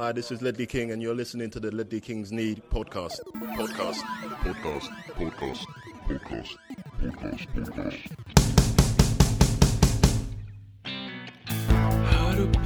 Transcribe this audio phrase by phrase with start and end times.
[0.00, 3.20] Hi, this is Ledley King, and you're listening to the Ledley Kings Need podcast.
[3.34, 4.00] Podcast.
[4.40, 4.88] Podcast.
[5.14, 5.66] Podcast.
[6.08, 6.56] Podcast.
[7.02, 7.46] Podcast.
[7.54, 7.96] Podcast.
[12.10, 12.56] Hör upp,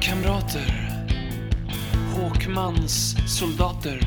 [0.00, 0.90] kamrater.
[2.14, 4.00] Håkmans soldater.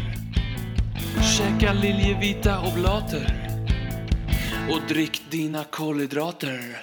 [1.37, 3.57] Käka liljevita oblater.
[4.71, 6.81] Och drick dina kolhydrater.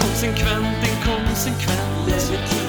[0.00, 2.65] Konsekvent, inkonsekvent.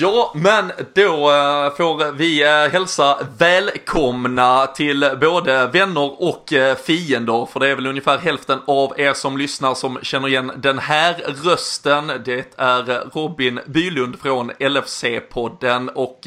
[0.00, 7.46] Ja, men då eh, får vi eh, hälsa välkomna till både vänner och eh, fiender.
[7.52, 11.14] För det är väl ungefär hälften av er som lyssnar som känner igen den här
[11.44, 12.12] rösten.
[12.24, 16.20] Det är Robin Bylund från LFC-podden och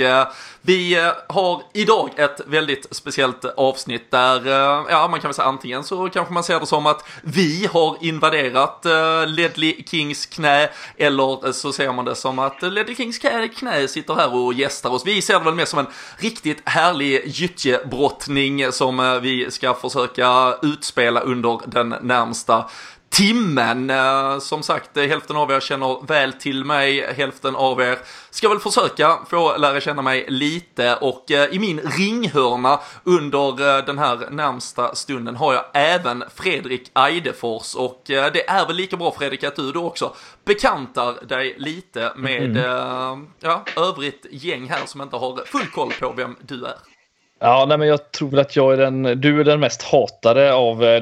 [0.61, 4.47] vi har idag ett väldigt speciellt avsnitt där,
[4.89, 7.97] ja man kan väl säga antingen så kanske man ser det som att vi har
[8.01, 8.85] invaderat
[9.27, 14.13] Ledley Kings knä eller så ser man det som att Ledley Kings knä, knä sitter
[14.13, 15.05] här och gästar oss.
[15.05, 20.55] Vi ser det väl mer som en riktigt härlig gyttjebrottning som eh, vi ska försöka
[20.61, 22.65] utspela under den närmsta
[23.17, 23.89] timmen.
[23.89, 28.49] Eh, Som sagt, eh, hälften av er känner väl till mig, hälften av er ska
[28.49, 34.29] väl försöka få lära känna mig lite och eh, i min ringhörna under den här
[34.29, 39.55] närmsta stunden har jag även Fredrik Eidefors och det är väl lika bra Fredrik att
[39.55, 40.15] du då också
[40.45, 46.13] bekantar dig lite med eh, ja, övrigt gäng här som inte har full koll på
[46.17, 46.96] vem du är.
[47.39, 50.53] Ja, nej, men jag tror väl att jag är den, du är den mest hatade
[50.53, 51.01] av eh, eh,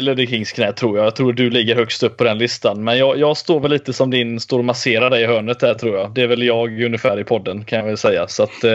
[0.00, 1.06] Ledder Kings, knä tror jag.
[1.06, 2.84] Jag tror du ligger högst upp på den listan.
[2.84, 5.74] Men jag, jag står väl lite som din, står och masserar dig i hörnet där
[5.74, 6.14] tror jag.
[6.14, 8.28] Det är väl jag ungefär i podden kan jag väl säga.
[8.28, 8.72] Så att eh,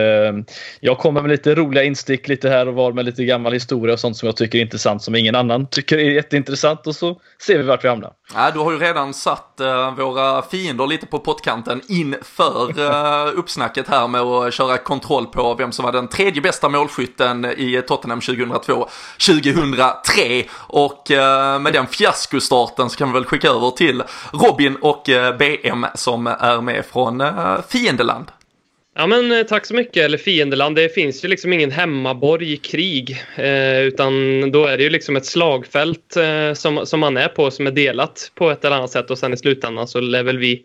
[0.79, 3.99] jag kommer med lite roliga instick lite här och var med lite gammal historia och
[3.99, 7.57] sånt som jag tycker är intressant som ingen annan tycker är jätteintressant och så ser
[7.57, 8.11] vi vart vi hamnar.
[8.35, 13.87] Ja, du har ju redan satt eh, våra fiender lite på pottkanten inför eh, uppsnacket
[13.87, 18.19] här med att köra kontroll på vem som var den tredje bästa målskytten i Tottenham
[18.19, 20.45] 2002-2003.
[20.57, 25.37] Och eh, med den fiaskostarten så kan vi väl skicka över till Robin och eh,
[25.37, 28.25] BM som är med från eh, fiendeland.
[28.93, 30.75] Ja men eh, tack så mycket, eller fiendeland.
[30.75, 33.23] Det finns ju liksom ingen hemmaborg i krig.
[33.35, 37.51] Eh, utan då är det ju liksom ett slagfält eh, som, som man är på
[37.51, 40.37] som är delat på ett eller annat sätt och sen i slutändan så lär väl
[40.37, 40.63] vi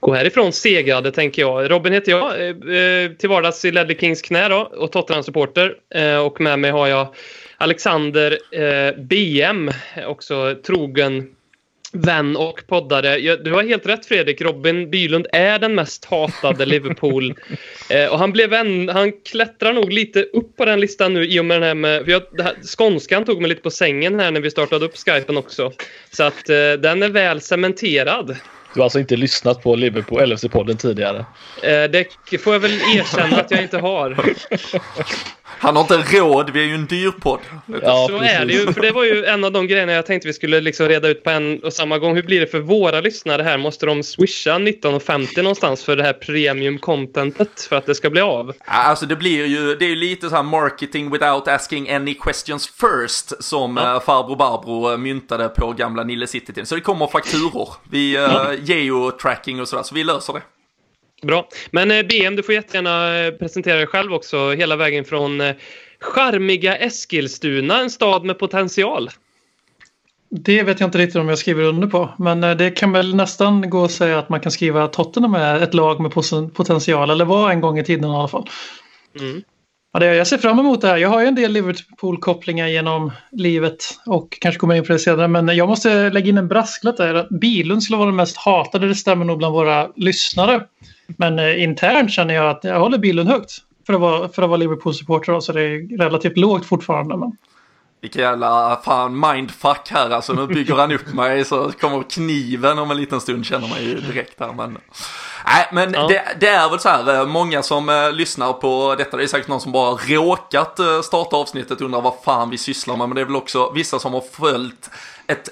[0.00, 1.70] gå härifrån segrade tänker jag.
[1.70, 5.74] Robin heter jag, eh, eh, till vardags i Ledley Kings knä då och Tottenham-supporter.
[5.94, 7.14] Eh, och med mig har jag
[7.56, 9.70] Alexander eh, BM,
[10.06, 11.28] också trogen
[11.92, 13.18] vän och poddare.
[13.18, 14.40] Ja, Du har helt rätt Fredrik.
[14.40, 17.34] Robin Bylund är den mest hatade Liverpool.
[17.90, 21.40] eh, och han blev en, han klättrar nog lite upp på den listan nu i
[21.40, 24.30] och med den här med, för jag, här, skånskan tog mig lite på sängen här
[24.30, 25.72] när vi startade upp skypen också.
[26.10, 28.36] Så att eh, den är väl cementerad.
[28.74, 31.18] Du har alltså inte lyssnat på Liverpool LFC-podden tidigare?
[31.62, 34.16] Eh, det får jag väl erkänna att jag inte har.
[35.62, 37.40] Han har inte råd, vi är ju en dyr podd.
[37.82, 40.28] Ja, Så är det ju, för det var ju en av de grejerna jag tänkte
[40.28, 42.14] vi skulle liksom reda ut på en och samma gång.
[42.14, 43.58] Hur blir det för våra lyssnare här?
[43.58, 48.20] Måste de swisha 19,50 någonstans för det här premium contentet för att det ska bli
[48.20, 48.52] av?
[48.66, 52.14] Ja, Alltså det blir ju, det är ju lite så här marketing without asking any
[52.14, 54.02] questions first som ja.
[54.06, 56.66] farbror Barbro eh, myntade på gamla Nille City.
[56.66, 57.68] Så det kommer fakturor.
[57.90, 60.42] Vi uh, geotracking och sådär, så vi löser det.
[61.22, 61.48] Bra.
[61.70, 65.54] Men eh, BM, du får jättegärna eh, presentera dig själv också hela vägen från eh,
[66.00, 69.10] charmiga Eskilstuna, en stad med potential.
[70.30, 72.08] Det vet jag inte riktigt om jag skriver under på.
[72.18, 75.60] Men det kan väl nästan gå att säga att man kan skriva att Tottenham är
[75.60, 76.12] ett lag med
[76.54, 77.10] potential.
[77.10, 78.48] Eller var en gång i tiden i alla fall.
[79.20, 79.42] Mm.
[79.92, 80.96] Ja, det, jag ser fram emot det här.
[80.96, 85.28] Jag har ju en del Liverpool-kopplingar genom livet och kanske kommer in på det senare.
[85.28, 87.14] Men jag måste lägga in en brasklapp där.
[87.14, 88.88] Att Bilund skulle vara den mest hatade.
[88.88, 90.66] Det stämmer nog bland våra lyssnare.
[91.06, 93.50] Men eh, internt känner jag att jag håller Bilund högt.
[93.86, 97.16] För att vara, för att vara Liverpool-supporter så det är relativt lågt fortfarande.
[97.16, 97.36] Men...
[98.02, 100.32] Vilken jävla fan mindfuck här alltså.
[100.32, 104.00] Nu bygger han upp mig så kommer kniven om en liten stund känner man ju
[104.00, 104.52] direkt här.
[104.52, 104.78] Men,
[105.46, 106.06] nej, men Ja.
[106.08, 109.26] det, det är väl så här, eh, många som eh, lyssnar på detta, det är
[109.26, 113.08] säkert någon som bara råkat eh, starta avsnittet och undrar vad fan vi sysslar med.
[113.08, 114.90] Men det är väl också vissa som har följt
[115.26, 115.48] ett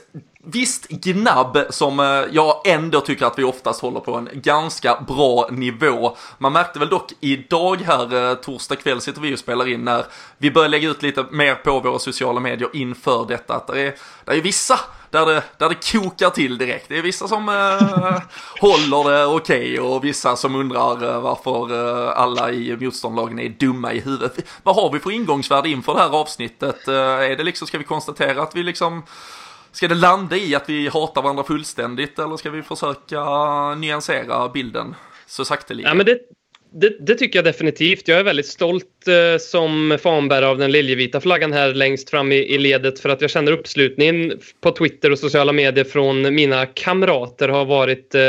[0.50, 5.49] visst gnabb som eh, jag ändå tycker att vi oftast håller på en ganska bra
[5.50, 6.17] nivå.
[6.39, 10.05] Man märkte väl dock idag här, eh, torsdag kväll sitter vi och spelar in när
[10.39, 13.95] vi börjar lägga ut lite mer på våra sociala medier inför detta att det är,
[14.25, 14.81] det är vissa
[15.11, 16.89] där det, där det kokar till direkt.
[16.89, 18.23] Det är vissa som eh,
[18.61, 21.75] håller det okej okay, och vissa som undrar eh, varför
[22.06, 24.39] eh, alla i motståndarlagen är dumma i huvudet.
[24.62, 26.89] Vad har vi för ingångsvärde inför det här avsnittet?
[26.89, 29.03] Eh, är det liksom, ska vi konstatera att vi liksom
[29.73, 33.25] Ska det landa i att vi hatar varandra fullständigt eller ska vi försöka
[33.75, 34.94] nyansera bilden
[35.26, 35.88] så sakteliga?
[35.88, 36.19] Ja, men det,
[36.73, 38.09] det, det, tycker jag definitivt.
[38.09, 42.37] Jag är väldigt stolt eh, som fanbärare av den liljevita flaggan här längst fram i,
[42.37, 47.49] i, ledet för att jag känner uppslutningen på Twitter och sociala medier från mina kamrater
[47.49, 48.23] har varit eh,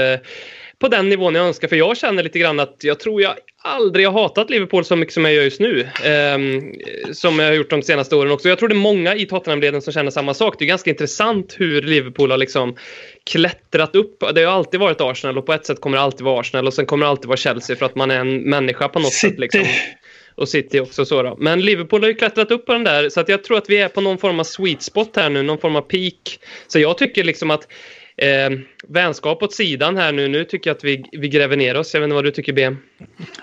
[0.80, 1.68] på den nivån jag önskar.
[1.68, 5.14] För jag känner lite grann att jag tror jag aldrig har hatat Liverpool så mycket
[5.14, 5.82] som jag gör just nu.
[5.82, 6.40] Eh,
[7.14, 8.50] som jag har gjort de senaste åren också.
[8.50, 10.56] Jag tror det är många i Tottenham-leden som känner samma sak.
[10.60, 12.76] Det är ganska intressant hur Liverpool har liksom
[13.24, 14.24] klättrat upp.
[14.36, 16.74] Det har alltid varit Arsenal och på ett sätt kommer det alltid vara Arsenal och
[16.74, 19.32] sen kommer det alltid vara Chelsea för att man är en människa på något City.
[19.32, 19.40] sätt.
[19.40, 19.66] Liksom.
[20.36, 21.36] Och City också så då.
[21.40, 23.78] Men Liverpool har ju klättrat upp på den där så att jag tror att vi
[23.78, 26.40] är på någon form av sweet spot här nu, någon form av peak.
[26.68, 27.68] Så jag tycker liksom att
[28.22, 28.50] Eh,
[28.88, 30.28] vänskap åt sidan här nu.
[30.28, 31.94] Nu tycker jag att vi, vi gräver ner oss.
[31.94, 32.78] Jag vet inte vad du tycker BM?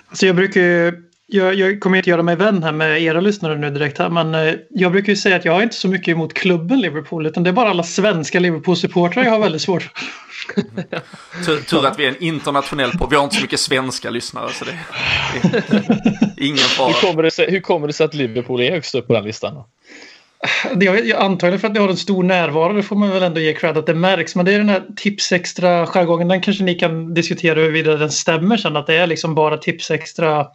[0.09, 0.95] Alltså jag brukar
[1.29, 4.35] jag, jag kommer inte göra mig vän här med era lyssnare nu direkt här men
[4.35, 7.43] eh, jag brukar ju säga att jag har inte så mycket emot klubben Liverpool utan
[7.43, 9.83] det är bara alla svenska Liverpool-supportrar jag har väldigt svårt
[11.47, 13.07] tur, tur att vi är en internationell på.
[13.07, 14.79] Vi har inte så mycket svenska lyssnare så det,
[16.37, 16.93] det ingen fara.
[16.93, 19.25] Hur kommer, det sig, hur kommer det sig att Liverpool är högst upp på den
[19.25, 19.65] listan?
[20.75, 23.53] Det antagligen för att ni har en stor närvaro, det får man väl ändå ge
[23.53, 24.37] cred att det märks.
[24.37, 28.57] Men det är den här tipsextra jargongen, den kanske ni kan diskutera huruvida den stämmer
[28.57, 28.77] sen.
[28.77, 30.47] Att det är liksom bara tipsextra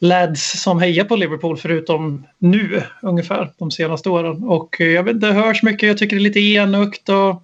[0.00, 4.44] lads som hejar på Liverpool förutom nu ungefär de senaste åren.
[4.44, 7.42] Och jag vet, det hörs mycket, jag tycker det är lite enögt och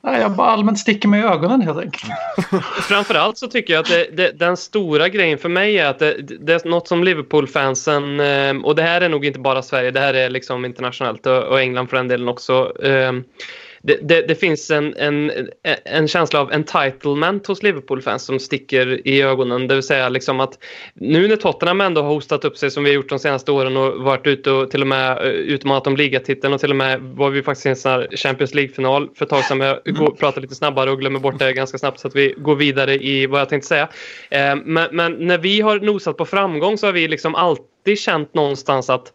[0.00, 2.12] Nej, jag bara allmänt sticker mig i ögonen helt enkelt.
[2.88, 6.16] Framförallt så tycker jag att det, det, den stora grejen för mig är att det,
[6.40, 10.00] det är något som Liverpool-fansen, eh, och det här är nog inte bara Sverige, det
[10.00, 12.84] här är liksom internationellt och England för den delen också.
[12.84, 13.12] Eh,
[13.82, 15.32] det, det, det, finns en, en,
[15.84, 19.68] en känsla av entitlement hos Liverpool-fans som sticker i ögonen.
[19.68, 20.58] Det vill säga liksom att
[20.94, 23.76] nu när Tottenham ändå har hostat upp sig som vi har gjort de senaste åren
[23.76, 27.00] och varit ute och till och med eh, utmanat om ligatiteln och till och med
[27.00, 29.60] var vi faktiskt i en sån Champions League-final för ett tag sedan.
[29.60, 32.56] Jag går, pratar lite snabbare och glömmer bort det ganska snabbt så att vi går
[32.56, 33.88] vidare i vad jag tänkte säga.
[34.30, 38.34] Eh, men, men när vi har nosat på framgång så har vi liksom alltid känt
[38.34, 39.12] någonstans att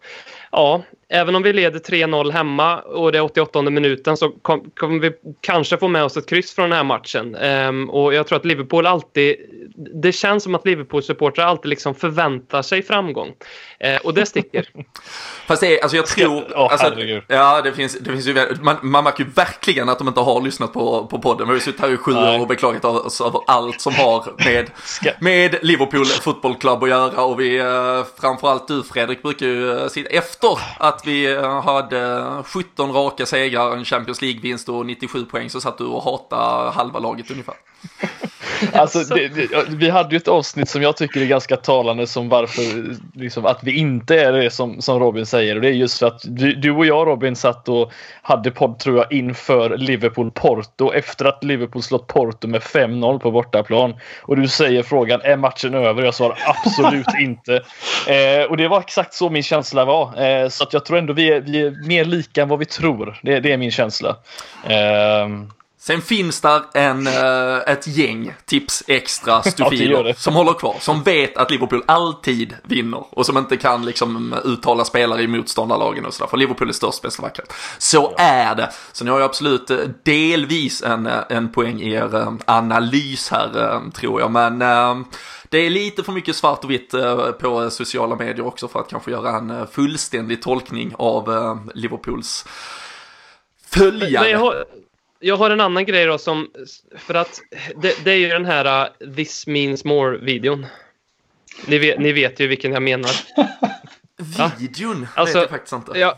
[0.51, 0.83] ja,
[1.13, 5.11] även om vi leder 3-0 hemma och det är 88 minuten så kommer vi
[5.41, 7.35] kanske få med oss ett kryss från den här matchen.
[7.35, 9.35] Um, och jag tror att Liverpool alltid...
[9.75, 13.27] Det känns som att Liverpool-supportrar alltid liksom förväntar sig framgång.
[13.27, 14.69] Uh, och det sticker.
[15.47, 16.41] Fast det är, alltså jag tror...
[16.41, 16.93] Oh, alltså,
[17.27, 18.55] ja, det finns, det finns ju...
[18.61, 21.47] Man, man märker ju verkligen att de inte har lyssnat på, på podden.
[21.47, 24.33] Vi har ju suttit här i sju år och beklagat oss över allt som har
[24.45, 24.71] med,
[25.19, 27.23] med Liverpool Football Club att göra.
[27.23, 32.25] Och vi, uh, framförallt du Fredrik, brukar ju uh, sitta efter att vi eh, hade
[32.45, 36.99] 17 raka segrar, en Champions League-vinst och 97 poäng så satt du och hatade halva
[36.99, 37.55] laget ungefär.
[38.73, 42.29] Alltså, det, det, vi hade ju ett avsnitt som jag tycker är ganska talande som
[42.29, 45.55] varför liksom, att vi inte är det som, som Robin säger.
[45.55, 47.91] Och det är just för att du, du och jag Robin satt och
[48.21, 53.95] hade podd tror jag inför Liverpool-Porto efter att Liverpool slått Porto med 5-0 på bortaplan.
[54.21, 56.03] Och du säger frågan är matchen över?
[56.03, 57.55] Jag svarar absolut inte.
[58.07, 60.21] Eh, och det var exakt så min känsla var.
[60.25, 62.65] Eh, så att jag tror ändå vi är, vi är mer lika än vad vi
[62.65, 63.19] tror.
[63.23, 64.17] Det, det är min känsla.
[64.69, 65.27] Eh,
[65.85, 70.75] Sen finns där en, uh, ett gäng tips extra stufiler ja, som håller kvar.
[70.79, 73.03] Som vet att Liverpool alltid vinner.
[73.09, 76.29] Och som inte kan liksom uttala spelare i motståndarlagen och sådär.
[76.29, 77.51] För Liverpool är störst, bäst och vackrast.
[77.77, 78.23] Så ja.
[78.23, 78.71] är det.
[78.91, 83.81] Så ni har ju absolut eh, delvis en, eh, en poäng i er analys här,
[83.93, 84.31] tror jag.
[84.31, 84.59] Men
[85.49, 86.93] det är lite för mycket svart och vitt
[87.39, 92.45] på sociala medier också för att kanske göra en fullständig tolkning av Liverpools
[93.73, 94.65] följare
[95.23, 96.51] jag har en annan grej då som,
[96.97, 97.41] för att
[97.81, 100.65] det, det är ju den här uh, This means more-videon.
[101.67, 103.11] Ni vet, ni vet ju vilken jag menar.
[104.59, 105.07] Videon?
[105.15, 105.21] Ja.
[105.21, 105.99] Alltså, jag faktiskt inte.
[105.99, 106.17] Ja,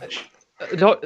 [0.79, 1.01] ja,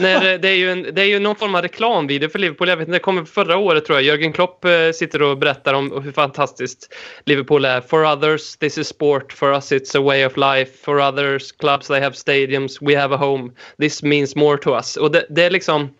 [0.00, 2.68] när, det, är ju en, det är ju någon form av reklamvideo för Liverpool.
[2.68, 4.04] Jag vet inte, det kom förra året tror jag.
[4.04, 7.80] Jörgen Klopp eh, sitter och berättar om hur fantastiskt Liverpool är.
[7.80, 10.72] For others this is sport, for us it's a way of life.
[10.84, 13.52] For others clubs they have stadiums, we have a home.
[13.78, 14.96] This means more to us.
[14.96, 15.94] Och det, det är liksom...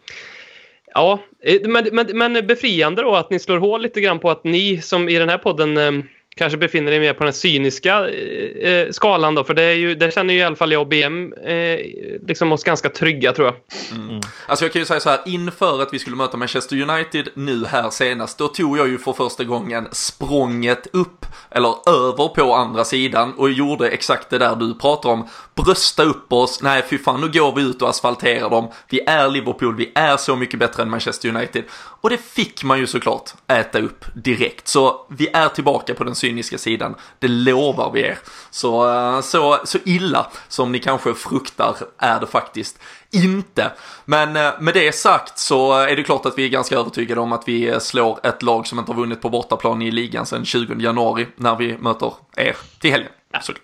[0.95, 4.45] Ja, eh, men, men, men befriande då att ni slår hål lite grann på att
[4.45, 6.04] ni som i den här podden eh,
[6.38, 9.45] kanske befinner dig mer på den cyniska eh, skalan då.
[9.45, 11.78] För det, är ju, det känner ju i alla fall jag och BM eh,
[12.26, 13.57] liksom oss ganska trygga tror jag.
[14.00, 14.21] Mm.
[14.47, 17.64] Alltså jag kan ju säga så här, inför att vi skulle möta Manchester United nu
[17.64, 22.85] här senast, då tog jag ju för första gången språnget upp, eller över på andra
[22.85, 25.28] sidan och gjorde exakt det där du pratar om.
[25.54, 29.28] Brösta upp oss, nej fy fan nu går vi ut och asfalterar dem, vi är
[29.28, 31.64] Liverpool, vi är så mycket bättre än Manchester United.
[32.00, 36.14] Och det fick man ju såklart äta upp direkt, så vi är tillbaka på den
[36.14, 38.18] cyniska cyniska sidan, det lovar vi er.
[38.50, 42.78] Så, eh, så, så illa som ni kanske fruktar är det faktiskt
[43.11, 43.73] inte.
[44.04, 47.32] Men eh, med det sagt så är det klart att vi är ganska övertygade om
[47.32, 50.75] att vi slår ett lag som inte har vunnit på bortaplan i ligan sedan 20
[50.75, 53.12] januari när vi möter er till helgen.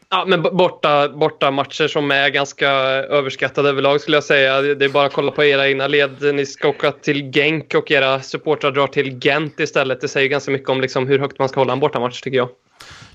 [0.09, 4.63] Ja, men borta, borta matcher som är ganska överskattade överlag skulle jag säga.
[4.63, 6.35] Det är bara att kolla på era egna led.
[6.35, 10.01] Ni ska åka till Genk och era supportrar drar till Gent istället.
[10.01, 12.49] Det säger ganska mycket om liksom hur högt man ska hålla en bortamatch tycker jag.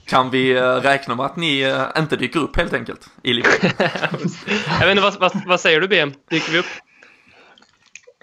[0.05, 3.51] Kan vi eh, räkna med att ni eh, inte dyker upp helt enkelt i ligan?
[4.79, 6.13] jag vet inte, vad, vad, vad säger du BM?
[6.29, 6.65] Dyker vi upp?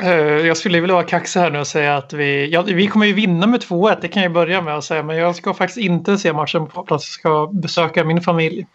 [0.03, 3.07] Eh, jag skulle vilja vara kaxig här nu och säga att vi, ja, vi kommer
[3.07, 5.03] ju vinna med 2-1, det kan jag börja med att säga.
[5.03, 7.09] Men jag ska faktiskt inte se matchen på plats.
[7.09, 8.67] Jag ska besöka min familj.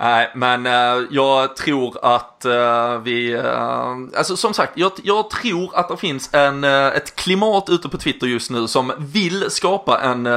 [0.00, 5.76] Nej, men uh, jag tror att uh, vi, uh, alltså som sagt, jag, jag, tror
[5.76, 10.28] att det finns en, ett klimat ute på Twitter just nu som vill skapa en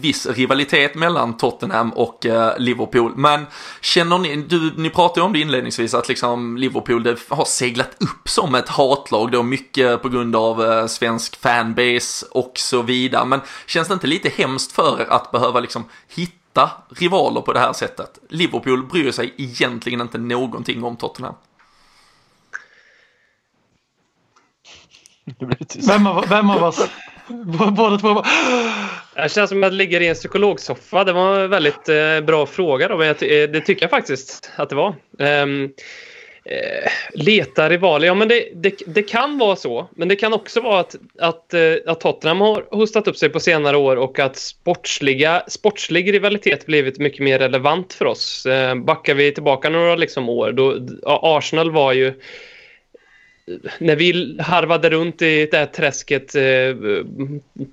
[0.00, 2.26] viss rivalitet mellan Tottenham och
[2.58, 3.12] Liverpool.
[3.16, 3.46] Men
[3.80, 7.96] känner ni, du, ni pratade ju om det inledningsvis, att liksom Liverpool det har seglat
[8.00, 13.24] upp som ett hatlag då, mycket på grund av svensk fanbase och så vidare.
[13.24, 15.84] Men känns det inte lite hemskt för er att behöva liksom
[16.16, 16.37] hitta
[16.96, 18.18] rivaler på det här sättet.
[18.28, 21.34] Liverpool bryr sig egentligen inte någonting om Tottenham.
[25.88, 26.88] Vem av, vem av oss?
[27.76, 28.24] Båda två
[29.14, 31.04] Det känns som att jag ligger i en psykologsoffa.
[31.04, 32.88] Det var en väldigt eh, bra fråga.
[32.88, 34.94] Då, men jag, det tycker jag faktiskt att det var.
[35.18, 35.72] Um,
[36.50, 39.88] Eh, leta rivaler, ja men det, det, det, kan vara så.
[39.96, 43.40] Men det kan också vara att, att, eh, att Tottenham har hostat upp sig på
[43.40, 48.46] senare år och att sportsliga, sportslig rivalitet blivit mycket mer relevant för oss.
[48.46, 52.14] Eh, backar vi tillbaka några liksom år, då, Arsenal var ju
[53.78, 56.42] när vi harvade runt i det här träsket, eh,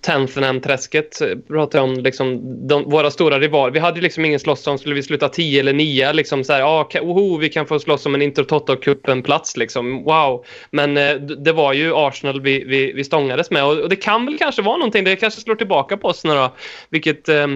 [0.02, 3.74] Tenthenen-träsket, pratade om liksom de, våra stora rivaler.
[3.74, 6.62] Vi hade liksom ingen slåss om, skulle vi sluta 10 eller 9, liksom så här,
[6.62, 10.46] ah, oho, vi kan få slåss om en Intertoto-cupen-plats liksom, wow.
[10.72, 14.26] Men eh, det var ju Arsenal vi, vi, vi stångades med och, och, det kan
[14.26, 16.54] väl kanske vara någonting, det kanske slår tillbaka på oss nu då,
[16.90, 17.48] vilket eh,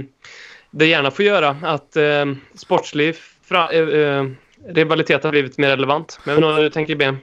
[0.72, 4.26] det gärna får göra, att eh, sportslig fra, eh, eh,
[4.68, 6.20] rivalitet har blivit mer relevant.
[6.24, 7.18] Men vad du tänker Ben?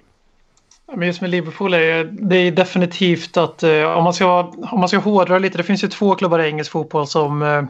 [0.95, 4.89] Men just med Liverpool är det är definitivt att eh, om, man ska, om man
[4.89, 7.65] ska hårdra lite, det finns ju två klubbar i engelsk fotboll som eh,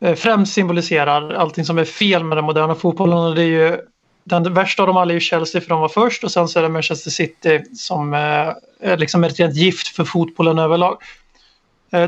[0.00, 3.18] eh, främst symboliserar allting som är fel med den moderna fotbollen.
[3.18, 3.78] Och det är ju,
[4.24, 6.58] den värsta av dem alla är ju Chelsea för de var först och sen så
[6.58, 8.56] är det Manchester City som är
[8.96, 10.96] liksom ett rent gift för fotbollen överlag.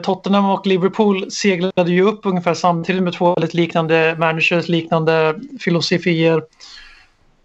[0.03, 6.43] Tottenham och Liverpool seglade ju upp ungefär samtidigt med två väldigt liknande managers, liknande filosofier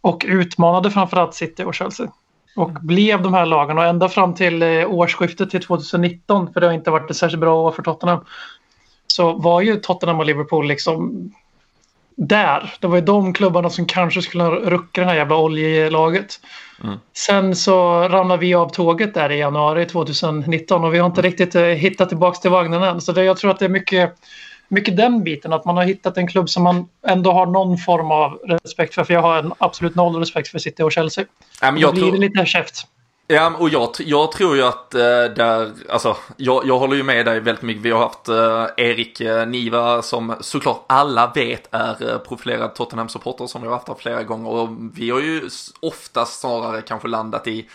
[0.01, 2.11] och utmanade framförallt City och Chelsea.
[2.57, 6.67] Och blev de här lagen och ända fram till eh, årsskiftet till 2019, för det
[6.67, 8.19] har inte varit ett särskilt bra år för Tottenham,
[9.07, 11.31] så var ju Tottenham och Liverpool liksom
[12.15, 12.73] där.
[12.79, 16.39] Det var ju de klubbarna som kanske skulle rucka det här jävla oljelaget.
[16.83, 16.99] Mm.
[17.13, 21.55] Sen så ramlade vi av tåget där i januari 2019 och vi har inte riktigt
[21.55, 23.01] eh, hittat tillbaka till vagnen än.
[23.01, 24.13] Så det, jag tror att det är mycket
[24.67, 28.11] mycket den biten, att man har hittat en klubb som man ändå har någon form
[28.11, 29.03] av respekt för.
[29.03, 31.25] För jag har en absolut noll respekt för City och Chelsea.
[31.61, 32.11] Ja, men jag Då blir tror...
[32.11, 32.87] det lite käft.
[33.29, 34.99] Ja, och jag, jag tror ju att äh,
[35.35, 37.83] där, alltså, jag, jag håller ju med dig väldigt mycket.
[37.83, 43.47] Vi har haft äh, Erik äh, Niva som såklart alla vet är äh, profilerad Tottenham-supporter
[43.47, 44.49] som vi har haft här flera gånger.
[44.49, 47.67] Och vi har ju oftast snarare kanske landat i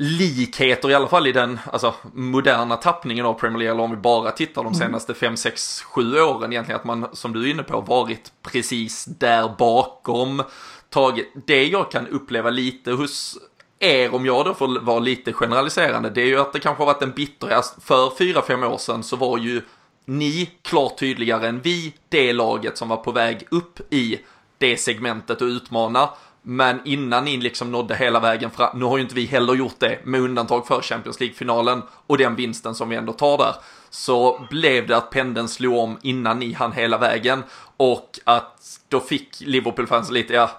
[0.00, 3.96] likheter i alla fall i den alltså, moderna tappningen av Premier League, eller om vi
[3.96, 4.78] bara tittar de mm.
[4.78, 9.04] senaste 5, 6, 7 åren egentligen, att man som du är inne på varit precis
[9.04, 10.42] där bakom
[10.90, 11.26] taget.
[11.46, 13.38] Det jag kan uppleva lite hos
[13.78, 16.92] er, om jag då får vara lite generaliserande, det är ju att det kanske har
[16.92, 17.76] varit en bitterhet.
[17.80, 19.62] För 4-5 år sedan så var ju
[20.04, 24.20] ni klart tydligare än vi det laget som var på väg upp i
[24.58, 26.10] det segmentet och utmana.
[26.42, 29.78] Men innan ni liksom nådde hela vägen fram, nu har ju inte vi heller gjort
[29.78, 33.54] det med undantag för Champions League-finalen och den vinsten som vi ändå tar där,
[33.90, 37.42] så blev det att pendeln slog om innan ni hann hela vägen
[37.76, 40.50] och att då fick Liverpool-fans lite, ja,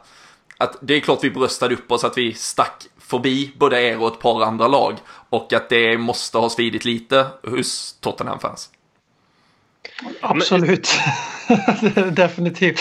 [0.57, 4.13] att det är klart vi bröstade upp oss att vi stack förbi både er och
[4.13, 4.97] ett par andra lag
[5.29, 8.69] och att det måste ha svidit lite hos Tottenham-fans.
[10.21, 10.89] Absolut.
[12.11, 12.79] Definitivt.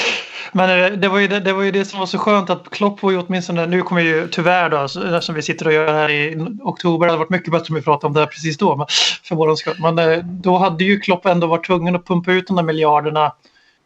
[0.52, 2.70] Men eh, det var, ju det, det var ju det som var så skönt att
[2.70, 5.94] Klopp var ju åtminstone, nu kommer ju tyvärr då, alltså, som vi sitter och gör
[5.94, 8.58] här i oktober, det hade varit mycket bättre om vi pratade om det här precis
[8.58, 8.86] då, men,
[9.22, 9.76] för vår skull.
[9.78, 13.32] Men eh, då hade ju Klopp ändå varit tvungen att pumpa ut de där miljarderna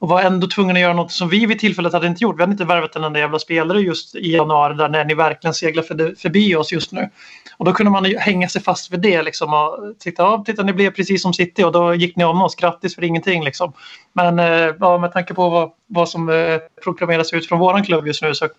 [0.03, 2.39] och var ändå tvungen att göra något som vi vid tillfället hade inte gjort.
[2.39, 5.55] Vi hade inte värvat en enda jävla spelare just i januari där när ni verkligen
[5.55, 5.83] seglar
[6.15, 7.09] förbi oss just nu.
[7.57, 10.73] Och då kunde man hänga sig fast vid det liksom och titta, ja, titta ni
[10.73, 13.73] blev precis som City och då gick ni om oss, grattis för ingenting liksom.
[14.13, 18.07] Men eh, ja, med tanke på vad, vad som eh, proklameras ut från våran klubb
[18.07, 18.51] just nu så är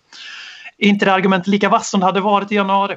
[0.78, 2.96] inte det argumentet lika vass som det hade varit i januari.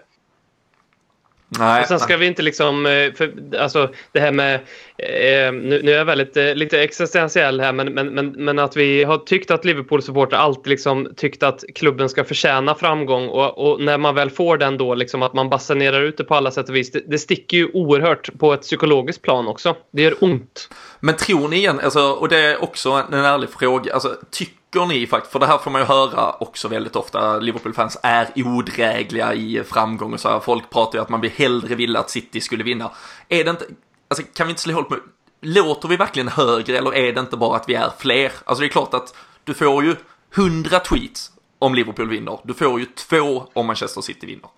[1.49, 4.55] Nej, och sen ska vi inte liksom, eh, för, alltså det här med,
[4.97, 8.75] eh, nu, nu, är jag väldigt eh, lite existentiell här, men, men, men, men att
[8.75, 13.81] vi har tyckt att Liverpool-supporter alltid liksom tyckt att klubben ska förtjäna framgång och, och,
[13.81, 16.69] när man väl får den då, liksom att man basunerar ut det på alla sätt
[16.69, 19.75] och vis, det, det sticker ju oerhört på ett psykologiskt plan också.
[19.91, 20.69] Det gör ont.
[20.99, 24.99] Men tror ni igen, alltså, och det är också en ärlig fråga, alltså, tycker tycker
[24.99, 29.33] ni faktiskt, för det här får man ju höra också väldigt ofta, Liverpool-fans är odrägliga
[29.33, 30.39] i framgång och så här.
[30.39, 32.91] Folk pratar ju att man vill hellre vilja att City skulle vinna.
[33.29, 33.65] Är det inte,
[34.07, 34.99] alltså kan vi inte slå ihop med,
[35.41, 38.31] låter vi verkligen högre eller är det inte bara att vi är fler?
[38.45, 39.95] Alltså det är klart att du får ju
[40.35, 42.39] hundra tweets om Liverpool vinner.
[42.43, 44.49] Du får ju två om Manchester City vinner.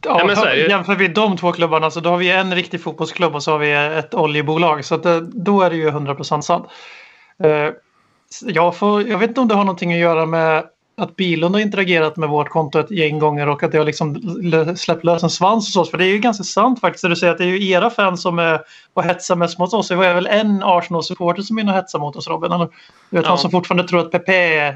[0.00, 0.68] Ja, men så är det.
[0.68, 3.58] Jämför vi de två klubbarna så då har vi en riktig fotbollsklubb och så har
[3.58, 4.84] vi ett oljebolag.
[4.84, 6.66] Så att, då är det ju 100% sant.
[7.44, 7.70] Uh,
[8.46, 10.64] jag, får, jag vet inte om det har någonting att göra med
[11.00, 14.16] att Bilund har interagerat med vårt konto ett gäng gånger och att det har liksom
[14.76, 15.90] släppt lös en svans hos oss.
[15.90, 17.08] För det är ju ganska sant faktiskt.
[17.08, 18.60] Du säger att det är ju era fans som är
[18.94, 19.88] och hetsar mest mot oss.
[19.88, 22.52] Det var väl en Arsenal-supporter som är inne och hetsar mot oss Robin?
[22.52, 22.66] Eller?
[23.10, 23.28] Du vet ja.
[23.28, 24.34] han som fortfarande tror att Pepe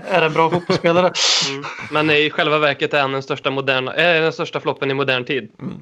[0.08, 1.12] är en bra fotbollsspelare.
[1.50, 1.64] Mm.
[1.90, 5.24] Men i själva verket är han den största, moderna, äh, den största floppen i modern
[5.24, 5.50] tid.
[5.60, 5.74] Mm.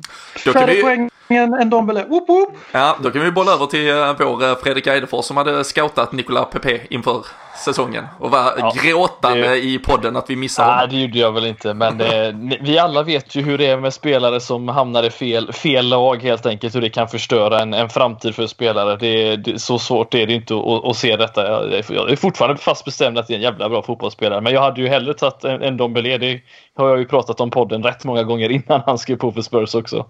[0.52, 0.82] Färre vi...
[0.82, 2.04] poäng än Dombele.
[2.04, 2.56] Woop, woop.
[2.72, 6.12] Ja, då kan vi bolla över till eh, vår eh, Fredrik Eidefors som hade scoutat
[6.12, 7.26] Nicolas Pepe inför
[7.62, 9.58] säsongen och var ja, gråtande det...
[9.58, 10.78] i podden att vi missade honom.
[10.78, 13.76] Nej, det gjorde jag väl inte, men det, vi alla vet ju hur det är
[13.76, 17.74] med spelare som hamnar i fel, fel lag helt enkelt, hur det kan förstöra en,
[17.74, 18.96] en framtid för spelare.
[18.96, 21.48] Det, det, så svårt är det inte att, att se detta.
[21.48, 24.60] Jag, jag är fortfarande fast bestämd att det är en jävla bra fotbollsspelare, men jag
[24.60, 26.18] hade ju hellre tagit en, en Dombele.
[26.18, 26.40] Det
[26.76, 29.74] har jag ju pratat om podden rätt många gånger innan han skrev på för Spurs
[29.74, 30.06] också.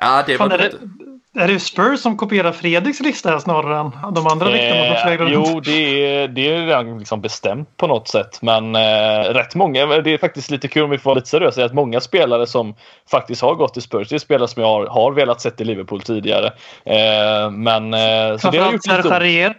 [0.00, 0.48] Ja, det var...
[0.48, 0.72] Fan, är det
[1.60, 6.48] Spurs som kopierar Fredriks lista här snarare än de andra eh, Jo, det är, det
[6.48, 8.42] är redan liksom bestämt på något sätt.
[8.42, 11.64] Men eh, rätt många, det är faktiskt lite kul om vi får vara lite seriösa,
[11.64, 12.74] att många spelare som
[13.10, 15.64] faktiskt har gått till Spurs, det är spelare som jag har, har velat sett i
[15.64, 16.46] Liverpool tidigare.
[16.84, 17.94] Eh, men...
[17.94, 19.54] Eh, så det har gjort lite...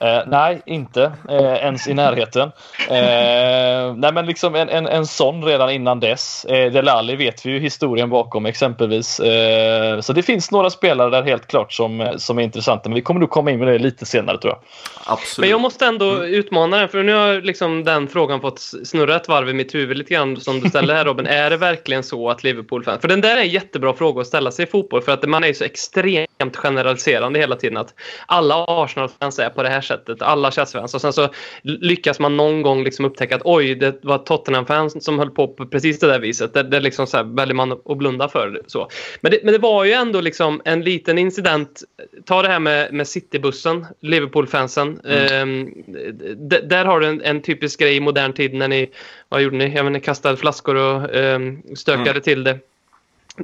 [0.00, 2.52] Eh, nej, inte eh, ens i närheten.
[2.88, 6.44] Eh, nej, men liksom en, en, en sån redan innan dess.
[6.44, 9.20] Eh, Delali vet vi ju historien bakom exempelvis.
[9.20, 12.88] Eh, så det finns några spelare där helt klart som, som är intressanta.
[12.88, 14.62] Men vi kommer nog komma in med det lite senare tror jag.
[15.06, 15.42] Absolut.
[15.42, 16.34] Men jag måste ändå mm.
[16.34, 19.96] utmana den, för nu har liksom den frågan fått snurra ett varv i mitt huvud
[19.96, 21.26] lite grann som du ställer här Robin.
[21.26, 23.00] är det verkligen så att Liverpool-fans...
[23.00, 25.44] För den där är en jättebra fråga att ställa sig i fotboll för att man
[25.44, 27.94] är så extremt generaliserande hela tiden att
[28.26, 30.94] alla Arsenal-fans är på det här sättet, alla Chelsea-fans.
[30.94, 31.28] Och sen så
[31.62, 35.66] lyckas man någon gång liksom upptäcka att oj, det var Tottenham-fans som höll på på
[35.66, 36.54] precis det där viset.
[36.54, 38.62] Det, det liksom så här, väljer man att blunda för.
[38.66, 38.88] Så.
[39.20, 41.82] Men, det, men det var ju ändå liksom en liten incident.
[42.24, 45.00] Ta det här med, med Citybussen, Liverpool-fansen.
[45.04, 45.68] Mm.
[45.88, 48.90] Eh, där har du en, en, typisk grej i modern tid när ni,
[49.28, 49.74] vad gjorde ni?
[49.74, 51.40] Jag menar, kastade flaskor och eh,
[51.76, 52.22] stökade mm.
[52.22, 52.58] till det.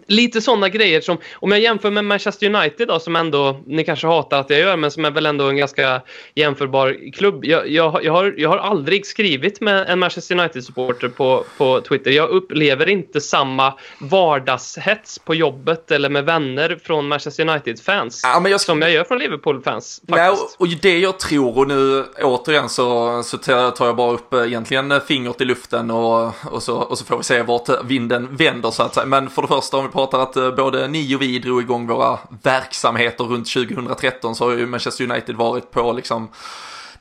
[0.07, 4.07] Lite sådana grejer som, om jag jämför med Manchester United då, som ändå, ni kanske
[4.07, 6.03] hatar att jag gör, men som är väl ändå en ganska
[6.35, 7.45] jämförbar klubb.
[7.45, 12.11] Jag, jag, jag, har, jag har aldrig skrivit med en Manchester United-supporter på, på Twitter.
[12.11, 18.61] Jag upplever inte samma vardagshets på jobbet eller med vänner från Manchester United-fans ja, jag...
[18.61, 20.01] som jag gör från Liverpool-fans.
[20.03, 24.35] Nej, och, och det jag tror, och nu återigen så, så tar jag bara upp
[24.35, 28.71] egentligen fingret i luften och, och, så, och så får vi se vart vinden vänder
[28.71, 29.07] så att säga.
[29.07, 31.87] Men för det första om vi pratar att eh, både ni och vi drog igång
[31.87, 36.29] våra verksamheter runt 2013 så har ju Manchester United varit på liksom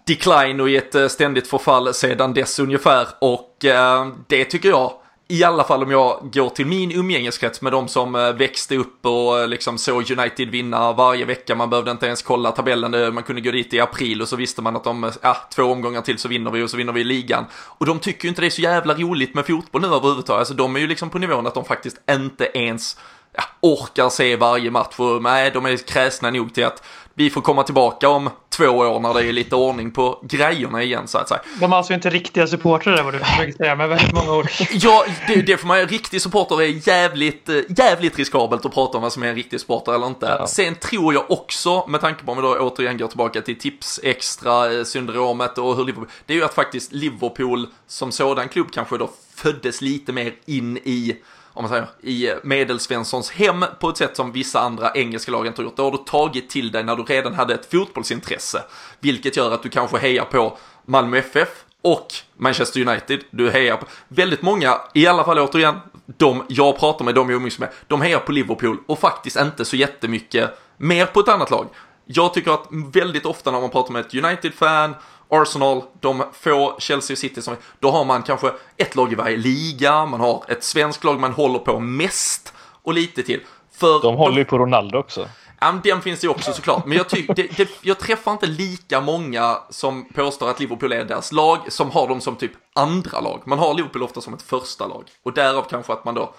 [0.07, 3.07] decline och i ett eh, ständigt förfall sedan dess ungefär.
[3.19, 4.91] Och eh, det tycker jag
[5.31, 9.05] i alla fall om jag går till min umgängeskrets med de som eh, växte upp
[9.05, 11.55] och eh, liksom såg United vinna varje vecka.
[11.55, 14.35] Man behövde inte ens kolla tabellen, eh, man kunde gå dit i april och så
[14.35, 17.03] visste man att om ja, två omgångar till så vinner vi och så vinner vi
[17.03, 17.45] ligan.
[17.53, 20.39] Och de tycker ju inte det är så jävla roligt med fotboll nu överhuvudtaget.
[20.39, 22.97] Alltså de är ju liksom på nivån att de faktiskt inte ens
[23.37, 27.41] ja, orkar se varje match och nej, de är kräsna nog till att vi får
[27.41, 31.27] komma tillbaka om två år när det är lite ordning på grejerna igen så att
[31.27, 31.41] säga.
[31.59, 34.47] De är alltså inte riktiga supportrar är vad du försöker säga med väldigt många ord.
[34.71, 39.01] Ja, det, det får man Riktig supporter är jävligt, eh, jävligt riskabelt att prata om
[39.03, 40.35] vad som är en riktig supporter eller inte.
[40.39, 40.47] Ja.
[40.47, 43.99] Sen tror jag också, med tanke på om vi då återigen går tillbaka till tips
[44.03, 48.71] extra eh, syndromet och hur Liverpool, det är ju att faktiskt Liverpool som sådan klubb
[48.71, 51.17] kanske då föddes lite mer in i
[51.53, 55.61] om man säger, i medelsvenssons hem på ett sätt som vissa andra engelska lag inte
[55.61, 55.77] har gjort.
[55.77, 58.63] Då har du tagit till dig när du redan hade ett fotbollsintresse,
[58.99, 61.49] vilket gör att du kanske hejar på Malmö FF
[61.81, 63.23] och Manchester United.
[63.31, 67.37] Du hejar på väldigt många, i alla fall återigen, de jag pratar med, de jag
[67.37, 71.51] umgås med, de hejar på Liverpool och faktiskt inte så jättemycket mer på ett annat
[71.51, 71.67] lag.
[72.05, 74.95] Jag tycker att väldigt ofta när man pratar med ett United-fan,
[75.31, 79.37] Arsenal, de få Chelsea och City som då har man kanske ett lag i varje
[79.37, 83.41] liga, man har ett svenskt lag man håller på mest och lite till.
[83.71, 85.27] För De håller ju på Ronaldo också.
[85.59, 89.01] Ja, den finns ju också såklart, men jag, tycker det, det, jag träffar inte lika
[89.01, 93.41] många som påstår att Liverpool är deras lag, som har dem som typ andra lag.
[93.45, 96.33] Man har Liverpool ofta som ett första lag, och därav kanske att man då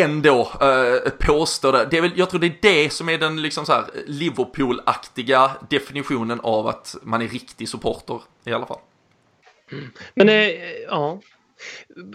[0.00, 1.86] ändå eh, påstår det.
[1.90, 6.40] det är väl, jag tror det är det som är den liksom så Liverpool-aktiga definitionen
[6.40, 8.78] av att man är riktig supporter i alla fall.
[10.14, 10.50] Men eh,
[10.88, 11.20] ja.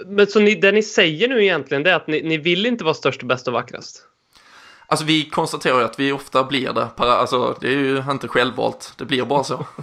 [0.06, 2.84] Men så ni, det ni säger nu egentligen det är att ni, ni vill inte
[2.84, 4.04] vara störst, bäst och vackrast?
[4.88, 8.94] Alltså vi konstaterar ju att vi ofta blir det, alltså det är ju inte självvalt,
[8.98, 9.65] det blir bara så.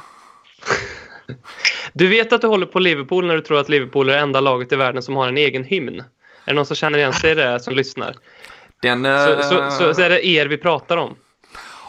[1.93, 4.41] Du vet att du håller på Liverpool när du tror att Liverpool är det enda
[4.41, 6.03] laget i världen som har en egen hymn.
[6.47, 8.17] Är det någon som känner igen sig i det som lyssnar?
[8.83, 11.17] Den, Så, eh, så, så, så är det er vi pratar om.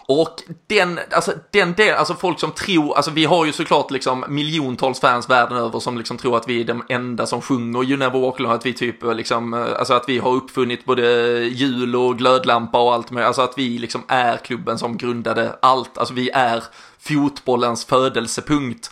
[0.10, 4.26] Och den, alltså den del, alltså folk som tror, alltså vi har ju såklart liksom
[4.28, 7.98] miljontals fans världen över som liksom tror att vi är de enda som sjunger You
[7.98, 11.04] Never Walk Alone, att vi typ liksom, eh, alltså att vi har uppfunnit både
[11.44, 15.98] jul och glödlampa och allt med, alltså att vi liksom är klubben som grundade allt,
[15.98, 16.64] alltså vi är
[17.00, 18.92] fotbollens födelsepunkt.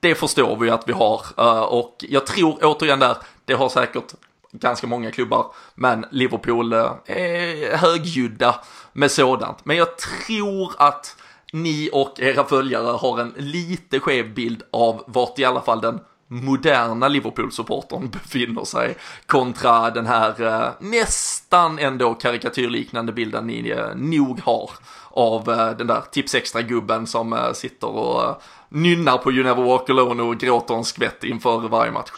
[0.00, 4.14] Det förstår vi att vi har eh, och jag tror återigen där, det har säkert
[4.60, 8.60] ganska många klubbar, men Liverpool eh, är högljudda
[8.92, 9.64] med sådant.
[9.64, 11.16] Men jag tror att
[11.52, 16.00] ni och era följare har en lite skev bild av vart i alla fall den
[16.28, 24.40] moderna Liverpool-supportern befinner sig kontra den här eh, nästan ändå karikatyrliknande bilden ni eh, nog
[24.40, 24.70] har
[25.10, 28.36] av eh, den där tipsextra-gubben som eh, sitter och eh,
[28.68, 32.10] nynnar på You Never Walk Alone och gråter en skvätt inför varje match.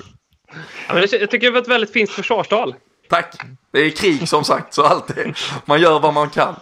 [0.88, 2.74] Ja, men jag, tycker det var ett väldigt fint försvarstal.
[3.09, 3.35] Tack!
[3.72, 6.54] Det är krig som sagt, så allt det, man gör vad man kan.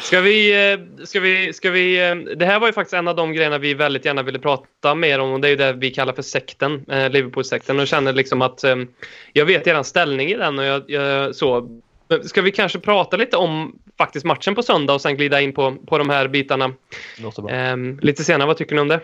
[0.00, 3.16] Ska vi, eh, ska vi, ska vi, eh, det här var ju faktiskt en av
[3.16, 5.90] de grejerna vi väldigt gärna ville prata mer om och det är ju det vi
[5.90, 8.76] kallar för sekten, eh, Liverpool-sekten och känner liksom att eh,
[9.32, 11.80] jag vet er ställning i den och jag, jag, så.
[12.24, 15.76] Ska vi kanske prata lite om faktiskt matchen på söndag och sen glida in på,
[15.86, 16.64] på de här bitarna
[17.50, 18.46] eh, lite senare.
[18.46, 19.00] Vad tycker ni om det?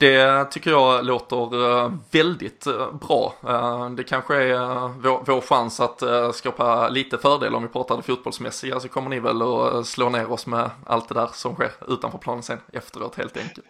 [0.00, 3.34] Det tycker jag låter eh, väldigt eh, bra.
[3.48, 6.02] Eh, det kanske är vår, vår chans att
[6.34, 10.32] skapa lite fördel om vi pratar det fotbollsmässiga så kommer ni väl att slå ner
[10.32, 13.66] oss med allt det där som sker utanför planen sen efteråt helt enkelt.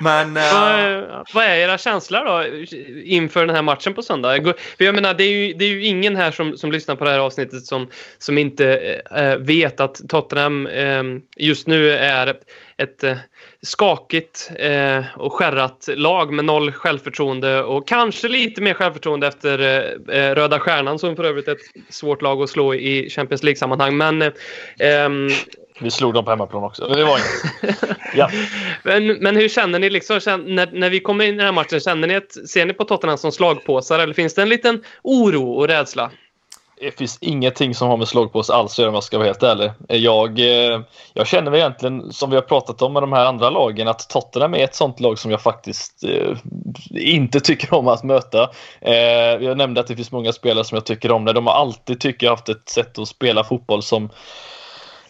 [0.00, 2.66] Men Vad, är- vad är era känslor då
[3.04, 4.36] inför den här matchen på söndag?
[4.36, 6.96] Jag För jag menar, det är ju, det är ju ingen här som, som lyssnar
[6.96, 7.88] på det här avsnittet som,
[8.18, 8.78] som inte
[9.10, 11.02] äh, vet att Tottenham äh,
[11.36, 12.40] just nu är ett,
[12.76, 13.18] ett
[13.66, 20.16] skakigt eh, och skärrat lag med noll självförtroende och kanske lite mer självförtroende efter eh,
[20.16, 23.96] eh, Röda Stjärnan som för övrigt är ett svårt lag att slå i Champions League-sammanhang.
[23.96, 24.32] Men eh,
[24.78, 25.28] ehm,
[25.80, 26.88] Vi slog dem på hemmaplan också.
[26.88, 27.78] Det var inget.
[28.14, 28.30] Ja.
[28.82, 31.80] Men, men hur känner ni liksom, när, när vi kommer in i den här matchen?
[31.80, 35.52] Känner ni att, ser ni på Tottenham som slagpåsar eller finns det en liten oro
[35.52, 36.10] och rädsla?
[36.82, 39.42] Det finns ingenting som har med slagpåse alls att göra om jag ska vara helt
[39.42, 39.70] ärlig.
[39.88, 40.80] Jag, eh,
[41.14, 44.08] jag känner väl egentligen, som vi har pratat om med de här andra lagen, att
[44.08, 46.36] Tottenham är ett sånt lag som jag faktiskt eh,
[46.90, 48.50] inte tycker om att möta.
[48.80, 48.94] Eh,
[49.40, 51.32] jag nämnde att det finns många spelare som jag tycker om det.
[51.32, 54.10] De har alltid, tycker jag, haft ett sätt att spela fotboll som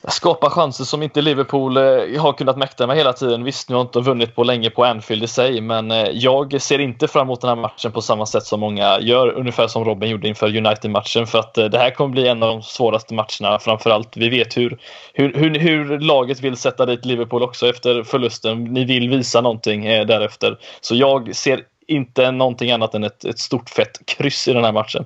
[0.09, 1.83] skapar chanser som inte Liverpool eh,
[2.23, 3.45] har kunnat mäkta med hela tiden.
[3.45, 6.79] Visst, nu har inte vunnit på länge på Anfield i sig, men eh, jag ser
[6.79, 10.11] inte fram emot den här matchen på samma sätt som många gör, ungefär som Robin
[10.11, 13.59] gjorde inför United-matchen, för att eh, det här kommer bli en av de svåraste matcherna
[13.59, 14.17] framförallt.
[14.17, 14.79] Vi vet hur,
[15.13, 18.65] hur, hur, hur laget vill sätta dit Liverpool också efter förlusten.
[18.65, 20.59] Ni vill visa någonting därefter.
[20.81, 24.73] Så jag ser inte någonting annat än ett, ett stort fett kryss i den här
[24.73, 25.05] matchen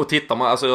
[0.00, 0.66] och tittar man, alltså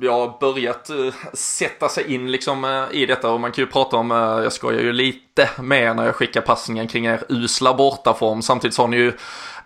[0.00, 3.70] jag har börjat uh, sätta sig in liksom uh, i detta och man kan ju
[3.70, 7.74] prata om, uh, jag skojar ju lite med när jag skickar passningen kring er usla
[7.74, 8.42] bortaform.
[8.42, 9.12] Samtidigt så har ni ju,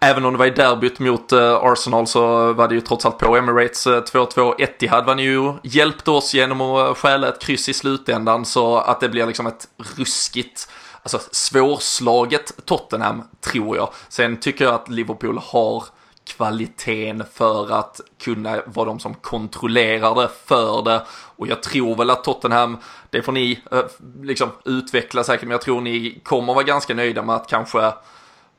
[0.00, 3.36] även om det var i derbyt mot Arsenal så var det ju trots allt på
[3.36, 4.54] Emirates 2-2.
[4.62, 9.00] Etihad var ni ju hjälpte oss genom att stjäla ett kryss i slutändan så att
[9.00, 10.68] det blir liksom ett ruskigt
[11.02, 13.90] alltså svårslaget Tottenham tror jag.
[14.08, 15.84] Sen tycker jag att Liverpool har
[16.24, 21.02] kvaliteten för att kunna vara de som kontrollerar det för det.
[21.36, 22.78] Och jag tror väl att Tottenham,
[23.10, 23.84] det får ni eh,
[24.22, 27.92] liksom utveckla säkert, men jag tror ni kommer vara ganska nöjda med att kanske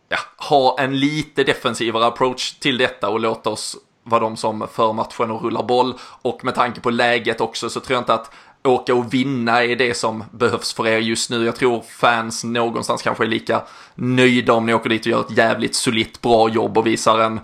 [0.10, 4.94] ja, ha en lite defensivare approach till detta och låta oss vara de som för
[4.94, 5.94] matchen och rullar boll.
[6.22, 8.32] Och med tanke på läget också så tror jag inte att
[8.64, 11.46] åka och vinna är det som behövs för er just nu.
[11.46, 13.62] Jag tror fans någonstans kanske är lika
[13.96, 17.40] nöjda om ni åker dit och gör ett jävligt solitt bra jobb och visar en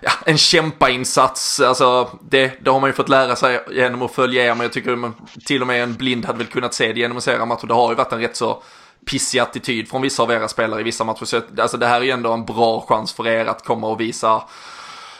[0.00, 4.44] ja, en kämpainsats, alltså det, det har man ju fått lära sig genom att följa
[4.44, 5.12] er, men jag tycker
[5.46, 7.66] till och med en blind hade väl kunnat se det genom att se era matcher.
[7.66, 8.62] Det har ju varit en rätt så
[9.06, 12.04] pissig attityd från vissa av era spelare i vissa matcher, så alltså det här är
[12.04, 14.42] ju ändå en bra chans för er att komma och visa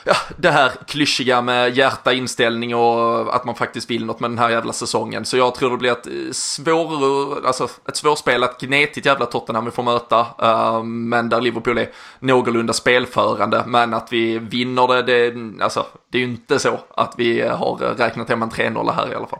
[0.05, 4.37] ja, det här klyschiga med hjärta, inställning och att man faktiskt vill något med den
[4.37, 5.25] här jävla säsongen.
[5.25, 9.71] Så jag tror det blir ett, eh, svår, alltså ett svårspelat, gnetigt jävla Tottenham vi
[9.71, 10.19] får möta.
[10.19, 11.89] Uh, men där Liverpool är
[12.19, 13.63] någorlunda spelförande.
[13.67, 17.95] Men att vi vinner det, det, alltså, det är ju inte så att vi har
[17.97, 19.39] räknat hem en 3-0 här i alla fall.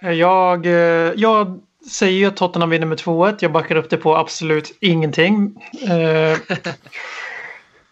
[0.00, 3.36] Jag, eh, jag säger ju att Tottenham vinner med 2-1.
[3.40, 5.54] Jag backar upp det på absolut ingenting.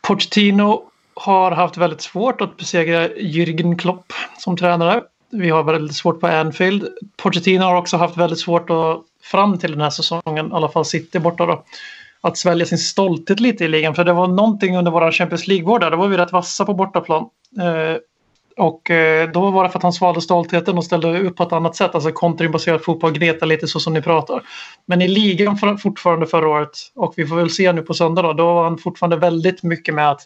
[0.06, 0.82] Pochettino
[1.14, 5.02] har haft väldigt svårt att besegra Jürgen Klopp som tränare.
[5.30, 6.88] Vi har väldigt svårt på Anfield.
[7.16, 10.84] Pochettino har också haft väldigt svårt att fram till den här säsongen, i alla fall
[10.84, 11.64] City borta då,
[12.20, 13.94] att svälja sin stolthet lite i ligan.
[13.94, 16.74] För det var någonting under våra Champions League-vård där, då var vi rätt vassa på
[16.74, 17.28] bortaplan.
[17.60, 17.96] Eh,
[18.56, 21.52] och eh, då var det för att han svalde stoltheten och ställde upp på ett
[21.52, 21.94] annat sätt.
[21.94, 24.42] Alltså kontringbaserad fotboll, gneta lite så som ni pratar.
[24.86, 28.32] Men i ligan fortfarande förra året, och vi får väl se nu på söndag då,
[28.32, 30.20] då var han fortfarande väldigt mycket med att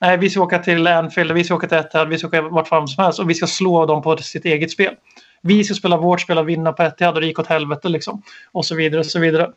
[0.00, 2.68] nej, vi ska åka till Anfield, vi ska åka till Etihad, vi ska åka vart
[2.68, 4.94] fram som helst och vi ska slå dem på sitt eget spel.
[5.42, 8.22] Vi ska spela vårt spel och vinna på Etihad och det gick åt helvete liksom.
[8.52, 9.50] Och så vidare och så vidare.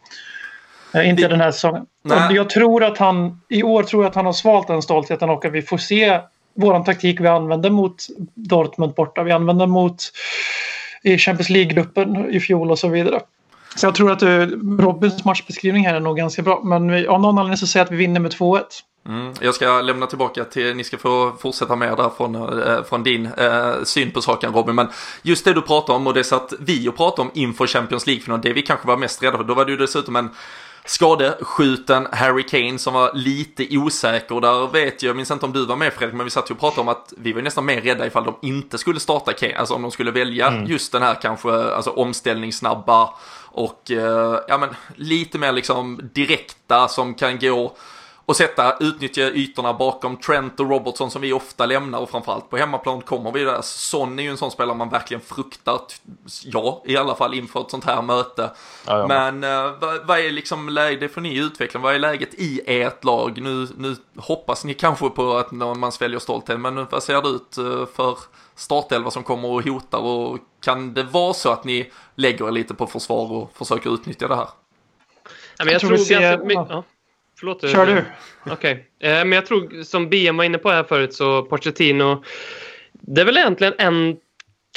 [0.94, 1.86] Eh, inte den här säsongen.
[2.32, 5.46] Jag tror att han, i år tror jag att han har svalt den stoltheten och
[5.46, 6.20] att vi får se
[6.58, 9.24] vår taktik vi använde mot Dortmund borta.
[9.24, 10.12] Vi använde mot
[11.04, 13.22] i Champions League-gruppen i fjol och så vidare.
[13.76, 14.48] Så jag tror att eh, uh,
[14.80, 16.62] Robins matchbeskrivning här är nog ganska bra.
[16.64, 18.64] Men vi, av någon anledning så säger jag att vi vinner med 2-1.
[19.08, 23.04] Mm, jag ska lämna tillbaka till, ni ska få fortsätta med där från, eh, från
[23.04, 24.76] din eh, syn på saken Robin.
[24.76, 24.88] Men
[25.22, 28.42] just det du pratar om och det satt vi och pratade om inför Champions League-finalen.
[28.42, 29.44] det vi kanske var mest rädda för.
[29.44, 30.30] Då var det ju dessutom en
[30.88, 34.36] skadeskjuten Harry Kane som var lite osäker.
[34.36, 36.50] Och där vet jag, jag minns inte om du var med Fredrik, men vi satt
[36.50, 39.34] ju och pratade om att vi var nästan mer rädda ifall de inte skulle starta
[39.34, 39.58] Kane.
[39.58, 40.66] Alltså om de skulle välja mm.
[40.66, 43.10] just den här kanske, alltså omställningssnabba
[43.58, 47.76] och eh, ja men lite mer liksom direkta som kan gå
[48.28, 52.58] och sätta, utnyttja ytorna bakom Trent och Robertson som vi ofta lämnar och framförallt på
[52.58, 53.62] hemmaplan kommer vi där.
[53.62, 55.80] Son är ju en sån spelare man verkligen fruktar,
[56.44, 58.52] ja i alla fall inför ett sånt här möte.
[58.88, 59.08] Ja, ja.
[59.08, 62.62] Men uh, vad, vad, är liksom läget, det får ni utveckla, vad är läget i
[62.66, 63.42] ert lag?
[63.42, 67.58] Nu, nu hoppas ni kanske på att man sväljer stolthet, men vad ser det ut
[67.58, 68.18] uh, för
[68.56, 72.74] startelva som kommer och hotar och kan det vara så att ni lägger er lite
[72.74, 74.48] på försvar och försöker utnyttja det här?
[75.58, 76.22] Ja, men jag, jag tror, tror ser...
[76.22, 76.66] ganska mycket...
[76.70, 76.84] Ja.
[77.40, 77.72] Förlåt.
[77.72, 78.04] Kör du.
[78.46, 78.88] Okej.
[79.00, 79.12] Okay.
[79.12, 82.24] Eh, men jag tror, som BM var inne på här förut, så Pochettino.
[82.92, 84.18] Det är väl egentligen en,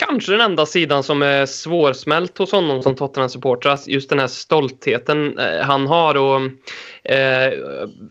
[0.07, 3.79] kanske den enda sidan som är svårsmält hos honom som Tottenham-supporter.
[3.87, 6.15] Just den här stoltheten eh, han har.
[6.15, 6.41] Och,
[7.13, 7.53] eh,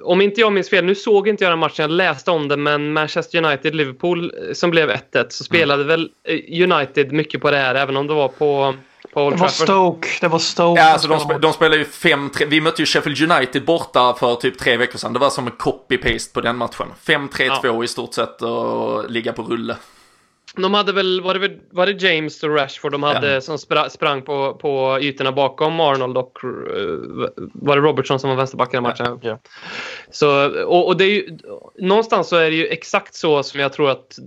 [0.01, 2.57] om inte jag minns fel, nu såg inte jag den matchen, jag läste om det,
[2.57, 5.88] men Manchester United-Liverpool eh, som blev 1-1 så spelade mm.
[5.88, 6.09] väl
[6.71, 8.75] United mycket på det här, även om det var på
[9.13, 10.08] det var Stoke.
[10.22, 10.82] Det var Stoke.
[10.82, 12.45] Ja, alltså de, sp de spelar ju 5-3.
[12.45, 15.13] Vi mötte ju Sheffield United borta för typ tre veckor sedan.
[15.13, 16.88] Det var som en copy-paste på den matchen.
[17.06, 17.84] 5-3-2 ja.
[17.84, 19.76] i stort sett och ligga på rulle.
[20.56, 23.41] De hade väl, var det, var det James och Rashford de hade ja.
[23.41, 28.38] som spra, sprang på, på ytorna bakom Arnold och uh, var det Robertson som var
[28.38, 29.19] vänsterback i den matchen?
[29.22, 29.39] Ja.
[30.12, 31.38] Så, och, och det är ju,
[31.80, 34.19] någonstans så är det ju exakt så som jag tror att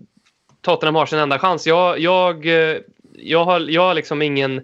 [0.62, 1.66] Tottenham har sin enda chans.
[1.66, 2.77] Jag, jag eh,
[3.18, 4.62] jag har, jag har liksom ingen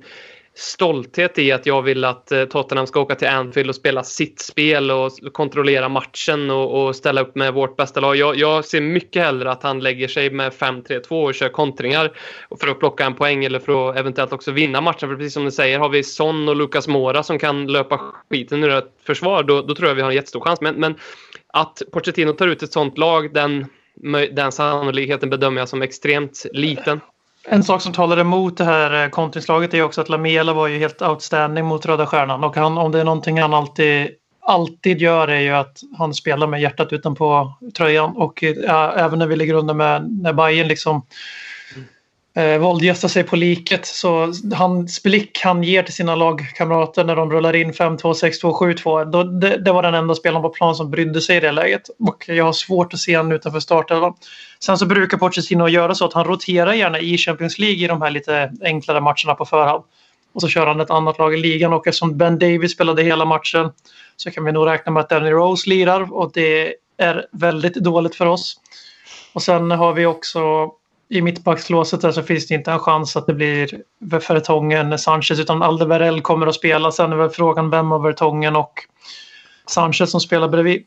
[0.54, 4.40] stolthet i att jag vill att eh, Tottenham ska åka till Anfield och spela sitt
[4.40, 8.16] spel och kontrollera matchen och, och ställa upp med vårt bästa lag.
[8.16, 12.12] Jag, jag, ser mycket hellre att han lägger sig med 5-3-2 och kör kontringar
[12.60, 15.08] för att plocka en poäng eller för att eventuellt också vinna matchen.
[15.08, 18.64] För precis som du säger, har vi Son och Lucas Mora som kan löpa skiten
[18.64, 20.60] ur ett försvar, då, då tror jag vi har en jättestor chans.
[20.60, 20.94] Men, men
[21.46, 23.66] att Pochettino tar ut ett sånt lag, den
[24.32, 27.00] den sannolikheten bedömer jag som extremt liten.
[27.50, 30.78] En sak som talar emot det här eh, kontringslaget är också att Lamela var ju
[30.78, 32.44] helt outstanding mot Röda Stjärnan.
[32.44, 34.08] Och han, om det är någonting han alltid
[34.48, 38.16] alltid gör är ju att han spelar med hjärtat utanpå tröjan.
[38.16, 41.02] Och äh, även när vi ligger under med när Bayern liksom
[42.38, 47.32] eh, våldgästar sig på liket så hans blick han ger till sina lagkamrater när de
[47.32, 50.90] rullar in 5-2, 6-2, 7-2 då, det, det, var den enda spelaren på plan som
[50.90, 54.14] brydde sig i det läget och jag har svårt att se honom utanför startelvan.
[54.60, 58.02] Sen så brukar Pochettino göra så att han roterar gärna i Champions League i de
[58.02, 59.84] här lite enklare matcherna på förhand.
[60.32, 63.24] Och så kör han ett annat lag i ligan och eftersom Ben Davis spelade hela
[63.24, 63.70] matchen
[64.16, 68.14] så kan vi nog räkna med att Danny Rose lirar och det är väldigt dåligt
[68.14, 68.56] för oss.
[69.32, 70.70] Och sen har vi också
[71.08, 75.62] i mittbackslåset där så finns det inte en chans att det blir Vertongen Sanchez utan
[75.62, 76.92] Aldeverell kommer att spela.
[76.92, 78.72] Sen är väl frågan vem av Vertongen och
[79.66, 80.84] Sanchez som spelar bredvid.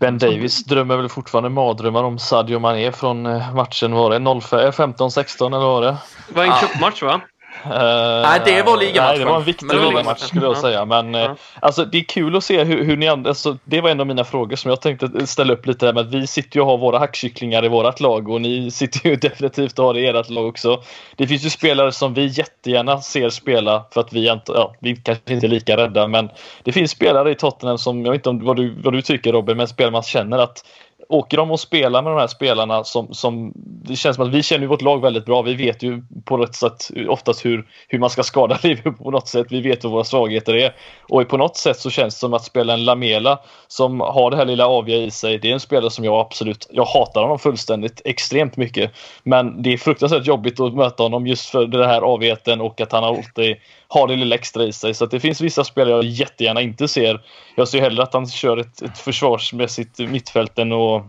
[0.00, 5.46] Ben Davis drömmer väl fortfarande mardrömmar om Sadio Mané från eh, matchen var det 15-16
[5.46, 5.96] eller var det?
[6.28, 7.20] Det var en cupmatch va?
[7.66, 9.10] Uh, nej, det var ligamatchen.
[9.10, 10.84] Nej, det var en viktig ligamatch skulle jag säga.
[10.84, 11.28] Men ja.
[11.28, 14.06] uh, alltså, det är kul att se hur, hur ni alltså, Det var en av
[14.06, 16.06] mina frågor som jag tänkte ställa upp lite här med.
[16.06, 19.78] Vi sitter ju och har våra hackkycklingar i vårt lag och ni sitter ju definitivt
[19.78, 20.82] och har det i ert lag också.
[21.16, 24.96] Det finns ju spelare som vi jättegärna ser spela för att vi, inte, ja, vi
[24.96, 26.08] kanske inte är lika rädda.
[26.08, 26.30] Men
[26.62, 29.32] det finns spelare i Tottenham som, jag vet inte om, vad, du, vad du tycker
[29.32, 30.64] Robin, men spelare man känner att
[31.08, 34.42] åker de och spelar med de här spelarna som, som det känns som att vi
[34.42, 35.42] känner vårt lag väldigt bra.
[35.42, 39.28] Vi vet ju på något sätt oftast hur, hur man ska skada Liverpool på något
[39.28, 39.46] sätt.
[39.50, 40.74] Vi vet vad våra svagheter är.
[41.08, 43.38] Och på något sätt så känns det som att spela en Lamela
[43.68, 45.38] som har det här lilla aviga i sig.
[45.38, 48.90] Det är en spelare som jag absolut, jag hatar honom fullständigt extremt mycket.
[49.22, 52.92] Men det är fruktansvärt jobbigt att möta honom just för den här avigheten och att
[52.92, 53.56] han alltid
[53.88, 54.94] har det lilla extra i sig.
[54.94, 57.22] Så det finns vissa spelare jag jättegärna inte ser.
[57.54, 61.02] Jag ser hellre att han kör ett, ett försvarsmässigt mittfälten och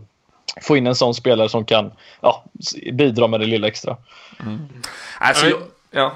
[0.61, 2.43] få in en sån spelare som kan ja,
[2.93, 3.97] bidra med det lilla extra.
[4.39, 4.59] Mm.
[5.19, 5.59] Alltså, jag,
[5.91, 6.15] ja.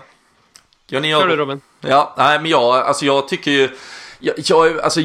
[0.87, 1.11] Ja, ni.
[1.11, 1.61] Kör du Robin.
[1.81, 3.69] Ja, nej men jag, alltså jag tycker ju
[4.21, 5.01] jag, jag, alltså,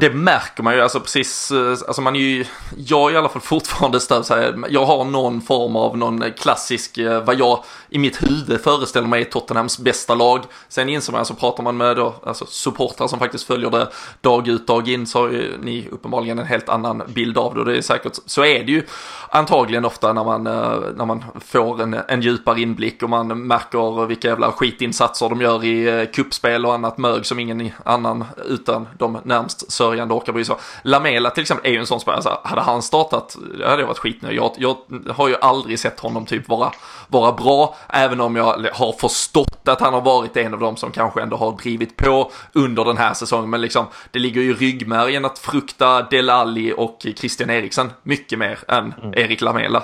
[0.00, 2.44] det märker man ju, alltså precis, eh, alltså man är ju,
[2.76, 7.24] jag i alla fall fortfarande stöd här, jag har någon form av någon klassisk, eh,
[7.24, 7.64] vad jag
[7.94, 10.44] i mitt huvud föreställer mig Tottenhams bästa lag.
[10.68, 13.88] Sen inser man, alltså pratar man med då, alltså supportrar som faktiskt följer det
[14.20, 17.60] dag ut, dag in, så har ju ni uppenbarligen en helt annan bild av det
[17.60, 18.82] och det är säkert, så är det ju
[19.28, 24.06] antagligen ofta när man, eh, när man får en, en djupare inblick och man märker
[24.06, 28.88] vilka jävla skitinsatser de gör i eh, kuppspel och annat mög som ingen annan utan
[28.98, 32.40] de närmst sörjande orkar bry sig Lamela till exempel är ju en sån spelare, alltså,
[32.44, 34.38] hade han startat, det hade jag varit skitnöjd.
[34.38, 34.76] Jag, jag
[35.14, 36.72] har ju aldrig sett honom typ vara,
[37.08, 40.90] vara bra, även om jag har förstått att han har varit en av dem som
[40.90, 43.50] kanske ändå har drivit på under den här säsongen.
[43.50, 48.58] Men liksom, det ligger ju i ryggmärgen att frukta Delali och Christian Eriksen mycket mer
[48.68, 49.14] än mm.
[49.14, 49.82] Erik Lamela.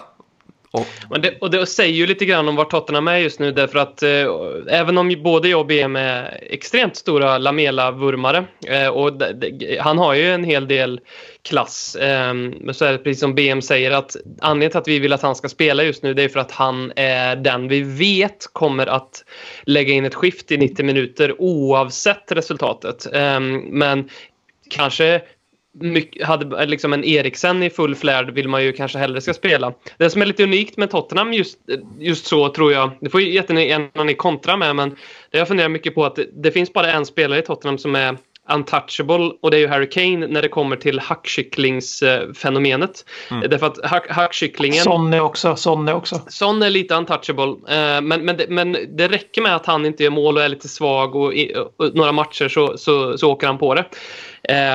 [0.73, 3.53] Och, Men det, och det säger ju lite grann om var Tottenham är just nu
[3.53, 4.27] därför att eh,
[4.69, 9.99] även om både jag och BM är extremt stora Lamela-vurmare eh, och de, de, han
[9.99, 11.01] har ju en hel del
[11.43, 11.97] klass.
[11.97, 15.13] Eh, men så är det precis som BM säger att anledningen till att vi vill
[15.13, 18.47] att han ska spela just nu det är för att han är den vi vet
[18.53, 19.25] kommer att
[19.63, 23.15] lägga in ett skift i 90 minuter oavsett resultatet.
[23.15, 24.09] Eh, men
[24.71, 25.23] kanske
[25.73, 29.73] mycket, hade liksom en Eriksen i full flärd vill man ju kanske hellre ska spela.
[29.97, 31.59] Det som är lite unikt med Tottenham just,
[31.99, 34.91] just så tror jag, det får ju jättegärna ni kontra med men
[35.31, 37.95] det jag funderar mycket på att det, det, finns bara en spelare i Tottenham som
[37.95, 43.05] är untouchable och det är ju Harry Kane när det kommer till hackkycklingsfenomenet.
[43.31, 43.51] Mm.
[43.51, 44.85] Därför att hack, hackkycklingen...
[44.85, 45.57] Sonne också.
[45.57, 46.21] Sonne också.
[46.29, 47.55] Sonne är lite untouchable.
[47.69, 50.49] Eh, men, men, det, men det räcker med att han inte gör mål och är
[50.49, 53.85] lite svag och, i, och några matcher så, så, så åker han på det.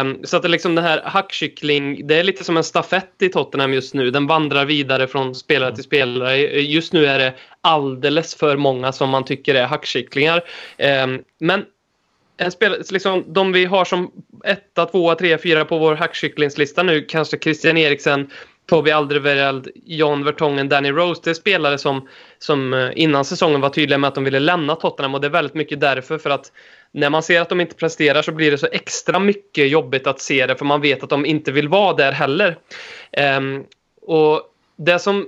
[0.01, 3.29] Um, så att det liksom den här hackkyckling, det är lite som en stafett i
[3.29, 4.11] Tottenham just nu.
[4.11, 6.37] Den vandrar vidare från spelare till spelare.
[6.61, 10.41] Just nu är det alldeles för många som man tycker är hackkycklingar.
[11.03, 11.65] Um, men en
[12.49, 14.11] spel, liksom, de vi har som
[14.45, 18.29] etta, tvåa, trea, fyra på vår hackkycklingslista nu, kanske Christian Eriksen,
[18.65, 21.21] Tobi Alderweireld, John Vertongen, Danny Rose.
[21.23, 22.07] Det är spelare som,
[22.39, 25.31] som eh, innan säsongen var tydliga med att de ville lämna Tottenham och det är
[25.31, 26.51] väldigt mycket därför för att
[26.91, 30.19] när man ser att de inte presterar så blir det så extra mycket jobbigt att
[30.19, 32.57] se det för man vet att de inte vill vara där heller.
[33.37, 33.63] Um,
[34.01, 34.41] och
[34.75, 35.27] det som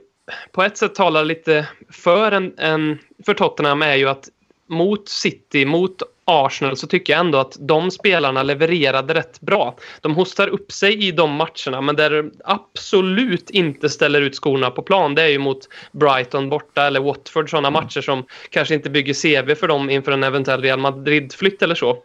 [0.52, 4.30] på ett sätt talar lite för, en, en, för Tottenham är ju att
[4.70, 9.76] mot City, mot Arsenal så tycker jag ändå att de spelarna levererade rätt bra.
[10.02, 14.72] De hostar upp sig i de matcherna men där de absolut inte ställer ut skorna
[14.72, 17.84] på plan det är ju mot Brighton borta eller Watford sådana mm.
[17.84, 22.04] matcher som kanske inte bygger CV för dem inför en eventuell Real Madrid-flytt eller så.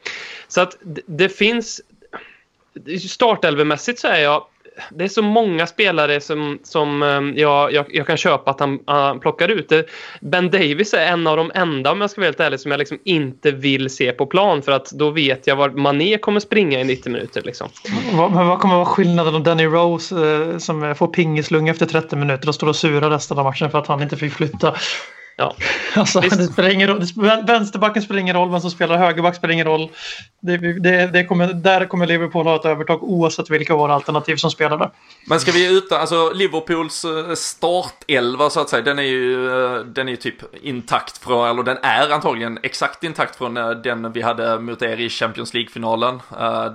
[0.49, 1.81] Så att det finns
[3.09, 4.45] startelvemässigt så är jag
[4.91, 8.79] det är så många spelare som, som ehm, jag, jag, jag kan köpa att han,
[8.87, 9.69] han plockar ut.
[9.69, 9.87] Det,
[10.21, 12.79] ben Davis är en av de enda, om jag ska vara helt ärlig, som jag
[12.79, 16.81] liksom inte vill se på plan för att då vet jag var Mané kommer springa
[16.81, 17.43] i 90 minuter.
[17.43, 17.69] Liksom.
[18.13, 22.17] Vad, men vad kommer vara skillnaden om Danny Rose eh, som får pingislunga efter 30
[22.17, 24.75] minuter och står och surar resten av matchen för att han inte fick flytta?
[25.43, 25.57] Ja.
[25.97, 27.05] Alltså, det spelar ingen roll.
[27.47, 29.91] Vänsterbacken spelar ingen roll, vem som spelar högerback spelar ingen roll.
[30.41, 34.51] Det, det, det kommer, där kommer Liverpool ha ett övertag oavsett vilka våra alternativ som
[34.51, 34.91] spelar där.
[35.27, 39.85] Men ska vi utan, alltså Liverpools eh, startelva så att säga, den är ju, eh,
[39.85, 44.13] den är ju typ intakt från, eller den är antagligen exakt intakt från eh, den
[44.13, 46.21] vi hade mot er i Champions League-finalen.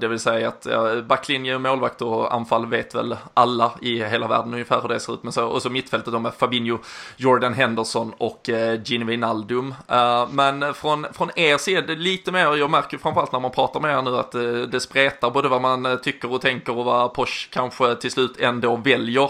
[0.01, 0.68] Det vill säga att
[1.07, 5.24] backlinje, målvakt och anfall vet väl alla i hela världen ungefär hur det ser ut.
[5.24, 6.78] Men så, och så mittfältet då med Fabinho,
[7.18, 9.76] Jordan Henderson och eh, Gini Wijnaldum.
[9.88, 13.97] Eh, men från, från er sida, lite mer, jag märker framförallt när man pratar med
[13.97, 17.14] er nu att eh, det spretar både vad man eh, tycker och tänker och vad
[17.14, 19.30] Porsche kanske till slut ändå väljer.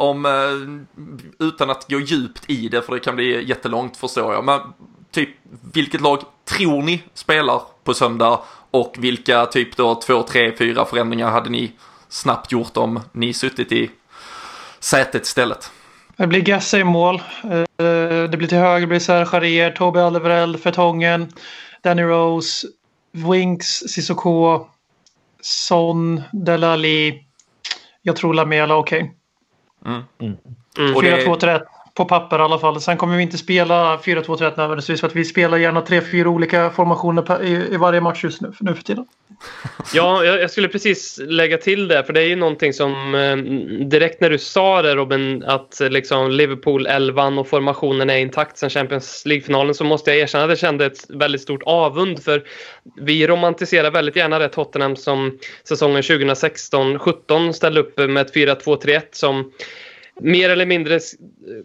[0.00, 0.26] Om,
[1.38, 4.44] utan att gå djupt i det, för det kan bli jättelångt förstår jag.
[4.44, 4.60] Men
[5.10, 5.28] typ,
[5.72, 8.40] vilket lag tror ni spelar på söndag?
[8.70, 11.72] Och vilka typ då två, tre, fyra förändringar hade ni
[12.08, 13.90] snabbt gjort om ni suttit i
[14.80, 15.70] sätet istället?
[16.18, 17.14] Det blir Gasse i mål.
[17.44, 17.64] Eh,
[18.30, 21.32] Det blir till höger blir Serge Charrier, Toby Alderweireld, Fertongen,
[21.82, 22.66] Danny Rose,
[23.12, 24.66] Winks, Sissoko,
[25.40, 27.24] Son, Delali.
[28.02, 29.14] Jag tror Lamela okej.
[29.86, 30.02] Mm.
[30.94, 31.62] Och det- 4-2-3-1
[31.98, 32.80] på papper i alla fall.
[32.80, 37.42] Sen kommer vi inte spela 4-2-3-1 nödvändigtvis för att vi spelar gärna 3-4 olika formationer
[37.44, 39.04] i, i varje match just nu, nu för tiden.
[39.94, 43.36] Ja, jag, skulle precis lägga till det, för det är ju någonting som eh,
[43.86, 48.58] direkt när du sa det Robin, att eh, liksom Liverpool 11 och formationen är intakt
[48.58, 52.42] sen Champions League-finalen så måste jag erkänna att jag kände ett väldigt stort avund för
[52.96, 59.52] vi romantiserar väldigt gärna det Tottenham som säsongen 2016-17 ställde upp med ett 4-2-3-1 som
[60.20, 61.00] mer eller mindre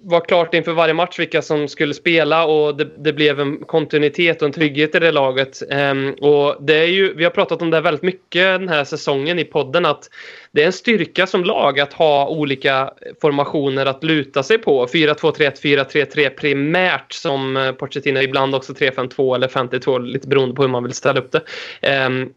[0.01, 4.41] var klart inför varje match vilka som skulle spela och det, det blev en kontinuitet
[4.41, 5.61] och en trygghet i det laget.
[5.71, 9.39] Um, och det är ju, vi har pratat om det väldigt mycket den här säsongen
[9.39, 10.09] i podden att
[10.51, 14.85] det är en styrka som lag att ha olika formationer att luta sig på.
[14.85, 20.69] 4-2-3-1, 4-3-3 primärt som eh, Pochettino, ibland också 3-5-2 eller 5-2 lite beroende på hur
[20.69, 22.05] man vill ställa upp det.
[22.05, 22.33] Um,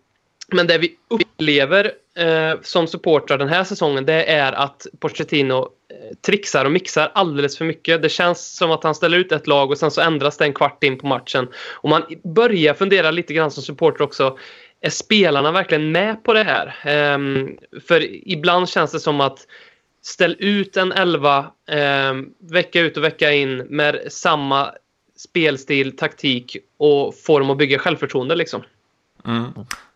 [0.52, 6.16] men det vi upplever eh, som supportrar den här säsongen det är att Pochettino eh,
[6.26, 8.02] trixar och mixar alldeles för mycket.
[8.02, 10.52] Det känns som att han ställer ut ett lag och sen så ändras det en
[10.52, 11.48] kvart in på matchen.
[11.72, 14.38] Och man börjar fundera lite grann som supporter också.
[14.80, 16.66] Är spelarna verkligen med på det här?
[16.66, 17.18] Eh,
[17.86, 19.46] för ibland känns det som att
[20.02, 21.38] ställ ut en elva
[21.68, 22.14] eh,
[22.50, 24.74] vecka ut och vecka in med samma
[25.16, 28.62] spelstil, taktik och form att bygga självförtroende liksom.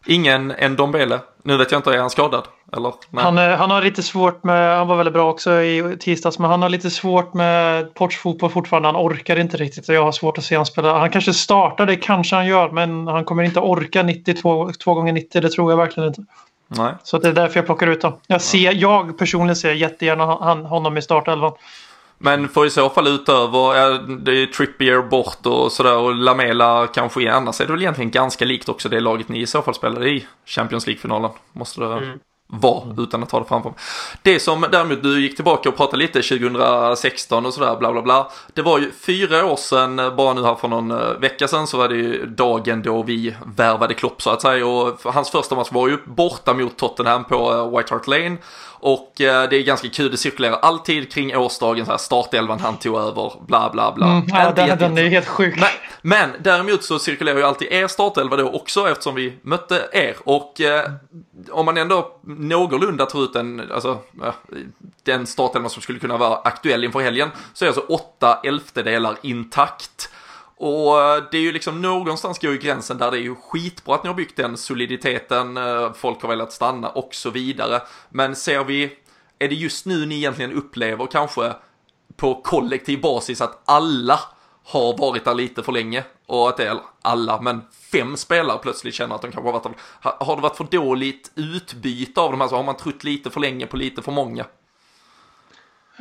[0.06, 1.20] Ingen Ndombele.
[1.42, 2.44] Nu vet jag inte, är han skadad?
[2.72, 2.92] Eller?
[3.10, 3.24] Nej.
[3.24, 6.50] Han, eh, han har lite svårt med, han var väldigt bra också i tisdags, men
[6.50, 8.88] han har lite svårt med portsfotboll fortfarande.
[8.88, 10.98] Han orkar inte riktigt och jag har svårt att se han spela.
[10.98, 15.12] Han kanske startar, det kanske han gör, men han kommer inte orka 92 2 gånger
[15.12, 16.22] 90 det tror jag verkligen inte.
[16.68, 16.92] Nej.
[17.02, 18.12] Så det är därför jag plockar ut dem.
[18.26, 21.52] Jag, ser, jag personligen ser jättegärna han, honom i startelvan.
[22.22, 26.86] Men får i så fall utöver, ja, det är Trippier bort och sådär och Lamela
[26.86, 27.34] kanske igen.
[27.34, 30.08] Annars är det väl egentligen ganska likt också det laget ni i så fall spelade
[30.08, 31.30] i Champions League-finalen.
[31.52, 32.18] Måste det
[32.50, 33.78] vara utan att ha det framför mig.
[34.22, 38.30] Det som däremot du gick tillbaka och pratade lite 2016 och sådär bla bla bla.
[38.54, 41.78] Det var ju fyra år sedan, bara nu här för någon eh, vecka sedan så
[41.78, 44.66] var det ju dagen då vi värvade Klopp så att säga.
[44.66, 48.36] Och hans första match var ju borta mot Tottenham på eh, White Hart Lane.
[48.80, 52.76] Och eh, det är ganska kul, det cirkulerar alltid kring årsdagen så här startelvan han
[52.76, 54.06] tog över, bla bla bla.
[54.06, 55.56] Mm, ja, den, den är helt sjuk.
[55.60, 55.68] Men,
[56.02, 60.16] men däremot så cirkulerar ju alltid er startelva då också eftersom vi mötte er.
[60.24, 60.90] Och eh,
[61.50, 64.34] om man ändå någorlunda tar ut en, alltså, eh,
[65.02, 70.08] den startelva som skulle kunna vara aktuell inför helgen så är alltså åtta elftedelar intakt.
[70.62, 73.94] Och eh, det är ju liksom någonstans går ju gränsen där det är ju skitbra
[73.94, 77.82] att ni har byggt den soliditeten, eh, folk har velat stanna och så vidare.
[78.08, 78.92] Men ser vi,
[79.38, 81.52] är det just nu ni egentligen upplever kanske
[82.16, 84.20] på kollektiv basis att alla
[84.64, 88.58] har varit där lite för länge och att det är eller alla, men fem spelare
[88.58, 89.72] plötsligt känner att de kanske har varit där.
[90.24, 93.40] Har- det varit för dåligt utbyte av de här, så har man trott lite för
[93.40, 94.46] länge på lite för många?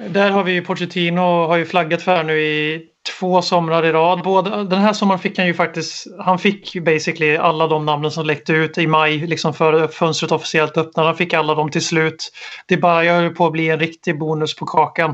[0.08, 2.88] Där har vi ju Pochettino har ju flaggat för nu i
[3.20, 4.24] två somrar i rad.
[4.24, 8.26] Både, den här sommaren fick han ju faktiskt, han fick basically alla de namnen som
[8.26, 11.10] läckte ut i maj, liksom före fönstret officiellt öppnade.
[11.10, 12.32] Han fick alla dem till slut.
[12.66, 15.10] Det börjar på att bli en riktig bonus på kakan.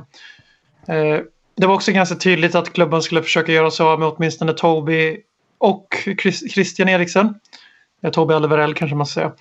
[0.87, 1.19] Eh,
[1.57, 5.17] det var också ganska tydligt att klubben skulle försöka göra sig av med åtminstone Toby
[5.57, 5.87] och
[6.21, 7.33] Chris, Christian Eriksen.
[8.03, 9.31] Eh, Toby Alverell kanske man ska säga.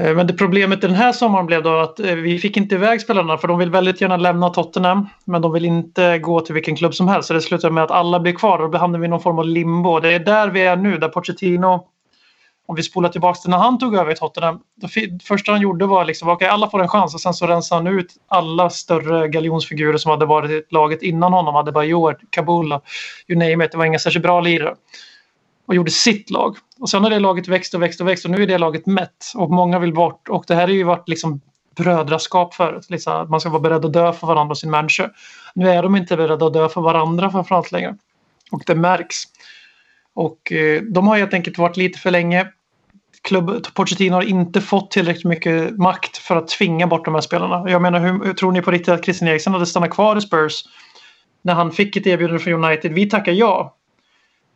[0.00, 3.00] Eh, men det problemet den här sommaren blev då att eh, vi fick inte iväg
[3.00, 5.08] spelarna för de vill väldigt gärna lämna Tottenham.
[5.24, 7.28] Men de vill inte gå till vilken klubb som helst.
[7.28, 9.38] Så det slutar med att alla blir kvar och då hamnar vi i någon form
[9.38, 10.00] av limbo.
[10.00, 11.86] Det är där vi är nu, där Pochettino,
[12.66, 14.60] om vi spolar tillbaka till när han tog över i Tottenham.
[14.74, 17.78] Det första han gjorde var liksom, okej alla får en chans och sen så rensade
[17.78, 21.56] han ut alla större galjonsfigurer som hade varit i laget innan honom.
[21.56, 22.80] Adebayor, Kabula,
[23.28, 23.72] you name it.
[23.72, 24.74] Det var inga särskilt bra lirare
[25.70, 26.56] och gjorde sitt lag.
[26.80, 28.86] Och sen har det laget växt och växt och växt och nu är det laget
[28.86, 30.28] mätt och många vill bort.
[30.28, 31.40] Och det här har ju varit liksom
[31.76, 32.86] brödraskap förut.
[32.88, 35.10] Liksom att man ska vara beredd att dö för varandra och sin manager.
[35.54, 37.96] Nu är de inte beredda att dö för varandra framförallt längre.
[38.50, 39.16] Och det märks.
[40.14, 42.46] Och eh, de har helt enkelt varit lite för länge.
[43.22, 47.70] Klubb, Pochettino har inte fått tillräckligt mycket makt för att tvinga bort de här spelarna.
[47.70, 50.62] Jag menar, hur tror ni på riktigt att Christian Eriksen hade stannat kvar i Spurs
[51.42, 52.92] när han fick ett erbjudande från United?
[52.92, 53.76] Vi tackar ja.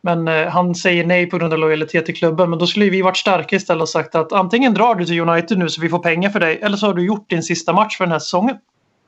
[0.05, 2.49] Men eh, han säger nej på grund av lojalitet till klubben.
[2.49, 5.57] Men då skulle vi varit starka istället och sagt att antingen drar du till United
[5.57, 7.97] nu så vi får pengar för dig eller så har du gjort din sista match
[7.97, 8.57] för den här säsongen.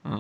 [0.06, 0.20] Mm.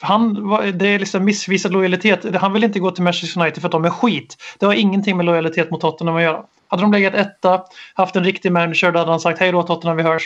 [0.00, 0.34] Han,
[0.74, 2.36] det är liksom missvisad lojalitet.
[2.36, 4.36] Han vill inte gå till Manchester United för att de är skit.
[4.58, 6.44] Det har ingenting med lojalitet mot Tottenham att göra.
[6.68, 7.62] Hade de legat etta,
[7.94, 10.22] haft en riktig manager, då hade han sagt hej då Tottenham, vi hörs.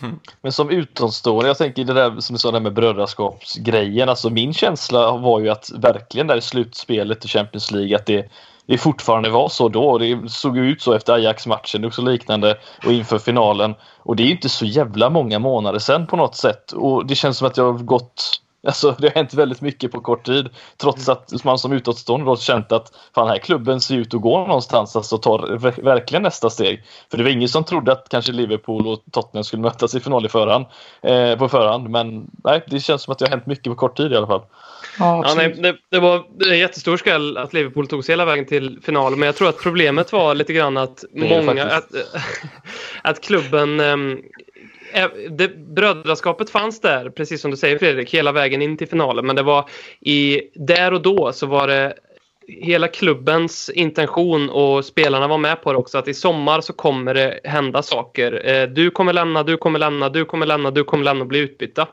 [0.42, 4.08] Men som utomstående, jag tänker det där som du sa där med brödraskapsgrejen.
[4.08, 8.30] Alltså min känsla var ju att verkligen där i slutspelet i Champions League att det,
[8.66, 9.98] det fortfarande var så då.
[9.98, 13.74] Det såg ut så efter Ajax-matchen, och så liknande och inför finalen.
[13.98, 16.72] Och det är inte så jävla många månader sedan på något sätt.
[16.72, 20.00] Och det känns som att jag har gått Alltså, det har hänt väldigt mycket på
[20.00, 20.48] kort tid.
[20.76, 24.20] Trots att man som utåtstående då känt att fan, den här klubben ser ut att
[24.20, 24.96] gå någonstans.
[24.96, 26.84] Alltså tar verkligen nästa steg.
[27.10, 30.26] För det var ingen som trodde att kanske Liverpool och Tottenham skulle mötas i final
[30.26, 30.66] i förhand,
[31.02, 31.88] eh, på förhand.
[31.88, 34.26] Men nej, det känns som att det har hänt mycket på kort tid i alla
[34.26, 34.42] fall.
[34.98, 38.46] Ja, Ja, nej, det, det var en jättestor skräll att Liverpool tog sig hela vägen
[38.46, 39.16] till final.
[39.16, 41.64] Men jag tror att problemet var lite grann att många...
[41.64, 41.88] Att,
[43.02, 43.80] att klubben...
[43.80, 44.18] ehm,
[44.92, 49.26] ä- det, brödraskapet fanns där, precis som du säger Fredrik, hela vägen in till finalen.
[49.26, 49.68] Men det var
[50.00, 50.40] i...
[50.54, 51.94] Där och då så var det
[52.48, 57.14] hela klubbens intention och spelarna var med på det också att i sommar så kommer
[57.14, 58.46] det hända saker.
[58.48, 61.38] Eh, Du kommer lämna, du kommer lämna, du kommer lämna, du kommer lämna och bli
[61.38, 61.86] utbytta.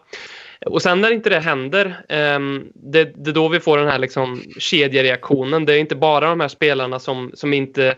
[0.65, 3.99] Och sen när inte det händer, ehm, det, det är då vi får den här
[3.99, 5.65] liksom kedjereaktionen.
[5.65, 7.95] Det är inte bara de här spelarna som, som inte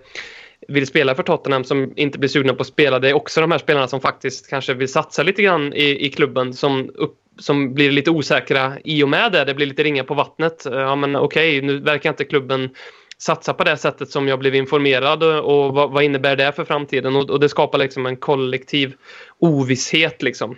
[0.68, 3.00] vill spela för Tottenham som inte blir sugna på att spela.
[3.00, 6.10] Det är också de här spelarna som faktiskt kanske vill satsa lite grann i, i
[6.10, 9.46] klubben som, upp, som blir lite osäkra i och med det.
[9.46, 10.62] Det blir lite ringa på vattnet.
[10.66, 12.70] Ja men okej, nu verkar inte klubben
[13.18, 17.16] satsa på det sättet som jag blev informerad och vad, vad innebär det för framtiden?
[17.16, 18.94] Och, och det skapar liksom en kollektiv
[19.40, 20.58] ovisshet liksom.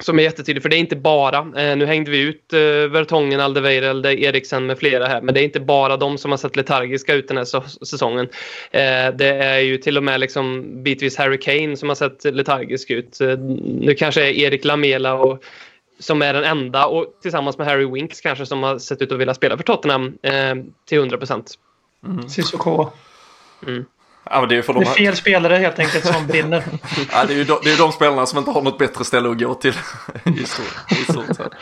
[0.00, 2.58] Som är jättetydlig, för det är inte bara, eh, nu hängde vi ut eh,
[2.90, 6.56] Vertongen, Aldeweireld, Eriksen med flera här, men det är inte bara de som har sett
[6.56, 8.28] letargiska ut den här så- säsongen.
[8.70, 12.90] Eh, det är ju till och med liksom bitvis Harry Kane som har sett letargisk
[12.90, 13.20] ut.
[13.20, 15.44] Eh, nu kanske är Erik Lamela och
[15.98, 19.18] som är den enda och tillsammans med Harry Winks kanske som har sett ut att
[19.18, 20.54] vilja spela för Tottenham eh,
[20.88, 21.54] till 100 procent.
[22.28, 22.90] Sissoko.
[24.30, 26.64] Ja, men det är för Det de är här, fel spelare helt enkelt som brinner.
[27.12, 29.04] ja, det är ju de, det är ju de spelarna som inte har något bättre
[29.04, 29.74] ställe att gå till.
[30.24, 31.52] I stort, i stort sett.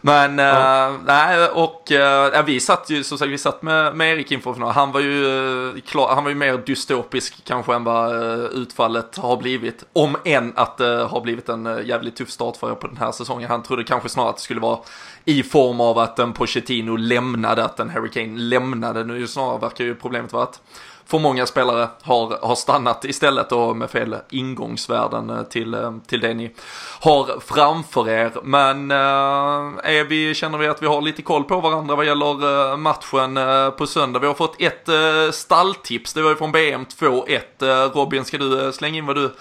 [0.00, 4.32] Men, eh, nej, och ja, vi satt ju, som sagt, vi satt med, med Erik
[4.32, 4.74] inför finalen.
[4.74, 5.26] Han var ju
[5.68, 9.84] eh, klar, han var ju mer dystopisk kanske än vad eh, utfallet har blivit.
[9.92, 13.12] Om än att det har blivit en jävligt tuff start för er på den här
[13.12, 13.50] säsongen.
[13.50, 14.78] Han trodde kanske snarare att det skulle vara
[15.24, 19.04] i form av att en Pochettino lämnade, att en Harry Kane lämnade.
[19.04, 20.60] Nu är ju snarare verkar ju problemet vara att
[21.06, 26.20] för många spelare har, har stannat istället och med fel ingångsvärden eh, till, eh, till
[26.20, 26.54] det ni
[27.00, 28.32] har framför er.
[28.42, 32.76] Men eh, är vi, känner vi att vi har lite koll på varandra vad gäller
[32.76, 33.38] matchen
[33.76, 34.18] på söndag?
[34.18, 34.88] Vi har fått ett
[35.34, 37.90] stalltips, det var ju från BM 2-1.
[37.94, 39.34] Robin, ska du slänga in vad du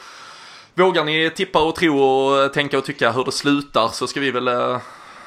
[0.76, 4.32] Vågar ni tippa och tro och tänka och tycka hur det slutar så ska vi
[4.32, 4.80] väl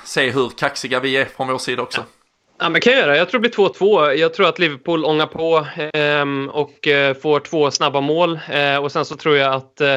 [0.05, 2.01] se hur kaxiga vi är från vår sida också.
[2.01, 2.16] Ja,
[2.59, 3.16] men kan jag göra.
[3.16, 4.12] Jag tror det blir 2-2.
[4.12, 8.40] Jag tror att Liverpool ångar på ehm, och eh, får två snabba mål.
[8.52, 9.94] Eh, och sen så tror jag att eh,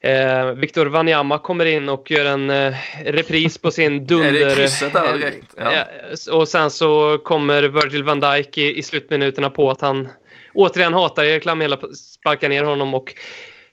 [0.00, 2.74] eh, Victor Wanyama kommer in och gör en eh,
[3.04, 4.34] repris på sin dunder...
[4.40, 5.54] Är det krysset där direkt?
[5.56, 5.72] Ja.
[5.72, 10.08] Ja, och sen så kommer Virgil van Dijk i, i slutminuterna på att han
[10.54, 13.14] återigen hatar Erik Lamela, sparkar ner honom och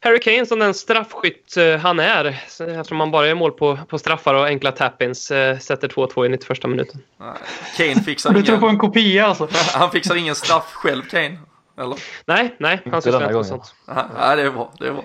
[0.04, 3.80] Harry Kane som den straffskytt eh, han är, så eftersom man bara gör mål på,
[3.88, 7.02] på straffar och enkla tap-ins, eh, sätter 2-2 i 91 minuten.
[7.18, 7.34] Nej,
[7.78, 9.48] Kane fixar Du tror på ingen, en kopia alltså?
[9.74, 11.38] han fixar ingen straff själv Kane.
[11.78, 11.98] Eller?
[12.26, 13.74] Nej, nej, han sysslar inte med sånt.
[14.18, 14.72] Ja, det är bra.
[14.80, 15.04] Det är bra.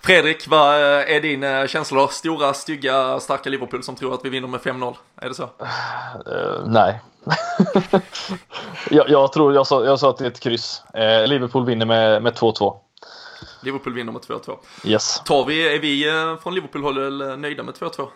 [0.00, 2.08] Fredrik, vad eh, är din eh, känsla?
[2.08, 4.94] Stora, stygga, starka Liverpool som tror att vi vinner med 5-0.
[5.16, 5.42] Är det så?
[5.42, 7.00] Eh, nej.
[8.90, 10.82] jag, jag tror, jag sa, jag sa att det är ett kryss.
[10.94, 12.76] Eh, Liverpool vinner med, med 2-2.
[13.62, 14.58] Liverpool vinner med 2-2.
[14.84, 15.22] Yes.
[15.24, 18.08] Tar vi, är vi eh, från Liverpool-håll nöjda med 2-2?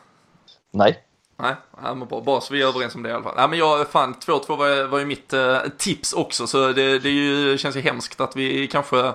[0.72, 1.02] Nej.
[1.38, 3.34] Nej, ja, men bara, bara så vi är överens om det i alla fall.
[3.36, 7.10] Ja, men jag, fan, 2-2 var, var ju mitt eh, tips också, så det, det
[7.10, 9.12] ju, känns ju hemskt att vi kanske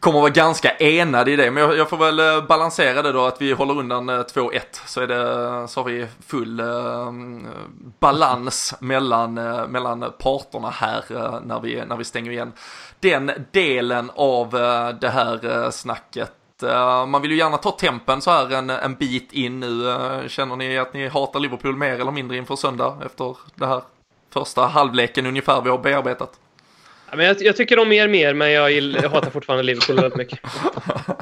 [0.00, 1.50] kommer att vara ganska enade i det.
[1.50, 4.60] Men jag, jag får väl eh, balansera det då, att vi håller undan eh, 2-1.
[4.86, 7.12] Så, är det, så har vi full eh,
[8.00, 12.52] balans mellan, eh, mellan parterna här eh, när, vi, när vi stänger igen
[13.02, 16.62] den delen av eh, det här eh, snacket.
[16.62, 19.96] Eh, Man vill ju gärna ta tempen så här en, en bit in nu.
[20.28, 23.82] Känner ni att ni hatar Liverpool mer eller mindre inför söndag efter det här
[24.32, 26.30] första halvleken ungefär vi har bearbetat?
[27.16, 30.38] Men jag, jag tycker om er mer, men jag, jag hatar fortfarande Liverpool väldigt mycket.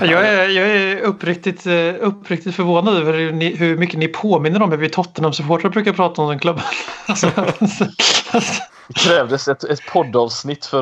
[0.00, 1.66] Jag är, jag är uppriktigt,
[2.00, 6.22] uppriktigt förvånad över hur, ni, hur mycket ni påminner om hur vi Tottenham-supportrar brukar prata
[6.22, 6.64] om den klubben.
[7.06, 7.86] Alltså, alltså,
[8.32, 10.78] Det krävdes ett, ett poddavsnitt för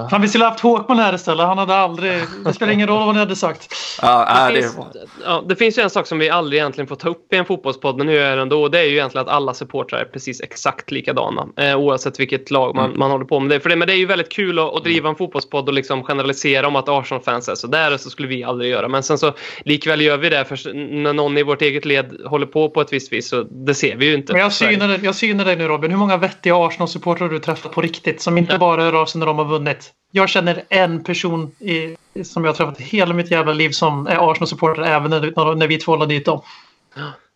[0.00, 0.10] att...
[0.10, 1.46] fan, vi skulle haft Håkman här istället.
[1.46, 2.22] Han hade aldrig...
[2.44, 3.74] Det spelar ingen roll vad ni hade sagt.
[4.02, 4.76] Ja, Det, äh, det, finns,
[5.24, 7.44] ja, det finns ju en sak som vi aldrig egentligen får ta upp i en
[7.44, 8.62] fotbollspodd, men nu gör jag det ändå.
[8.62, 11.46] Och det är ju egentligen att alla supportrar är precis exakt likadana.
[11.56, 12.98] Eh, oavsett vilket lag man, Mm.
[12.98, 13.50] man håller på med.
[13.50, 15.74] Det, för det, men det är ju väldigt kul att, att driva en fotbollspodd och
[15.74, 17.96] liksom generalisera om att Arsenal-fans är så där.
[17.96, 18.88] Så skulle vi aldrig göra.
[18.88, 19.32] Men sen så
[19.64, 20.44] likväl gör vi det.
[20.44, 23.74] För när någon i vårt eget led håller på på ett visst vis, så det
[23.74, 24.32] ser vi ju inte.
[24.32, 25.90] Men jag synar, dig- jag synar dig nu Robin.
[25.90, 28.20] Hur många vettiga Arsenal-supportrar har du träffat på riktigt?
[28.20, 29.92] Som inte bara hör av sig när de har vunnit.
[30.10, 34.30] Jag känner en person i, som jag har träffat hela mitt jävla liv som är
[34.30, 36.40] Arsenal-supporter även när, när vi tvålade dit dem.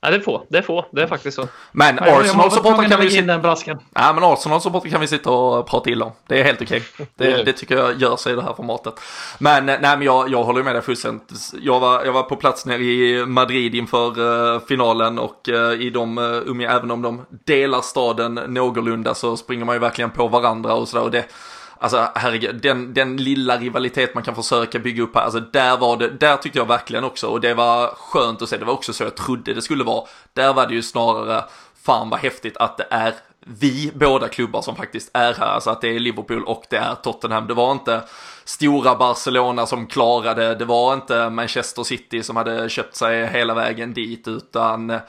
[0.05, 0.46] Ja, det är få.
[0.48, 0.86] Det är få.
[0.90, 1.48] Det är faktiskt så.
[1.72, 3.32] men Arsenal-supportrar kan vi sitta...
[3.94, 6.12] Ja, men Arsenal-supportrar kan vi sitta och prata illa om.
[6.26, 6.82] Det är helt okej.
[7.14, 8.94] Det, det tycker jag gör sig i det här formatet.
[9.38, 11.32] Men, eh, nej, men jag, jag håller med dig fullständigt.
[11.61, 14.09] Jag var, jag var på plats nere i Madrid inför
[14.55, 19.64] eh, finalen och eh, i de, uh, även om de delar staden någorlunda så springer
[19.64, 21.05] man ju verkligen på varandra och sådär.
[21.05, 21.24] Och det,
[21.83, 25.97] Alltså herregud, den, den lilla rivalitet man kan försöka bygga upp här, alltså där var
[25.97, 28.93] det, där tyckte jag verkligen också, och det var skönt att se, det var också
[28.93, 30.05] så jag trodde det skulle vara.
[30.33, 31.45] Där var det ju snarare,
[31.83, 35.80] fan vad häftigt att det är vi båda klubbar som faktiskt är här, alltså att
[35.80, 37.47] det är Liverpool och det är Tottenham.
[37.47, 38.03] Det var inte
[38.45, 43.95] stora Barcelona som klarade, det var inte Manchester City som hade köpt sig hela vägen
[43.95, 45.01] dit, utan eh,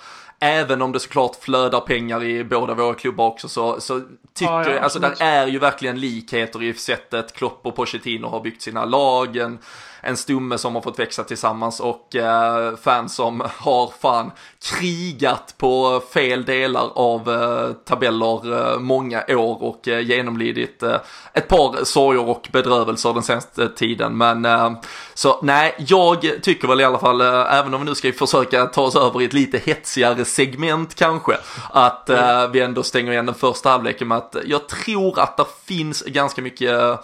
[0.45, 4.01] Även om det såklart flödar pengar i båda våra klubbar också så, så
[4.33, 8.39] tycker Ja, ja, alltså där är ju verkligen likheter i sättet Klopp och Pochettino har
[8.39, 9.59] byggt sina lag,
[10.03, 14.31] en, stomme som har fått växa tillsammans och eh, fans som har fan
[14.79, 20.95] krigat på fel delar av eh, tabeller eh, många år och eh, genomlidit eh,
[21.33, 24.17] ett par sorger och bedrövelser den senaste tiden.
[24.17, 24.71] Men eh,
[25.13, 28.65] så nej, jag tycker väl i alla fall, eh, även om vi nu ska försöka
[28.65, 31.37] ta oss över i ett lite hetsigare segment kanske,
[31.69, 35.45] att eh, vi ändå stänger igen den första halvleken med att jag tror att det
[35.65, 36.99] finns ganska mycket eh,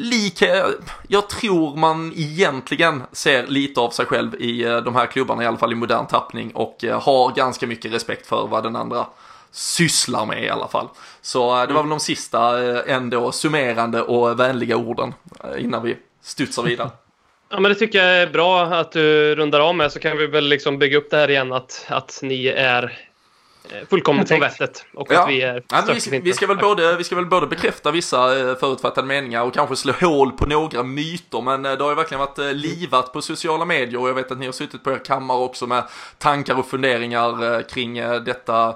[0.00, 0.64] eh, Like,
[1.08, 5.46] jag tror man egentligen ser lite av sig själv i eh, de här klubbarna, i
[5.46, 9.06] alla fall i modern tappning, och eh, har ganska mycket respekt för vad den andra
[9.50, 10.88] sysslar med i alla fall.
[11.22, 15.82] Så eh, det var väl de sista eh, ändå summerande och vänliga orden eh, innan
[15.82, 16.90] vi studsar vidare.
[17.52, 20.26] Ja, men det tycker jag är bra att du rundar av med så kan vi
[20.26, 22.90] väl liksom bygga upp det här igen att, att ni är eh,
[23.90, 24.60] fullkomligt på Perfekt.
[24.60, 25.22] vettet och Ja.
[25.22, 26.24] att vi är Ja, vi, ska, inte.
[26.24, 29.76] vi, ska väl både, vi ska väl både bekräfta vissa eh, förutfattade meningar och kanske
[29.76, 31.40] slå hål på några myter.
[31.42, 34.32] Men eh, det har ju verkligen varit eh, livat på sociala medier och jag vet
[34.32, 35.84] att ni har suttit på er kammare också med
[36.18, 38.74] tankar och funderingar eh, kring eh, detta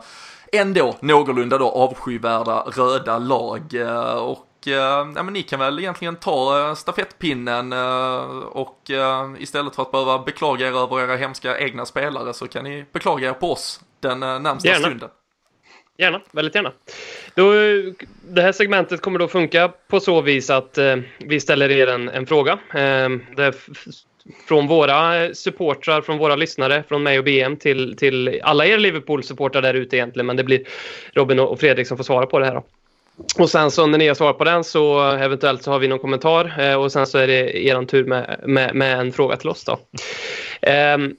[0.52, 3.74] ändå någorlunda då avskyvärda röda lag.
[3.74, 4.14] eh,
[4.64, 8.90] Och eh, ja, men ni kan väl egentligen ta eh, stafettpinnen eh, och
[9.38, 13.28] istället för att behöva beklaga er över era hemska egna spelare så kan ni beklaga
[13.28, 14.86] er på oss den närmsta Gärna.
[14.86, 15.08] stunden.
[15.98, 16.72] Gärna, väldigt gärna.
[17.34, 17.52] Då,
[18.22, 20.78] det här segmentet kommer då funka på så vis att
[21.18, 22.58] vi ställer er en, en fråga.
[23.36, 23.54] Det
[24.48, 29.62] från våra supportrar, från våra lyssnare, från mig och BM till, till alla er Liverpool-supportrar
[29.62, 30.26] där ute egentligen.
[30.26, 30.68] Men det blir
[31.12, 32.54] Robin och Fredrik som får svara på det här.
[32.54, 32.64] Då.
[33.38, 35.98] Och sen så när ni har svarat på den så eventuellt så har vi någon
[35.98, 39.48] kommentar eh, och sen så är det er tur med, med, med en fråga till
[39.48, 39.78] oss då.
[40.62, 41.12] Ehm,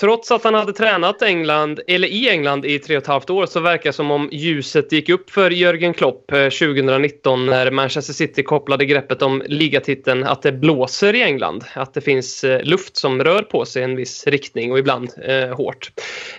[0.00, 3.46] Trots att han hade tränat England, eller i England i tre och ett halvt år
[3.46, 8.12] så verkar det som om ljuset gick upp för Jörgen Klopp eh, 2019 när Manchester
[8.12, 11.64] City kopplade greppet om ligatiteln att det blåser i England.
[11.74, 15.10] Att det finns eh, luft som rör på sig i en viss riktning och ibland
[15.22, 15.92] eh, hårt.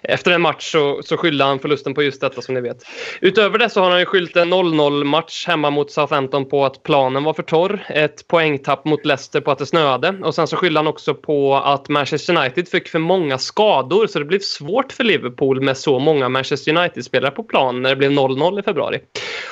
[0.04, 2.78] Efter en match så, så skyllde han förlusten på just detta som ni vet.
[3.22, 6.84] Utöver det så har han ju skyllt en 0-0 match hemma mot Southampton på att
[6.84, 7.86] planen var för torr.
[7.90, 10.10] Ett poängtapp mot Leicester på att det snöade.
[10.24, 14.20] Och sen så skyllde han också på att Manchester United fick för många skador så
[14.20, 18.12] det blev svårt för Liverpool med så många Manchester United-spelare på plan när det blev
[18.12, 19.00] 0-0 i februari.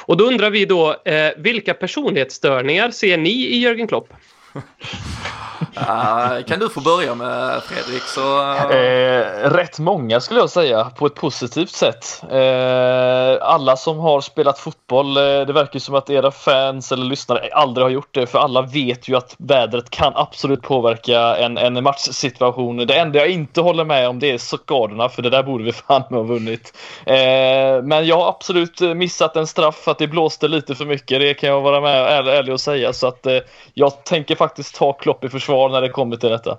[0.05, 4.13] Och då undrar vi då, eh, vilka personlighetsstörningar ser ni i Jörgen Klopp?
[5.77, 8.03] Uh, kan du få börja med Fredrik?
[8.03, 12.23] Så, eh, eh, rätt många skulle jag säga på ett positivt sätt.
[12.31, 17.05] Eh, alla som har spelat fotboll, eh, det verkar ju som att era fans eller
[17.05, 21.57] lyssnare aldrig har gjort det för alla vet ju att vädret kan absolut påverka en,
[21.57, 22.77] en matchsituation.
[22.77, 25.71] Det enda jag inte håller med om det är skadorna för det där borde vi
[25.71, 26.77] fan med ha vunnit.
[27.05, 31.19] Eh, men jag har absolut missat en straff för att det blåste lite för mycket.
[31.19, 33.37] Det kan jag vara med ärlig, ärlig och säga så att eh,
[33.73, 36.57] jag tänker faktiskt ta Klopp i försvar när det kommer till detta.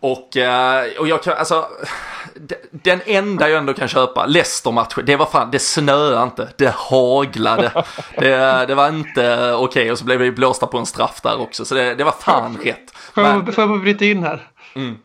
[0.00, 1.68] Och, eh, och jag kan, alltså,
[2.70, 7.84] den enda jag ändå kan köpa, Leicester-matchen, det var fan, det snöade inte, det haglade.
[8.18, 11.64] Det, det var inte okej och så blev vi blåsta på en straff där också,
[11.64, 12.94] så det, det var fan rätt.
[13.14, 14.48] Men, får jag bara bryta in här?
[14.74, 14.98] Mm.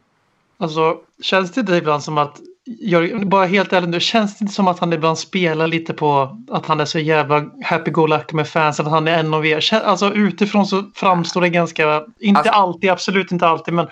[0.59, 4.53] Alltså, känns det inte ibland som att, Jörgen, bara helt ärligt nu, känns det inte
[4.53, 8.85] som att han ibland spelar lite på att han är så jävla happy-go-lucky med fansen,
[8.85, 9.73] att han är en av er?
[9.73, 13.87] Alltså utifrån så framstår det ganska, inte Alltså- alltid, absolut inte alltid, men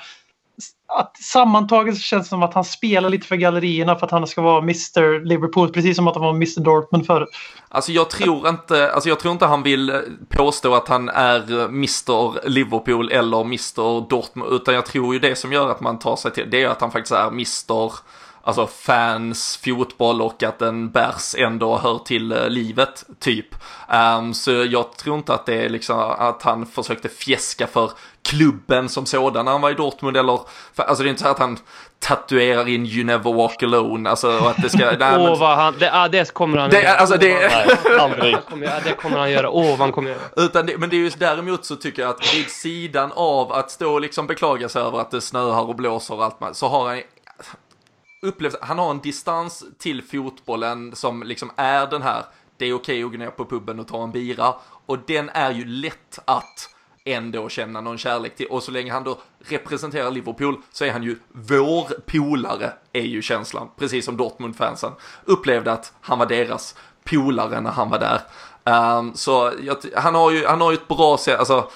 [0.87, 4.27] att sammantaget så känns det som att han spelar lite för gallerierna för att han
[4.27, 7.29] ska vara Mr Liverpool, precis som att han var Mr Dortmund förut.
[7.69, 11.65] Alltså jag tror inte, alltså jag tror inte han vill påstå att han är eh,
[11.65, 16.15] Mr Liverpool eller Mr Dortmund, utan jag tror ju det som gör att man tar
[16.15, 17.91] sig till, det är att han faktiskt är Mr
[18.43, 23.47] Alltså fans, fotboll och att en bärs ändå hör till eh, livet, typ.
[23.89, 27.91] Ehm, så jag tror inte att det är liksom att han försökte fjäska för
[28.23, 30.39] klubben som sådan när han var i Dortmund eller,
[30.73, 31.57] för, alltså det är inte så att han
[31.99, 35.57] tatuerar in You Never Walk Alone, alltså och att det ska, nej, men- Åh, vad
[35.57, 35.75] han...
[35.79, 36.95] Det, ja, det kommer han Det- göra.
[36.97, 38.37] alltså, det- vad- aldrig.
[38.49, 39.49] kommer, det kommer han göra.
[39.49, 40.19] Åh, vad han kommer göra.
[40.35, 43.71] Utan det, men det är just däremot så tycker jag att vid sidan av att
[43.71, 46.87] stå och liksom beklaga sig över att det snöar och blåser och allt så har
[46.89, 47.01] han
[48.21, 52.25] upplevt, han har en distans till fotbollen som liksom är den här,
[52.57, 54.55] det är okej att gå ner på puben och ta en bira.
[54.85, 56.69] Och den är ju lätt att
[57.05, 58.47] ändå känna någon kärlek till.
[58.47, 63.21] Och så länge han då representerar Liverpool så är han ju vår polare är ju
[63.21, 64.91] känslan, precis som Dortmund-fansen
[65.25, 68.21] upplevde att han var deras polare när han var där.
[68.63, 71.71] Um, så jag, han, har ju, han har ju ett bra sätt, alltså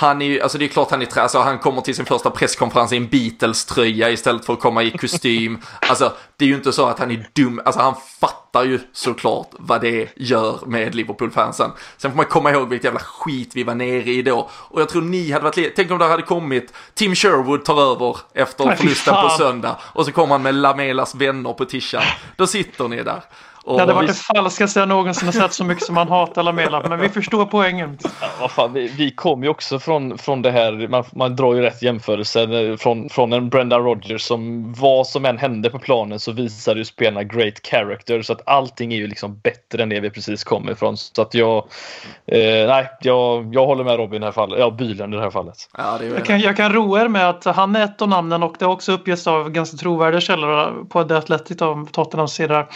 [0.00, 2.06] han är ju, alltså det är klart han är trä, alltså han kommer till sin
[2.06, 5.58] första presskonferens i en Beatles-tröja istället för att komma i kostym.
[5.88, 9.48] Alltså det är ju inte så att han är dum, alltså han fattar ju såklart
[9.58, 11.70] vad det gör med Liverpool-fansen.
[11.96, 14.50] Sen får man komma ihåg vilket jävla skit vi var nere i då.
[14.52, 18.16] Och jag tror ni hade varit, tänk om det hade kommit, Tim Sherwood tar över
[18.34, 19.76] efter förlusten på söndag.
[19.82, 22.02] Och så kommer han med Lamelas vänner på tishan.
[22.36, 23.22] Då sitter ni där.
[23.76, 26.42] Det hade varit vi- det falskaste jag någonsin har sett så mycket som han hatar
[26.42, 26.82] Lamela.
[26.88, 27.98] Men vi förstår poängen.
[28.40, 31.60] Vad fan, vi, vi kom ju också från, från det här, man, man drar ju
[31.62, 36.32] rätt jämförelse från, från en Brendan Rodgers som vad som än hände på planen så
[36.32, 40.10] visar ju spelarna great character så att allting är ju liksom bättre än det vi
[40.10, 40.96] precis kom ifrån.
[40.96, 41.56] Så att jag,
[42.26, 45.22] eh, nej, jag, jag håller med Robin i det här fallet, ja Bylund i det
[45.22, 45.56] här fallet.
[45.78, 48.08] Ja, det är Jag kan, jag kan roa er med att han är ett av
[48.08, 52.32] namnen och det har också uppgetts av ganska trovärdiga källor på The Athletic av Tottenhams
[52.32, 52.66] sida.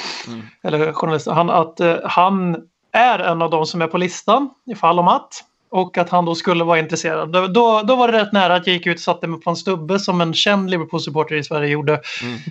[0.62, 2.56] Eller journalisten, Han, att eh, han
[2.92, 5.44] är en av de som är på listan ifall om att.
[5.74, 7.32] Och att han då skulle vara intresserad.
[7.32, 9.50] Då, då, då var det rätt nära att jag gick ut och satte mig på
[9.50, 12.00] en stubbe som en känd Liverpool-supporter i Sverige gjorde.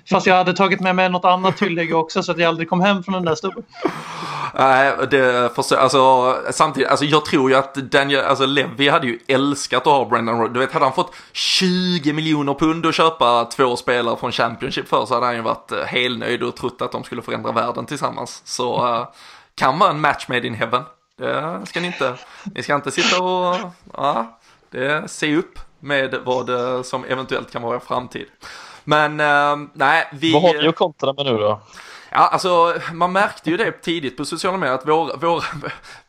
[0.10, 2.82] Fast jag hade tagit med mig något annat tillägg också så att jag aldrig kom
[2.82, 3.64] hem från den där stubben.
[4.56, 9.20] Nej, det förstår alltså samtidigt, alltså jag tror ju att Daniel, alltså Levi hade ju
[9.28, 10.54] älskat att ha Brendan Rodgers.
[10.54, 15.06] Du vet, hade han fått 20 miljoner pund att köpa två spelare från Championship för
[15.06, 18.42] så hade han ju varit eh, helnöjd och trott att de skulle förändra världen tillsammans.
[18.46, 19.08] Så eh,
[19.56, 20.84] kan vara en match made in heaven.
[21.22, 22.16] Det ska ni inte,
[22.56, 23.56] ni ska inte sitta och,
[23.94, 28.26] ja, det, se upp med vad eh, som eventuellt kan vara framtid.
[28.84, 30.34] Men eh, nej, vi...
[30.34, 31.62] Vad har vi att kontra med nu då?
[32.14, 35.44] Ja, alltså man märkte ju det tidigt på sociala medier att våra, våra,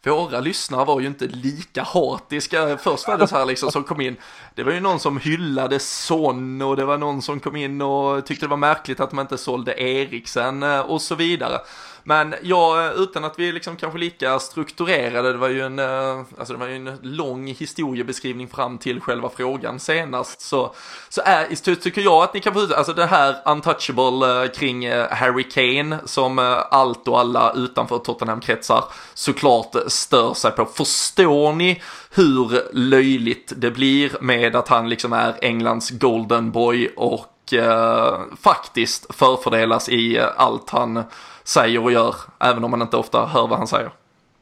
[0.04, 2.78] våra lyssnare var ju inte lika hatiska.
[2.78, 4.16] Först var det så här liksom som kom in,
[4.54, 8.26] det var ju någon som hyllade Son och det var någon som kom in och
[8.26, 11.58] tyckte det var märkligt att man inte sålde Eriksen eh, och så vidare.
[12.04, 15.78] Men ja, eh, utan att vi är liksom kanske lika strukturerade, det var ju en,
[15.78, 20.74] eh, alltså det var ju en lång historiebeskrivning fram till själva frågan senast, så,
[21.08, 24.90] så är, tycker jag att ni kan få ut, alltså det här untouchable eh, kring
[24.90, 26.38] Harry Kane som
[26.70, 28.84] allt och alla utanför Tottenham-kretsar
[29.14, 30.64] såklart stör sig på.
[30.64, 37.52] Förstår ni hur löjligt det blir med att han liksom är Englands golden boy och
[37.52, 41.04] eh, faktiskt förfördelas i allt han
[41.44, 43.90] säger och gör, även om man inte ofta hör vad han säger.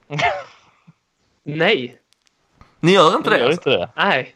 [1.44, 1.96] Nej.
[2.80, 3.70] Ni gör inte Det gör Alltså.
[3.70, 3.88] inte det.
[3.96, 4.34] Nej.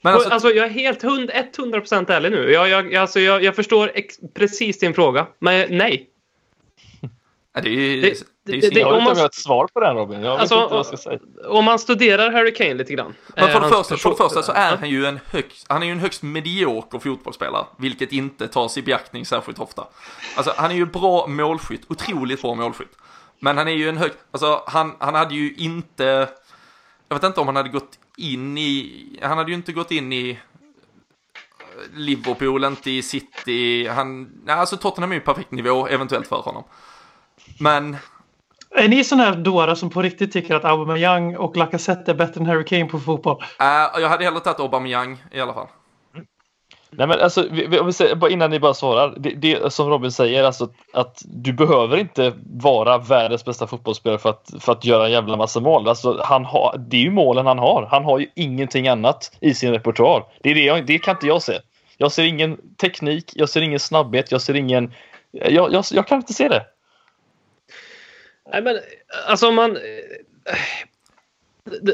[0.00, 2.50] Men Alltså, alltså, jag är helt hund, 100% ärlig nu.
[2.52, 5.26] Jag, jag, alltså, jag, jag förstår ex- precis din fråga.
[5.38, 6.08] Men nej.
[7.56, 8.00] Ja, det är ju...
[8.00, 9.34] Det- Det, är ju det- det- Jag vet om inte man- om jag har ett
[9.34, 10.22] svar på den Robin.
[10.22, 11.18] Jag vet Alltså, inte vad jag ska säga.
[11.48, 13.14] Om man studerar Harry Kane lite grann.
[13.36, 15.82] Men för eh, det, första, för det första så är han ju en högst, han
[15.82, 19.86] är ju en högst medioker fotbollsspelare, vilket inte tas i beaktning särskilt ofta.
[20.36, 22.92] Alltså han är ju bra målskytt, otroligt bra målskytt.
[23.40, 26.28] Men han är ju en hög, alltså han, han hade ju inte,
[27.08, 30.12] jag vet inte om han hade gått in i, han hade ju inte gått in
[30.12, 30.38] i
[31.94, 36.64] Liverpool, inte i City, han, nej, alltså Tottenham är ju perfekt nivå eventuellt för honom.
[37.60, 37.96] Men
[38.70, 42.40] Är ni sådana här dårar som på riktigt tycker att Aubameyang och Lacazette är bättre
[42.40, 43.42] än Harry Kane på fotboll?
[43.60, 45.66] äh, jag hade hellre tagit Aubameyang i alla fall.
[46.90, 49.14] Nej men alltså, vi, säger, bara innan ni bara svarar.
[49.16, 54.30] Det, det som Robin säger, alltså att du behöver inte vara världens bästa fotbollsspelare för
[54.30, 55.88] att, för att göra en jävla massa mål.
[55.88, 57.88] Alltså, han har, det är ju målen han har.
[57.90, 60.24] Han har ju ingenting annat i sin repertoar.
[60.42, 61.58] Det, är det, jag, det kan inte jag se.
[61.96, 64.92] Jag ser ingen teknik, jag ser ingen snabbhet, jag ser ingen...
[65.30, 66.62] Jag, jag, jag kan inte se det.
[68.52, 68.78] Nej, men
[69.26, 69.76] alltså om man...
[69.76, 69.82] eh,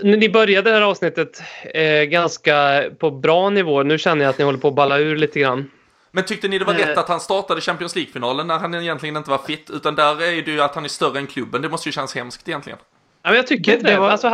[0.02, 1.42] När ni började det här avsnittet
[1.74, 3.82] eh, ganska på bra nivå.
[3.82, 5.70] Nu känner jag att ni håller på att balla ur lite grann.
[6.10, 6.78] Men tyckte ni det var Eh.
[6.86, 9.70] rätt att han startade Champions League-finalen när han egentligen inte var fit?
[9.70, 11.62] Utan där är det ju att han är större än klubben.
[11.62, 12.78] Det måste ju kännas hemskt egentligen.
[13.22, 13.92] Ja, men jag tycker inte det.
[13.92, 14.30] det var- Alltså,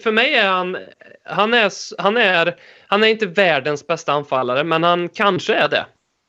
[0.00, 0.76] för, mig är han...
[1.24, 2.56] Han är, han, är,
[2.86, 5.86] han är inte världens bästa anfallare, men han kanske är det.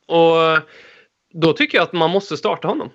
[0.07, 0.59] Och
[1.33, 2.89] då tycker jag att man måste starta honom.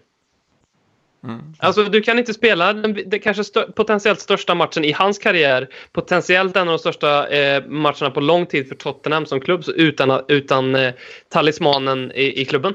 [1.59, 5.69] Alltså du kan inte spela den det kanske stö, potentiellt största matchen i hans karriär,
[5.93, 10.21] potentiellt en av de största eh, matcherna på lång tid för Tottenham som klubb, utan,
[10.29, 10.93] utan eh,
[11.29, 12.75] talismanen i, i klubben.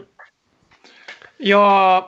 [1.38, 2.04] Jag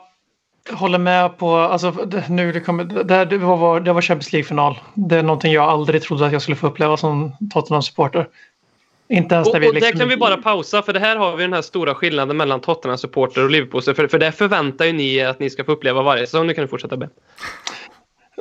[0.71, 4.33] håller med på, alltså det, nu det kommer, det, här- det, var, det var Champions
[4.33, 4.79] League-final.
[4.93, 8.27] Det är någonting jag aldrig trodde att jag skulle få uppleva som Tottenham-supporter.
[9.09, 9.91] Inte ens Och, vi och liksom...
[9.91, 12.61] där kan vi bara pausa, för det här har vi den här stora skillnaden mellan
[12.61, 13.81] Tottenham-supporter och Liverpool.
[13.81, 16.47] För, för det förväntar ju ni att ni ska få uppleva varje säsong.
[16.47, 17.09] Nu kan du fortsätta be.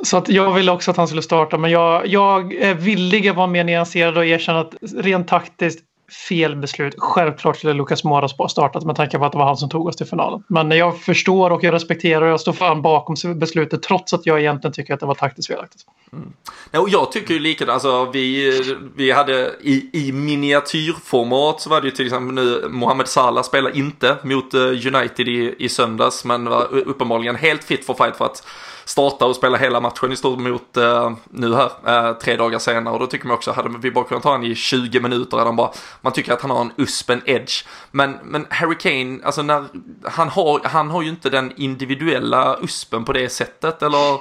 [0.03, 3.35] Så att jag ville också att han skulle starta, men jag, jag är villig att
[3.35, 5.79] vara mer nyanserad och erkänna att rent taktiskt
[6.13, 6.95] fel beslut.
[6.97, 9.87] Självklart skulle Lucas Moras ha startat med tanke på att det var han som tog
[9.87, 10.43] oss till finalen.
[10.47, 14.39] Men jag förstår och jag respekterar och jag står fan bakom beslutet trots att jag
[14.39, 15.81] egentligen tycker att det var taktiskt felaktigt.
[16.13, 16.33] Mm.
[16.71, 18.61] Nej, och jag tycker ju likadant, alltså vi,
[18.95, 23.77] vi hade i, i miniatyrformat så var det ju till exempel nu, Mohamed Salah spelar
[23.77, 28.25] inte mot eh, United i, i söndags, men var uppenbarligen helt fit for fight för
[28.25, 28.47] att
[28.85, 32.93] starta och spela hela matchen i stort mot eh, nu här, eh, tre dagar senare.
[32.93, 35.49] Och då tycker man också, hade vi bara kunnat ta honom i 20 minuter, hade
[35.49, 35.71] han bara,
[36.01, 37.65] man tycker att han har en usp, en edge.
[37.91, 39.63] Men, men Harry Kane, alltså när,
[40.03, 44.19] han har, han har ju inte den individuella uspen på det sättet, eller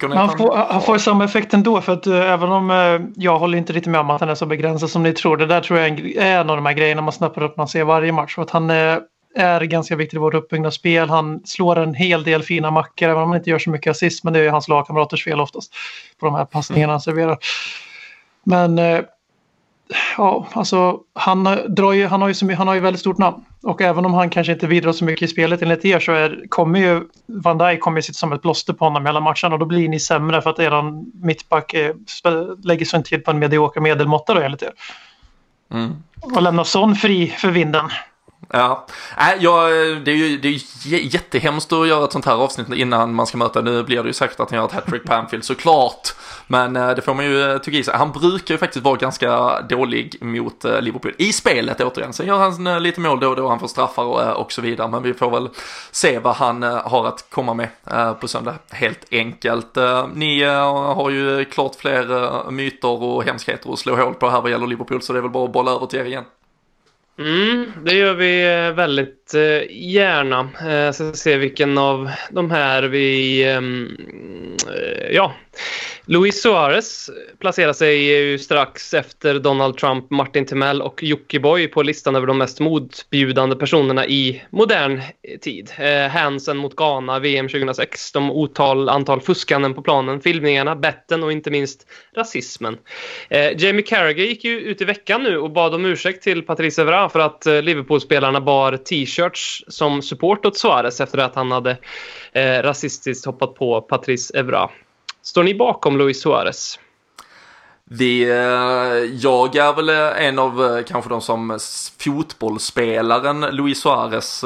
[0.00, 3.58] han får, han får samma effekt ändå för att eh, även om eh, jag håller
[3.58, 5.36] inte riktigt med om att han är så begränsad som ni tror.
[5.36, 7.56] Det där tror jag är en, är en av de här grejerna man snappar upp
[7.56, 8.34] när man ser varje match.
[8.34, 8.98] För att han eh,
[9.34, 11.08] är ganska viktig i vårt uppbyggnadsspel.
[11.10, 14.24] Han slår en hel del fina mackor även om han inte gör så mycket assist.
[14.24, 15.74] Men det är ju hans lagkamraters fel oftast
[16.20, 17.38] på de här passningarna han serverar.
[18.44, 19.00] Men eh,
[20.16, 23.18] ja, alltså han, eh, drar ju, han, har ju så, han har ju väldigt stort
[23.18, 23.44] namn.
[23.62, 26.44] Och även om han kanske inte bidrar så mycket i spelet enligt er så är,
[26.48, 29.58] kommer ju Van Dijk kommer ju sitta som ett plåster på honom hela matchen och
[29.58, 33.38] då blir ni sämre för att eran mittback eh, spel- lägger sin tid på en
[33.38, 34.72] medioker medelmåtta då enligt er.
[35.72, 36.02] Mm.
[36.20, 37.90] Och lämnar sån fri för vinden.
[38.54, 38.86] Ja,
[39.18, 39.70] äh, jag,
[40.04, 43.26] det är ju det är ju jättehemskt att göra ett sånt här avsnitt innan man
[43.26, 43.60] ska möta.
[43.60, 46.14] Nu blir det ju säkert att han gör ett hattrick på Anfield såklart.
[46.46, 47.94] Men äh, det får man ju äh, tycka i sig.
[47.94, 52.12] Han brukar ju faktiskt vara ganska dålig mot äh, Liverpool i spelet återigen.
[52.12, 54.52] Sen gör han äh, lite mål då och då, han får straffar och, äh, och
[54.52, 54.88] så vidare.
[54.88, 55.48] Men vi får väl
[55.90, 57.68] se vad han har att komma med
[58.20, 59.76] på söndag, helt enkelt.
[60.14, 64.66] Ni har ju klart fler myter och hemskheter att slå hål på här vad gäller
[64.66, 66.24] Liverpool, så det är väl bara att bolla över till er igen.
[67.18, 70.48] Mm, det gör vi eh, väldigt eh, gärna.
[70.64, 73.44] Jag ska se vilken av de här vi...
[73.44, 73.96] Ehm,
[74.76, 75.34] eh, ja.
[76.06, 82.16] Luis Suarez placerar sig ju strax efter Donald Trump, Martin Timell och Jockiboi på listan
[82.16, 85.72] över de mest motbjudande personerna i modern eh, tid.
[85.78, 91.32] Eh, Hansen mot Ghana, VM 2006, de otal antal fuskanden på planen, filmningarna, betten och
[91.32, 91.86] inte minst
[92.16, 92.78] rasismen.
[93.30, 96.78] Eh, Jamie Carragher gick ju ut i veckan nu och bad om ursäkt till Patrice
[96.78, 101.76] Evra för att eh, Liverpool-spelarna bar t-shirts som support åt Suarez efter att han hade
[102.32, 104.70] eh, rasistiskt hoppat på Patrice Evra.
[105.22, 106.78] Står ni bakom Luis Suarez?
[107.84, 111.58] Det, eh, jag är väl eh, en av eh, kanske de som
[111.98, 114.44] fotbollsspelaren Luis Suarez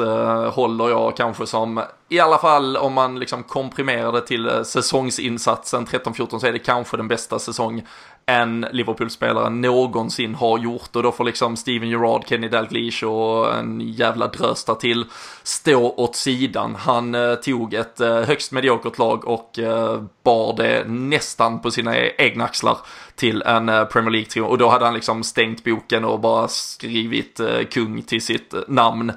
[0.51, 6.39] håller jag kanske som i alla fall om man liksom komprimerar det till säsongsinsatsen 13-14
[6.39, 7.87] så är det kanske den bästa säsong
[8.29, 10.95] en Liverpool-spelare någonsin har gjort.
[10.95, 15.05] Och då får liksom Steven Gerrard, Kenny Dalglish och en jävla drösta till
[15.43, 16.75] stå åt sidan.
[16.75, 21.97] Han eh, tog ett eh, högst mediokert lag och eh, bar det nästan på sina
[21.97, 22.77] e-, egna axlar
[23.15, 24.47] till en eh, Premier League-triumf.
[24.47, 28.59] Och då hade han liksom stängt boken och bara skrivit eh, kung till sitt eh,
[28.67, 29.11] namn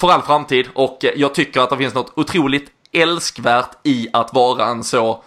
[0.00, 0.68] för all framtid.
[0.74, 5.22] Och eh, jag tycker att det finns något otroligt älskvärt i att vara en så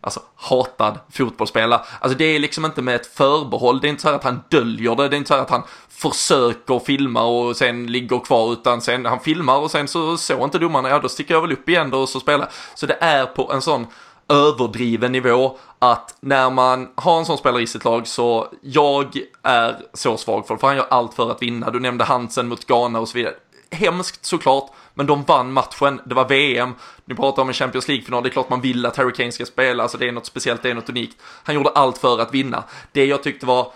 [0.00, 1.80] alltså hatad fotbollsspelare.
[2.00, 4.40] Alltså det är liksom inte med ett förbehåll, det är inte så här att han
[4.48, 8.52] döljer det, det är inte så här att han försöker filma och sen ligger kvar
[8.52, 11.52] utan sen han filmar och sen så såg inte domarna, ja då sticker jag väl
[11.52, 12.48] upp igen då och så spelar.
[12.74, 13.86] Så det är på en sån
[14.28, 19.76] överdriven nivå att när man har en sån spelare i sitt lag så jag är
[19.94, 21.70] så svag för det, för han gör allt för att vinna.
[21.70, 23.34] Du nämnde Hansen mot Ghana och så vidare.
[23.70, 26.74] Hemskt såklart, men de vann matchen, det var VM,
[27.04, 29.46] ni pratar om en Champions League-final, det är klart man vill att Harry Kane ska
[29.46, 31.16] spela, alltså det är något speciellt, det är något unikt.
[31.44, 32.64] Han gjorde allt för att vinna.
[32.92, 33.72] Det jag tyckte var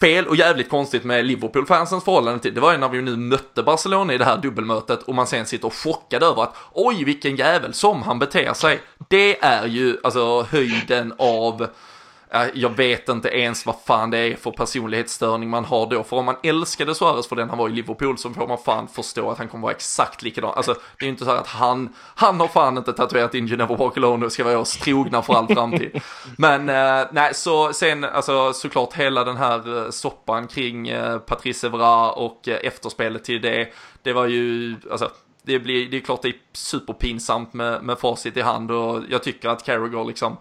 [0.00, 3.62] fel och jävligt konstigt med Liverpool-fansens förhållande till, det var ju när vi nu mötte
[3.62, 7.36] Barcelona i det här dubbelmötet och man sen sitter och chockad över att oj vilken
[7.36, 8.80] jävel som han beter sig.
[9.08, 11.66] Det är ju alltså höjden av
[12.54, 16.02] jag vet inte ens vad fan det är för personlighetsstörning man har då.
[16.02, 18.88] För om man älskade Suarez för den han var i Liverpool så får man fan
[18.88, 20.52] förstå att han kommer vara exakt likadan.
[20.56, 23.56] Alltså det är ju inte så att han, han har fan inte tatuerat in You
[23.56, 26.00] Never Walk Alone och ska vara oss trogna för all framtid.
[26.38, 31.64] Men eh, nej, så sen alltså såklart hela den här eh, soppan kring eh, Patrice
[31.64, 33.68] Evra och eh, efterspelet till det.
[34.02, 35.10] Det var ju, alltså
[35.42, 39.22] det, blir, det är klart det är superpinsamt med, med facit i hand och jag
[39.22, 40.36] tycker att Carragher liksom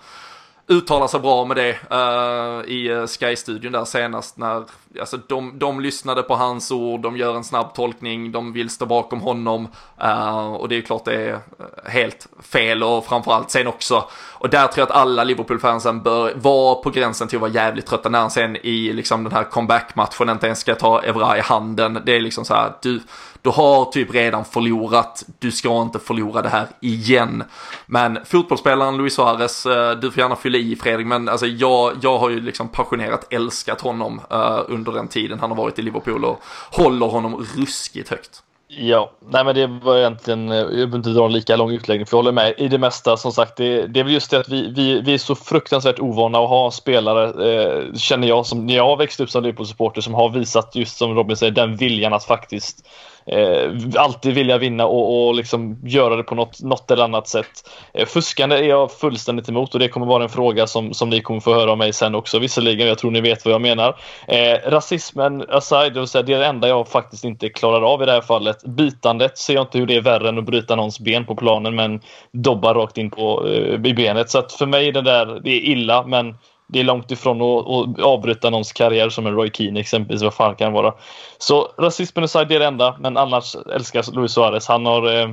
[0.68, 4.63] uttalar sig bra med det uh, i eh, Sky-studion där senast när
[4.99, 8.86] alltså, de, de lyssnade på hans ord, de gör en snabb tolkning, de vill stå
[8.86, 9.68] bakom honom
[10.03, 11.39] uh, och det är klart det är
[11.86, 14.09] helt fel och framförallt sen också
[14.45, 17.86] och där tror jag att alla Liverpool-fansen bör vara på gränsen till att vara jävligt
[17.86, 21.41] trötta när han sen i liksom den här comeback-matchen inte ens ska ta Evra i
[21.41, 22.01] handen.
[22.05, 23.01] Det är liksom så här, du,
[23.45, 27.43] du har typ redan förlorat, du ska inte förlora det här igen.
[27.85, 32.17] Men fotbollsspelaren Luis Suarez, eh, du får gärna fylla i Fredrik, men alltså jag, jag
[32.17, 36.25] har ju liksom passionerat älskat honom eh, under den tiden han har varit i Liverpool
[36.25, 36.41] och
[36.71, 38.41] håller honom ruskigt högt.
[38.67, 42.05] Ja, nej men det var egentligen, eh, jag behöver inte dra en lika lång utläggning
[42.05, 43.17] för jag håller med i det mesta.
[43.17, 45.99] Som sagt, det, det är väl just det att vi, vi, vi är så fruktansvärt
[45.99, 50.13] ovana att ha spelare, eh, känner jag, som när jag växte upp som Liverpool-supporter som
[50.13, 52.85] har visat just som Robin säger, den viljan att faktiskt
[53.32, 57.69] eh, alltid vilja vinna och, och liksom göra det på något, något eller annat sätt.
[57.93, 61.21] Eh, fuskande är jag fullständigt emot och det kommer vara en fråga som, som ni
[61.21, 62.88] kommer få höra av mig sen också visserligen.
[62.88, 63.97] Jag tror ni vet vad jag menar.
[64.28, 68.03] Eh, rasismen aside, det, vill säga, det är det enda jag faktiskt inte klarar av
[68.03, 68.63] i det här fallet.
[68.63, 71.76] Bitandet ser jag inte hur det är värre än att bryta någons ben på planen
[71.76, 72.01] men
[72.32, 74.30] dobba rakt in på, eh, i benet.
[74.30, 76.36] Så att för mig är det där, det är illa men
[76.68, 80.24] det är långt ifrån att, att avbryta någons karriär som en Roy Keane exempelvis.
[80.24, 80.93] Vad fan kan vara.
[81.38, 84.68] Så rasismen är det enda, men annars älskar jag Luis Suarez.
[84.68, 85.30] Han, har, eh,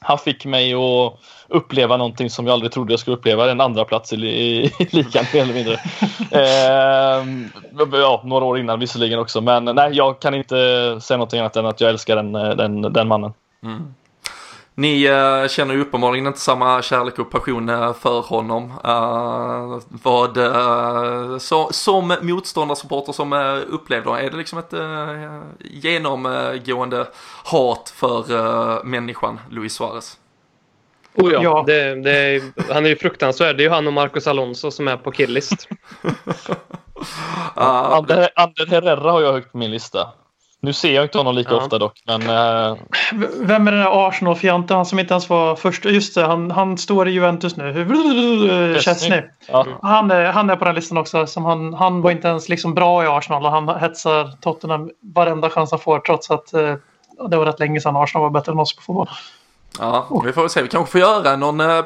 [0.00, 1.12] han fick mig att
[1.48, 3.50] uppleva någonting som jag aldrig trodde jag skulle uppleva.
[3.50, 5.74] En andra plats i, i, i ligan mer eller mindre.
[6.30, 9.40] eh, ja, några år innan visserligen också.
[9.40, 10.56] Men nej, jag kan inte
[11.00, 13.32] säga någonting annat än att jag älskar den, den, den mannen.
[13.62, 13.94] Mm.
[14.76, 18.64] Ni uh, känner ju uppenbarligen inte samma kärlek och passion uh, för honom.
[18.64, 20.38] Uh, vad,
[21.42, 24.74] så, som motståndarsupporter som uh, upplevde är det liksom ett
[25.60, 27.06] genomgående
[27.44, 30.18] hat för människan Luis Suarez?
[31.14, 31.64] Oh ja, ja.
[31.66, 33.56] Det, det, han är ju fruktansvärd.
[33.56, 35.68] Det är ju han och Marcus Alonso som är på killist.
[36.04, 36.12] uh,
[37.54, 40.08] Ander, Ander Herrera har jag högt på min lista.
[40.64, 41.56] Nu ser jag inte honom lika ja.
[41.56, 42.02] ofta dock.
[42.06, 42.76] Men, uh...
[43.40, 44.76] Vem är den där Arsenal-fjanten?
[44.76, 45.84] Han som inte ens var först.
[45.84, 48.78] Just det, han, han står i Juventus nu.
[48.80, 49.22] Chesney.
[49.48, 49.66] Ja.
[49.82, 51.26] Han, är, han är på den listan också.
[51.26, 55.50] Som han, han var inte ens liksom bra i Arsenal och han hetsar Tottenham varenda
[55.50, 56.74] chans han får trots att uh,
[57.28, 59.08] det var rätt länge sedan Arsenal var bättre än oss på fotboll.
[59.78, 60.62] Ja, vi får se.
[60.62, 61.60] Vi kanske får göra någon...
[61.60, 61.84] Uh,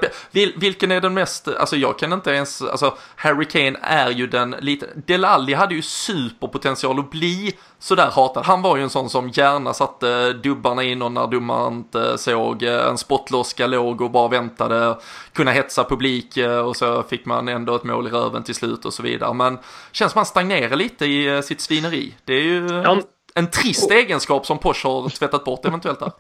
[0.57, 1.49] vilken är den mest...
[1.49, 2.63] Alltså jag kan inte ens...
[2.63, 4.87] Alltså Harry Kane är ju den lite...
[5.07, 8.45] Delalli hade ju superpotential att bli sådär hatad.
[8.45, 12.63] Han var ju en sån som gärna satte dubbarna in och när domaren inte såg
[12.63, 14.99] eh, en spottloska låg och bara väntade.
[15.33, 18.85] Kunna hetsa publik eh, och så fick man ändå ett mål i röven till slut
[18.85, 19.35] och så vidare.
[19.35, 19.59] Men
[19.93, 22.15] känns som han stagnerar lite i sitt svineri.
[22.25, 23.01] Det är ju ja.
[23.35, 26.13] en trist egenskap som Porsche har tvättat bort eventuellt där.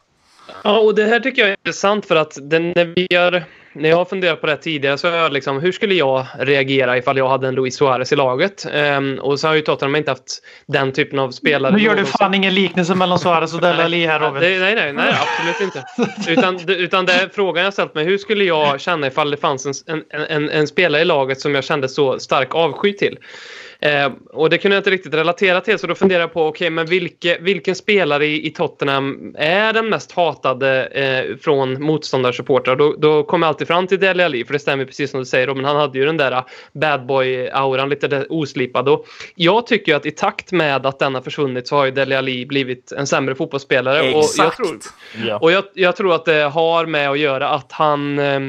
[0.64, 3.88] Ja, och det här tycker jag är intressant för att det, när vi gör när
[3.88, 7.16] jag har funderat på det tidigare så har jag liksom, hur skulle jag reagera ifall
[7.16, 8.66] jag hade en Luis Suarez i laget?
[8.74, 11.72] Um, och så har ju Tottenham inte haft den typen av spelare.
[11.72, 14.40] Nu gör du fan ingen liknelse mellan Suarez och Dele Alli här Robin.
[14.40, 15.84] Nej, nej, nej, absolut inte.
[16.30, 19.66] Utan, utan det är frågan jag ställt mig, hur skulle jag känna ifall det fanns
[19.86, 23.18] en, en, en, en spelare i laget som jag kände så stark avsky till?
[23.80, 26.70] Eh, och det kunde jag inte riktigt relatera till så då funderar jag på okay,
[26.70, 32.76] men vilke, vilken spelare i, i Tottenham är den mest hatade eh, från motståndarsupportrar?
[32.76, 35.26] Då, då kommer jag alltid fram till Dele Alli för det stämmer precis som du
[35.26, 38.88] säger men han hade ju den där bad boy-auran lite oslipad.
[38.88, 42.18] Och jag tycker att i takt med att den har försvunnit så har ju Dele
[42.18, 44.00] Alli blivit en sämre fotbollsspelare.
[44.00, 44.60] Exakt.
[44.60, 44.80] Och jag
[45.22, 48.40] tror, och jag, jag tror att det har med att göra att han eh,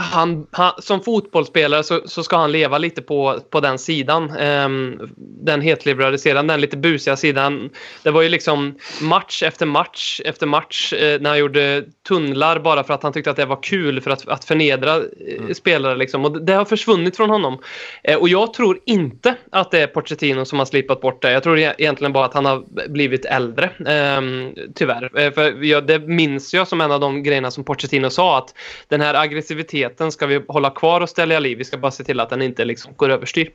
[0.00, 4.30] han, han, som fotbollsspelare så, så, ska han leva lite på, på den sidan.
[4.30, 5.14] Um,
[5.44, 7.70] den hetlevrade sidan, den lite busiga sidan.
[8.02, 12.84] Det var ju liksom match efter match efter match eh, när han gjorde tunnlar bara
[12.84, 15.96] för att han tyckte att det var kul för att, att förnedra eh, spelare.
[15.96, 16.24] Liksom.
[16.24, 17.58] Och det, har försvunnit från honom.
[18.02, 21.32] Eh, och jag tror inte att det är Pochettino som har slipat bort det.
[21.32, 23.70] Jag tror e- egentligen bara att han har blivit äldre.
[23.86, 25.20] ehm, tyvärr.
[25.20, 28.54] Eh, för jag, det minns jag som en av de grejerna som Pochettino sa att
[28.88, 31.58] den här aggressiviteten ska vi hålla kvar och ställa liv.
[31.58, 33.50] Vi ska bara se till att den inte liksom går överstyr.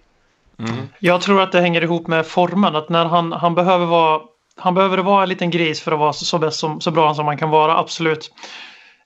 [0.99, 2.75] Jag tror att det hänger ihop med formen.
[2.75, 4.21] Att när han, han behöver vara
[4.59, 7.13] han behöver vara en liten gris för att vara så, så, bäst som, så bra
[7.13, 8.31] som han kan vara, absolut.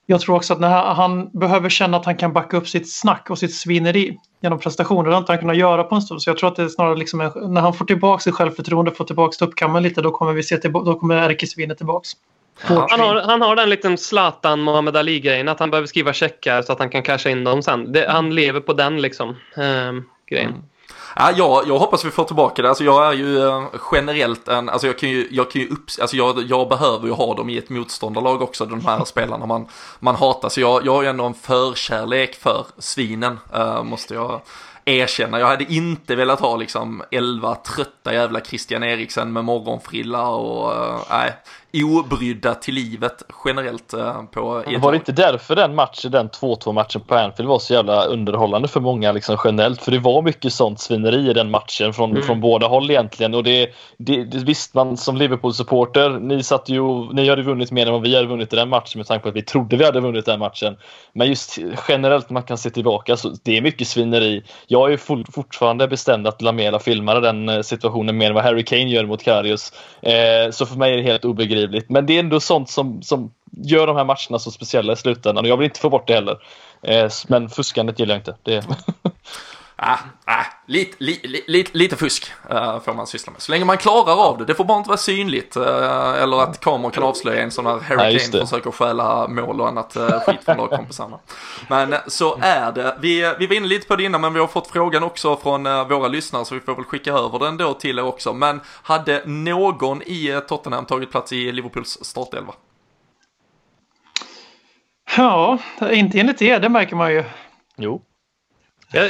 [0.06, 2.92] Jag tror också att när han, han behöver känna att han kan backa upp sitt
[2.92, 5.08] snack och sitt svineri genom prestationer.
[5.08, 6.22] Det har inte han kunnat göra på en stund.
[6.22, 8.90] Så jag tror att det är snarare liksom en, när han får tillbaka sitt självförtroende,
[8.90, 12.10] får tillbaka ståuppkammaren lite, då kommer vi se tillbaka, då kommer ärkesvinet tillbaks.
[12.60, 16.72] Han har, han har den liten Zlatan Mohamed Ali-grejen att han behöver skriva checkar så
[16.72, 17.92] att han kan casha in dem sen.
[17.92, 20.64] Det, han lever på den liksom ehm, grejen.
[21.16, 22.68] Ja, jag, jag hoppas vi får tillbaka det.
[22.68, 25.84] Alltså jag är ju eh, generellt en, alltså jag kan ju, jag kan ju upp,
[26.00, 29.66] alltså jag, jag behöver ju ha dem i ett motståndarlag också, de här spelarna man,
[30.00, 30.48] man hatar.
[30.48, 34.40] Så jag, jag har ju ändå en förkärlek för svinen, eh, måste jag
[34.84, 35.40] erkänna.
[35.40, 41.00] Jag hade inte velat ha liksom 11 trötta jävla Christian Eriksen med morgonfrilla och eh,
[41.10, 41.32] nej,
[41.82, 47.00] obrydda till livet generellt eh, på Var det inte därför den matchen, den 2-2 matchen
[47.00, 49.82] på Anfield var så jävla underhållande för många liksom generellt?
[49.82, 52.22] För det var mycket sånt svineri i den matchen från, Mm.
[52.22, 53.34] från båda håll egentligen.
[53.34, 57.86] Och det, det, det visst man som Liverpool-supporter, ni satt ju, ni hade vunnit mer
[57.86, 59.84] än vad vi hade vunnit i den matchen med tanke på att vi trodde vi
[59.84, 60.76] hade vunnit den matchen.
[61.12, 61.58] Men just
[61.88, 64.42] generellt man kan se tillbaka så det är mycket svineri.
[64.66, 68.64] Jag är full, fortfarande bestämd att Lamela filmade den eh, situationen mer än vad Harry
[68.64, 69.72] Kane gör mot Karius.
[70.02, 71.63] Eh, så för mig är det helt obegripligt.
[71.88, 75.44] Men det är ändå sånt som, som gör de här matcherna så speciella i slutändan
[75.44, 76.38] och jag vill inte få bort det heller.
[76.82, 78.36] Eh, men fuskandet gillar jag inte.
[78.42, 78.66] Det,
[79.86, 83.42] Ah, ah, lite, li, li, lite, lite fusk eh, får man syssla med.
[83.42, 84.44] Så länge man klarar av det.
[84.44, 85.56] Det får bara inte vara synligt.
[85.56, 89.68] eh, eller att kameror kan avslöja en sån här Harry Kane försöker stjäla mål och
[89.68, 91.18] annat uh, skit från lagkompisarna.
[91.68, 92.96] Men så är det.
[93.00, 95.64] Vi, vi var inne lite på det innan men vi har fått frågan också från
[95.64, 98.32] våra lyssnare så vi får väl skicka över den då till er också.
[98.32, 102.52] Men hade någon i Tottenham tagit plats i Liverpools startelva?
[105.16, 105.58] Ja,
[105.90, 107.24] inte enligt det, det märker man ju.
[107.76, 108.02] jo.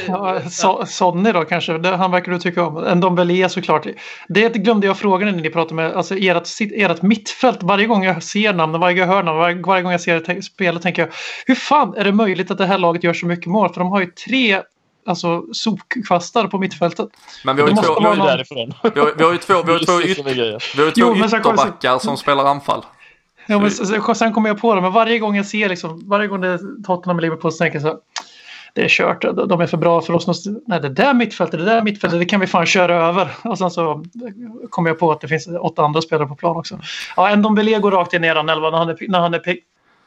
[0.07, 2.77] Ja, so Sonny då kanske, det, han verkar du tycka om.
[2.83, 3.87] En Dombele såklart.
[4.27, 7.63] Det glömde jag fråga när ni pratade med, alltså ert, ert mittfält.
[7.63, 10.19] Varje gång jag ser namnen, varje gång jag hör namn, varje, varje gång jag ser
[10.19, 11.09] det spela tänker jag
[11.45, 13.69] hur fan är det möjligt att det här laget gör så mycket mål?
[13.73, 14.61] För de har ju tre
[15.07, 17.07] alltså, sopkvastar på mittfältet.
[17.45, 18.27] Men vi har ju två, var ju någon-
[18.93, 20.91] vi har, vi har ju två, vi har ju två, yt, vi har ju två
[20.95, 22.85] Jo, men sen kommer- ytterbackar som spelar anfall.
[23.47, 26.27] Ja, men sen, sen kommer jag på det, men varje gång jag ser liksom, varje
[26.27, 27.97] gång det är Tottenham och Liverpool så tänker jag så här,
[28.75, 30.45] det är kört, de de är för bra för oss.
[30.67, 33.27] Nej, det där mittfältet, det där mittfältet, det kan vi fan köra över.
[33.43, 34.03] Och sen så
[34.69, 36.79] kommer jag på att det finns åtta andra spelare på plan också.
[37.15, 39.39] Ja, en Dombele går rakt in i eran elva när han är, när han är
[39.39, 39.59] pigg.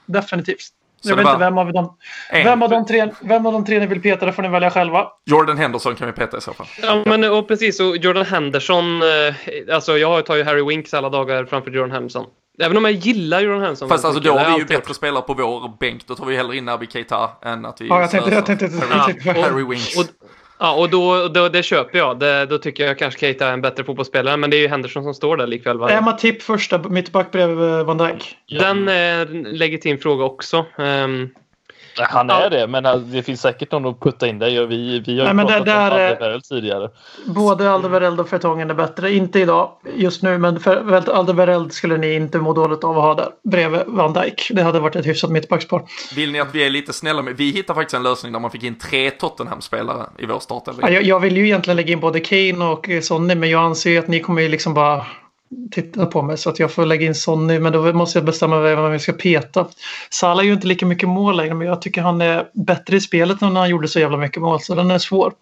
[0.06, 0.60] Definitivt.
[1.00, 1.96] Så Jag vet inte vem av, dem,
[2.30, 2.44] en.
[2.44, 4.70] vem, av de tre, vem av de tre ni vill peta, det får ni välja
[4.70, 5.08] själva.
[5.26, 6.66] Jordan Henderson kan vi peta i så fall.
[6.82, 7.80] Ja, men och precis.
[7.80, 9.02] Och Jordan Henderson.
[9.02, 12.26] Eh, alltså jag tar ju Harry Winks alla dagar framför Jordan Henderson.
[12.62, 13.88] Även om jag gillar Jordan Henderson.
[13.88, 16.06] Fast alltså då har vi ju bättre spelare på vår bänk.
[16.06, 18.64] Då tar vi hellre in Naby Keita än att vi Ja, jag tänkte- jag tänkte-
[18.64, 19.96] jag Harry, tänkte- Harry Winks.
[19.98, 20.04] Och,
[20.58, 22.18] ja, och då, då, det köper jag.
[22.18, 24.36] Det, då tycker jag kanske Keita är en bättre fotbollsspelare.
[24.36, 25.78] Men det är ju Henderson som står där likväl.
[25.78, 25.90] Va?
[25.90, 28.36] Är Matip första mittback bredvid eh, Van Dijk?
[28.58, 30.66] Den är en legitim fråga också.
[30.78, 31.28] Ehm,
[32.04, 34.66] Han är det, men alltså, det finns säkert någon att putta in där.
[34.66, 36.90] Vi, vi har Nej, ju pratat där om Alderweireld tidigare.
[37.26, 39.14] Både Alderweireld och Fertongen är bättre.
[39.14, 43.14] Inte idag, just nu, men för Alderweireld skulle ni inte må dåligt av att ha
[43.14, 44.48] där bredvid Van Dijk.
[44.50, 45.82] Det hade varit ett hyfsat mittbackspar.
[46.14, 47.36] Vill ni att vi är lite snälla med?
[47.36, 50.80] Vi hittar faktiskt en lösning där man fick in tre Tottenham-spelare i vår startelva.
[50.82, 53.64] Ja, jag, jag vill ju egentligen lägga in både Kane och eh, Sonny, men jag
[53.64, 55.06] anser att ni kommer ju liksom bara
[55.70, 58.58] tittar på mig så att jag får lägga in Sonny men då måste jag bestämma
[58.60, 59.66] vem jag ska peta.
[60.10, 63.42] Salah gör inte lika mycket mål längre men jag tycker han är bättre i spelet
[63.42, 65.32] än när han gjorde så jävla mycket mål så den är svår.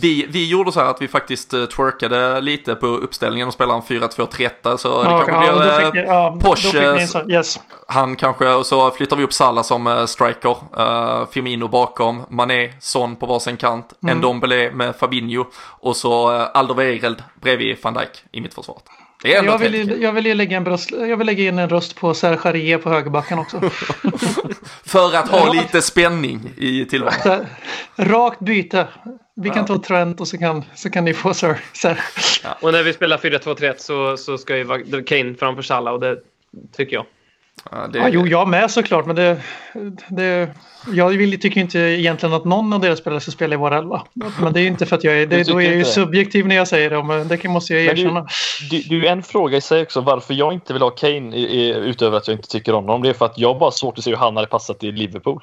[0.00, 3.82] Vi, vi gjorde så här att vi faktiskt uh, twerkade lite på uppställningen och spelade
[3.90, 7.60] en 4-2-3 så det Ja, kanske ja, uh, fick ja, Porsche, så- Yes.
[7.88, 12.72] han kanske, och så flyttar vi upp Salah som uh, striker, uh, Firmino bakom, Mané,
[12.80, 14.18] Son på varsin kant, Mm.
[14.18, 15.44] Ndombele med Fabinho
[15.80, 18.82] och så uh, Alderweireld bredvid van Dijk i mittförsvaret.
[19.24, 21.44] Det är ändå Jag vill, ju- jag, vill ju lägga en bröst, jag vill lägga
[21.44, 23.60] in en röst på Serge Aurier på högerbacken också.
[24.84, 27.46] För att ha lite spänning i tillvaron.
[27.96, 28.88] Rakt byte.
[29.36, 31.60] Vi kan ta Trent och så kan, så kan ni få Sir.
[31.72, 32.00] Sir.
[32.60, 36.16] Och när vi spelar 4-2-3-1 så, så ska ju Kane framför Salah och det
[36.76, 37.06] tycker jag.
[37.70, 39.40] Ja, det, Ja, jo, jag med såklart, men det,
[40.08, 40.48] det,
[40.92, 44.02] jag vill, tycker inte egentligen att någon av deras spelare ska spela i vår elva.
[44.40, 46.56] Men det är inte för att jag är, det, då är jag ju subjektiv när
[46.56, 48.26] jag säger det, men det måste jag Men du- erkänna.
[48.70, 51.74] Du, du, en fråga i sig också varför jag inte vill ha Kane i, i,
[51.74, 53.02] utöver att jag inte tycker om honom.
[53.02, 54.92] Det är för att jag har bara svårt att se hur han hade passat i
[54.92, 55.42] Liverpool.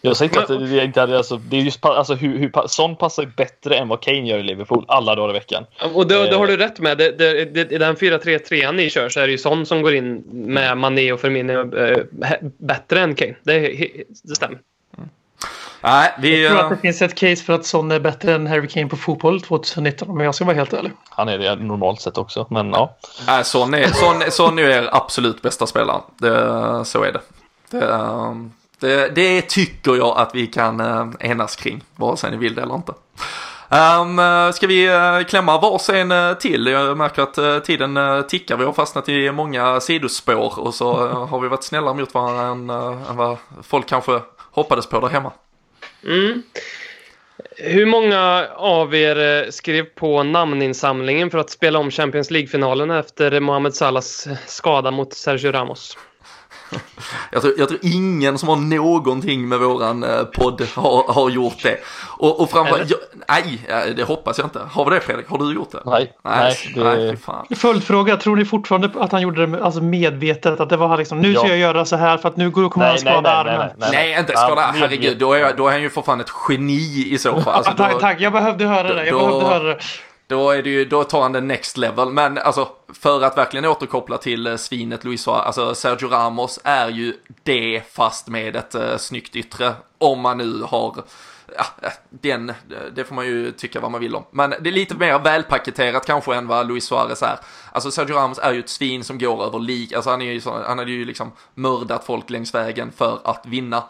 [0.00, 2.68] Jag säger inte att det, det inte hade, alltså, det är just alltså, hur, hur,
[2.68, 5.64] Son passar ju bättre än vad Kane gör i Liverpool alla dagar i veckan.
[5.94, 6.38] Och det, det Eh.
[6.38, 6.98] har du rätt med.
[6.98, 9.94] Det, det, det, I den 4-3-3 ni kör så är det ju sån som går
[9.94, 11.98] in med Mané och Firmino eh,
[12.58, 13.34] bättre än Kane.
[13.42, 13.60] Det,
[14.22, 14.58] det stämmer.
[15.82, 16.42] nej, vi...
[16.42, 18.68] Jag tror att eh, det finns ett case för att Son är bättre än Harry
[18.68, 20.92] Kane på fotboll 2019, om jag ska vara helt ärlig.
[21.10, 22.96] Han är det normalt sett också, men ja.
[23.26, 26.00] Nej, Son är, Son, Son är er absolut bästa spelare.
[26.18, 27.20] Det, så är det.
[27.70, 28.32] Det, eh,
[28.80, 29.14] det.
[29.14, 32.74] det tycker jag att vi kan eh, enas kring, vare sig ni vill det eller
[32.74, 32.92] inte.
[33.70, 34.88] Um, ska vi
[35.28, 36.66] klämma varsin till?
[36.66, 37.98] Jag märker att tiden
[38.28, 38.56] tickar.
[38.56, 42.70] Vi har fastnat i många sidospår och så har vi varit snällare mot varandra än,
[43.10, 45.32] än vad folk kanske hoppades på där hemma.
[46.04, 46.42] Mm.
[47.56, 53.40] Hur många av er eh, skrev på namninsamlingen för att spela om Champions League-finalen efter
[53.40, 55.98] Mohamed Salahs skada mot Sergio Ramos?
[57.32, 61.62] Jag tror, jag tror ingen som har någonting med våran eh, podd har, har gjort
[61.62, 61.76] det.
[62.18, 64.60] Och, och framförallt, jag, nej, eh, det hoppas jag inte.
[64.70, 65.28] Har vi det Fredrik?
[65.28, 65.78] Har du gjort det?
[65.84, 67.46] Nej, Nej, nej, det- nej fan.
[67.56, 70.60] Följdfråga, tror ni fortfarande att han gjorde det med- alltså medvetet?
[70.60, 71.48] Att det var liksom, nu ska Ja.
[71.48, 73.70] jag göra så här för att nu kommer han skada armen?
[73.92, 74.60] Nej, inte skada.
[74.74, 77.54] Herregud, då är, då är han ju för fan ett geni i så fall.
[77.58, 79.04] Alltså, Ja, tack, då, tack, jag behövde höra det.
[79.06, 79.78] Jag då- behövde höra det
[80.28, 82.10] då, är det ju, då tar han det next level.
[82.10, 86.88] Men alltså, för att verkligen återkoppla till eh, svinet Luis Suarez, alltså Sergio Ramos är
[86.88, 89.74] ju det fast med ett uh, snyggt yttre.
[89.98, 91.04] Om man nu har
[91.56, 92.52] Ja, eh, den,
[92.92, 94.24] det får man ju tycka vad man vill om.
[94.30, 97.38] Men det är lite mer välpaketerat kanske än vad Luis Suarez är.
[97.72, 99.92] Alltså Sergio Ramos är ju ett svin som går över lik.
[99.92, 103.46] Alltså han är ju så, han hade ju liksom mördat folk längs vägen för att
[103.46, 103.82] vinna.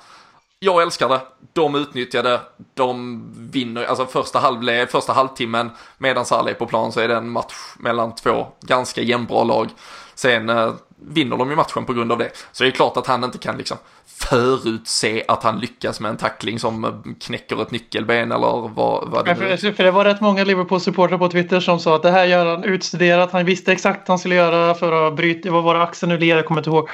[0.60, 1.20] Jag älskar det.
[1.52, 2.40] De utnyttjar det.
[2.74, 3.85] De vinner.
[3.85, 7.55] Alltså första, halvle, första halvtimmen medan Salah är på plan så är det en match
[7.78, 9.68] mellan två ganska jämnbra lag.
[10.14, 12.30] Sen eh, vinner de ju matchen på grund av det.
[12.52, 13.76] Så det är klart att han inte kan liksom
[14.06, 16.90] förutse att han lyckas med en tackling som eh,
[17.20, 21.18] knäcker ett nyckelben eller vad, vad det nu För, för det var rätt många Liverpool-supportrar
[21.18, 23.32] på Twitter som sa att det här gör han utstuderat.
[23.32, 25.51] Han visste exakt vad han skulle göra för att bryta.
[25.51, 26.36] Vad var det Axel nu ler?
[26.36, 26.89] Jag kommer inte ihåg.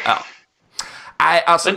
[1.19, 1.70] Nej, alltså,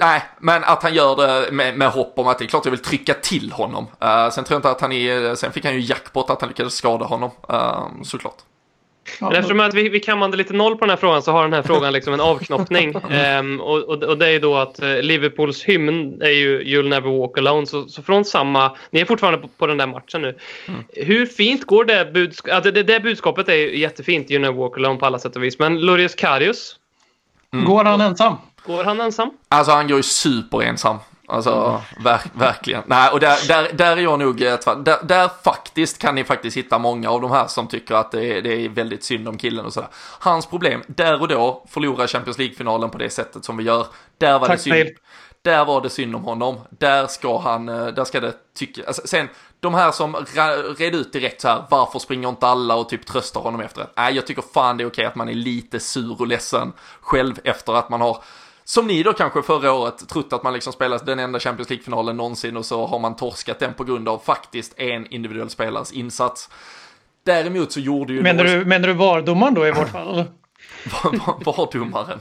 [0.00, 2.70] nej, men att han gör det med, med hopp om att det är klart jag
[2.70, 3.86] vill trycka till honom.
[4.04, 6.48] Uh, sen tror jag inte att han är, sen fick han ju jackpot att han
[6.48, 8.36] lyckades skada honom, uh, såklart.
[9.20, 11.52] Men eftersom att vi, vi kammade lite noll på den här frågan så har den
[11.52, 12.94] här frågan liksom en avknoppning.
[13.10, 16.88] Ehm, och, och, och det är ju då att eh, Liverpools hymn är ju You'll
[16.88, 17.66] never walk alone.
[17.66, 18.76] Så, så från samma...
[18.90, 20.38] Ni är fortfarande på, på den där matchen nu.
[20.92, 22.54] Hur fint går det budskapet?
[22.54, 25.42] Alltså det, det budskapet är ju jättefint, You'll never walk alone på alla sätt och
[25.42, 25.58] vis.
[25.58, 26.76] Men Lurius Karius,
[27.52, 28.36] Går han ensam?
[28.66, 29.30] Går han ensam?
[29.48, 30.98] Alltså han går ju superensam.
[31.30, 32.82] Alltså, verk, verkligen.
[32.86, 36.56] Nej, och där, där, där är jag nog, eh, där, där faktiskt kan ni faktiskt
[36.56, 39.38] hitta många av de här som tycker att det är, det är väldigt synd om
[39.38, 39.88] killen och sådär.
[40.18, 43.86] Hans problem, där och då, förlora Champions League-finalen på det sättet som vi gör.
[44.18, 44.90] Där var Tack, det synd.
[45.42, 46.60] Där var det synd om honom.
[46.70, 49.28] Där ska han, eh, där ska det tycka, alltså, sen
[49.60, 50.16] de här som
[50.78, 53.88] red ut direkt så här, varför springer inte alla och typ tröstar honom efter det?
[53.96, 57.34] Nej, jag tycker fan det är okej att man är lite sur och ledsen själv
[57.44, 58.22] efter att man har
[58.70, 62.16] som ni då kanske förra året trott att man liksom spelat den enda Champions League-finalen
[62.16, 66.50] någonsin och så har man torskat den på grund av faktiskt en individuell spelares insats.
[67.26, 70.24] Däremot så gjorde ju Menar du, menar du VAR-domaren då i vårt fall?
[71.44, 72.20] VAR-domaren.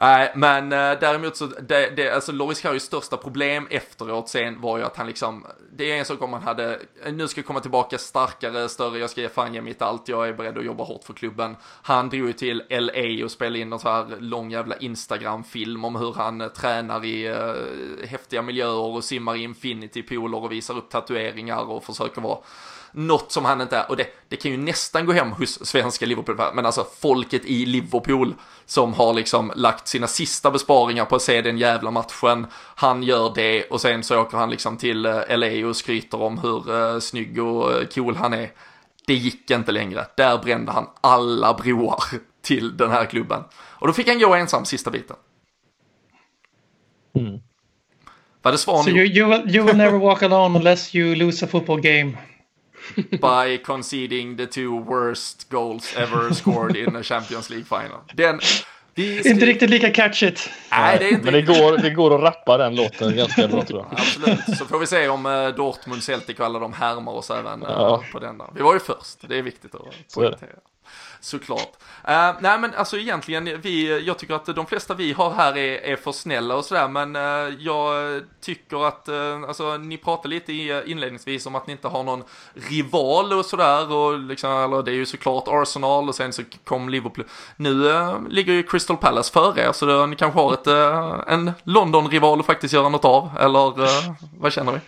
[0.00, 4.78] Nej, men eh, däremot så, det, det, alltså Loris Karius största problem efteråt sen var
[4.78, 7.46] ju att han liksom, det är en sak om man hade, eh, nu ska jag
[7.46, 10.64] komma tillbaka starkare, större, jag ska ge fan ge mitt allt, jag är beredd att
[10.64, 11.56] jobba hårt för klubben.
[11.82, 15.96] Han drog ju till LA och spelade in någon så här lång jävla Instagram-film om
[15.96, 20.76] hur han eh, tränar i eh, häftiga miljöer och simmar i infinity pooler och visar
[20.76, 22.38] upp tatueringar och försöker vara
[22.94, 23.90] något som han inte är.
[23.90, 27.66] Och det, det kan ju nästan gå hem hos svenska Liverpool, men alltså folket i
[27.66, 28.34] Liverpool
[28.66, 32.46] som har liksom lagt sina sista besparingar på att se den jävla matchen.
[32.74, 36.38] Han gör det och sen så åker han liksom till eh, LA och skryter om
[36.38, 38.50] hur uh, snygg och uh, cool han är.
[39.06, 40.06] Det gick inte längre.
[40.16, 42.04] Där brände han alla broar
[42.42, 43.42] till den här klubben.
[43.54, 45.16] Och då fick han gå ensam sista biten.
[47.18, 47.40] Mm.
[48.42, 51.44] Var det svar So you, you, will, you will never walk alone unless you lose
[51.44, 52.12] a football game.
[53.10, 57.98] By conceding the two worst goals ever scored in a Champions League final.
[58.14, 58.40] Den,
[58.94, 59.28] vi ska...
[59.30, 60.50] Inte riktigt lika catchigt.
[60.70, 63.64] Nej, det är inte Men det går, det går att rappa den låten ganska bra
[63.64, 64.00] tror jag.
[64.00, 67.62] Absolut, så får vi se om eh, Dortmund, Celtic och alla de härmar oss även
[67.62, 68.04] eh, Ja.
[68.12, 68.46] på den där.
[68.54, 70.48] Vi var ju först, det är viktigt att poängtera.
[71.24, 71.72] Såklart.
[72.08, 75.78] Uh, nej men alltså egentligen, vi, jag tycker att de flesta vi har här är,
[75.78, 80.52] är för snälla och sådär men uh, jag tycker att, uh, alltså ni pratade lite
[80.52, 82.24] i, inledningsvis om att ni inte har någon
[82.54, 86.88] rival och sådär och liksom, eller det är ju såklart Arsenal och sen så kom
[86.88, 87.24] Liverpool.
[87.56, 91.22] Nu uh, ligger ju Crystal Palace före er så då, ni kanske har ett, uh,
[91.26, 94.78] en London-rival att faktiskt göra något av eller uh, vad känner vi?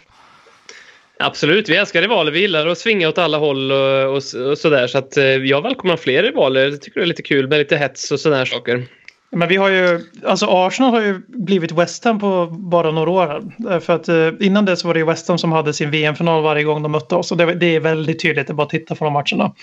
[1.18, 2.32] Absolut, vi älskar rivaler.
[2.32, 4.86] Vi gillar att svinga åt alla håll och, och, och sådär.
[4.86, 6.70] Så att eh, jag välkomnar fler rivaler.
[6.70, 8.86] Jag tycker det är lite kul med lite hets och sådana saker.
[9.30, 13.26] Men vi har ju, alltså Arsenal har ju blivit West Ham på bara några år
[13.26, 13.72] här.
[13.74, 15.90] Eh, för att eh, innan det så var det ju West Ham som hade sin
[15.90, 17.32] VM-final varje gång de mötte oss.
[17.32, 19.54] Och det, det är väldigt tydligt, det är bara att titta på de matcherna.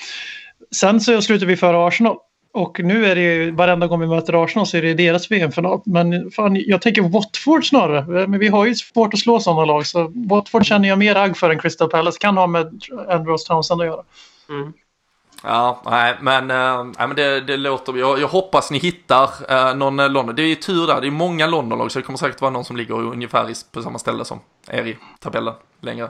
[0.76, 2.18] Sen så slutar vi före Arsenal.
[2.54, 5.82] Och nu är det ju, varenda gång vi möter Arsenal så är det deras VM-final.
[5.86, 8.28] Men fan, jag tänker Watford snarare.
[8.28, 9.86] Men vi har ju svårt att slå sådana lag.
[9.86, 12.18] Så Watford känner jag mer agg för än Crystal Palace.
[12.20, 14.04] Kan ha med Andros Townsend att göra.
[14.50, 14.74] Mm.
[15.44, 19.76] Ja, nej, men, äh, nej, men det, det låter, jag, jag hoppas ni hittar äh,
[19.76, 20.36] någon eh, London.
[20.36, 22.66] Det är ju tur där, det är många Londonlag så det kommer säkert vara någon
[22.66, 25.54] som ligger ungefär på samma ställe som er i tabellen.
[25.84, 26.10] Längre,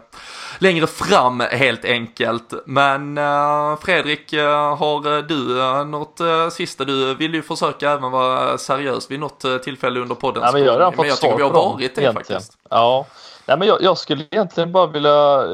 [0.59, 2.53] längre fram helt enkelt.
[2.65, 6.85] Men äh, Fredrik, äh, har du äh, något äh, sista?
[6.85, 10.43] Du vill ju försöka även vara seriös vid något äh, tillfälle under podden.
[10.43, 12.13] Ja, men jag har redan fått men jag tycker vi har varit det egentligen.
[12.13, 12.57] faktiskt.
[12.69, 13.05] Ja.
[13.45, 15.11] Nej, men jag, jag skulle egentligen bara vilja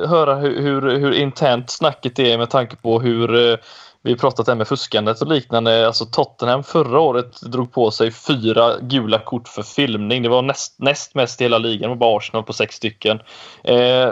[0.07, 3.57] höra hur, hur, hur internt snacket är med tanke på hur eh,
[4.03, 5.87] vi pratat här med fuskandet och liknande.
[5.87, 10.23] Alltså Tottenham förra året drog på sig fyra gula kort för filmning.
[10.23, 13.19] Det var näst, näst mest i hela ligan, det var bara Arsenal på sex stycken.
[13.63, 14.11] Eh,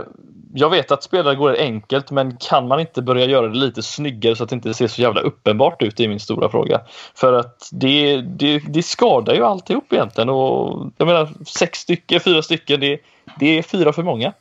[0.53, 3.83] jag vet att spelare går det enkelt, men kan man inte börja göra det lite
[3.83, 5.97] snyggare så att det inte ser så jävla uppenbart ut?
[5.97, 6.81] Det är min stora fråga.
[7.15, 10.29] För att det, det, det skadar ju alltihop egentligen.
[10.29, 12.99] Och jag menar, sex stycken, fyra stycken, det,
[13.39, 14.33] det är fyra för många.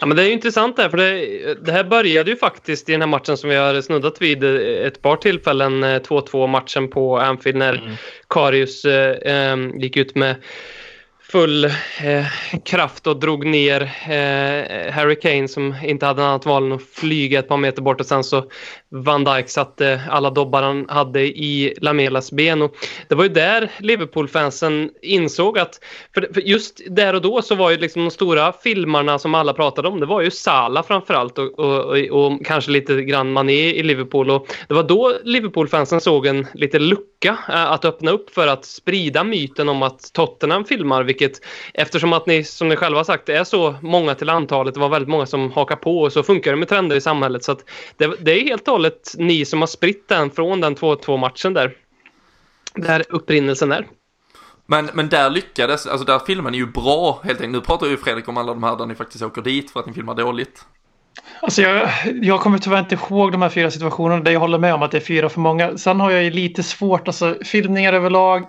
[0.00, 2.92] Ja, men det är ju intressant där, för det, det här började ju faktiskt i
[2.92, 7.18] den här matchen som vi har snuddat vid ett par tillfällen, eh, 2-2 matchen på
[7.18, 7.96] Anfield när Mm.
[8.28, 10.34] Karius eh, eh, gick ut med
[11.22, 12.26] full eh,
[12.64, 17.38] kraft och drog ner eh, Harry Kane som inte hade annat val än att flyga
[17.38, 18.50] ett par meter bort och sen så
[18.88, 22.62] Van Dijk satte alla dobbar han hade i Lamelas ben.
[22.62, 22.74] Och
[23.08, 25.80] det var ju där Liverpool-fansen insåg att,
[26.14, 29.52] för, för just där och då så var ju liksom de stora filmarna som alla
[29.52, 33.70] pratade om, det var ju Salah framförallt och, och, och, och kanske lite grann Mané
[33.70, 34.30] i Liverpool.
[34.30, 38.64] Och det var då Liverpool-fansen såg en liten lucka eh, att öppna upp för att
[38.64, 41.32] sprida myten om att Tottenham filmar, vilket
[41.74, 44.88] eftersom att ni, som ni själva har sagt, är så många till antalet, det var
[44.88, 47.44] väldigt många som hakar på och så funkar det med trender i samhället.
[47.44, 47.64] Så att
[47.96, 51.54] det, det är helt och hållet ni som har spritt den från den 2-2 matchen
[51.54, 51.72] där.
[52.74, 53.86] Där upprinnelsen är.
[54.66, 57.52] Men, men där lyckades, alltså där filmar ni ju bra helt enkelt.
[57.52, 59.86] Nu pratar ju Fredrik om alla de här där ni faktiskt åker dit för att
[59.86, 60.64] ni filmar dåligt.
[61.42, 61.88] Alltså jag,
[62.22, 64.90] jag kommer tyvärr inte ihåg de här fyra situationerna där jag håller med om att
[64.90, 65.78] det är fyra för många.
[65.78, 68.44] Sen har jag ju lite svårt, alltså filmningar överlag,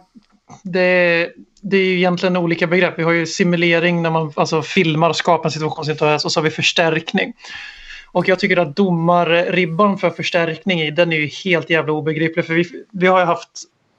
[0.64, 1.30] det,
[1.61, 2.99] det är ju egentligen olika begrepp.
[2.99, 6.31] Vi har ju simulering när man alltså, filmar och skapar en situation som inte och
[6.31, 7.34] så har vi förstärkning.
[8.11, 12.45] Och jag tycker att domarribban för förstärkning i den är ju helt jävla obegriplig.
[12.45, 13.49] För vi, vi har ju haft,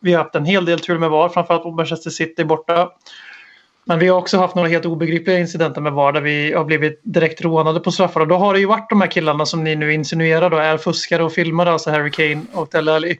[0.00, 2.90] vi har haft en hel del tur med VAR, framförallt på Manchester City borta.
[3.84, 7.00] Men vi har också haft några helt obegripliga incidenter med VAR där vi har blivit
[7.02, 8.20] direkt rånade på straffar.
[8.20, 10.76] Och då har det ju varit de här killarna som ni nu insinuerar då är
[10.76, 13.18] fuskare och filmare, alltså Harry Kane och Dele Alli.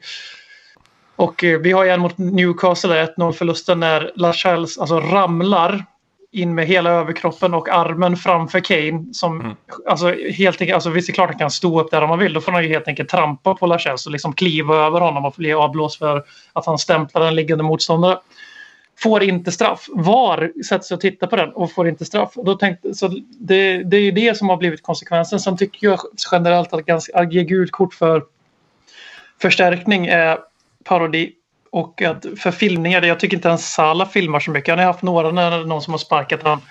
[1.15, 5.85] Och eh, vi har ju en mot Newcastle, där 1-0 förlusten när Lascelles alltså ramlar
[6.31, 9.05] in med hela överkroppen och armen framför Kane.
[9.13, 9.55] Som, Mm.
[9.87, 12.09] alltså, helt enkelt, alltså, visst är det klart att han kan stå upp där om
[12.09, 12.33] man vill.
[12.33, 15.33] Då får han ju helt enkelt trampa på Lascelles och liksom kliva över honom och
[15.37, 16.23] bli avblåst för
[16.53, 18.19] att han stämplar en liggande motståndare.
[18.99, 19.85] Får inte straff.
[19.93, 22.37] VAR sätter sig och tittar på den och får inte straff.
[22.37, 23.07] Och då tänkte, så
[23.39, 25.39] det, det är ju det som har blivit konsekvensen.
[25.39, 25.99] Sen tycker jag
[26.31, 28.23] generellt att, ganska, att ge gult kort för
[29.41, 30.37] förstärkning är
[30.83, 31.33] parodi.
[31.71, 34.71] Och att för filmningar, jag tycker inte ens Sala filmar så mycket.
[34.71, 36.61] Han har haft några när någon som har sparkat han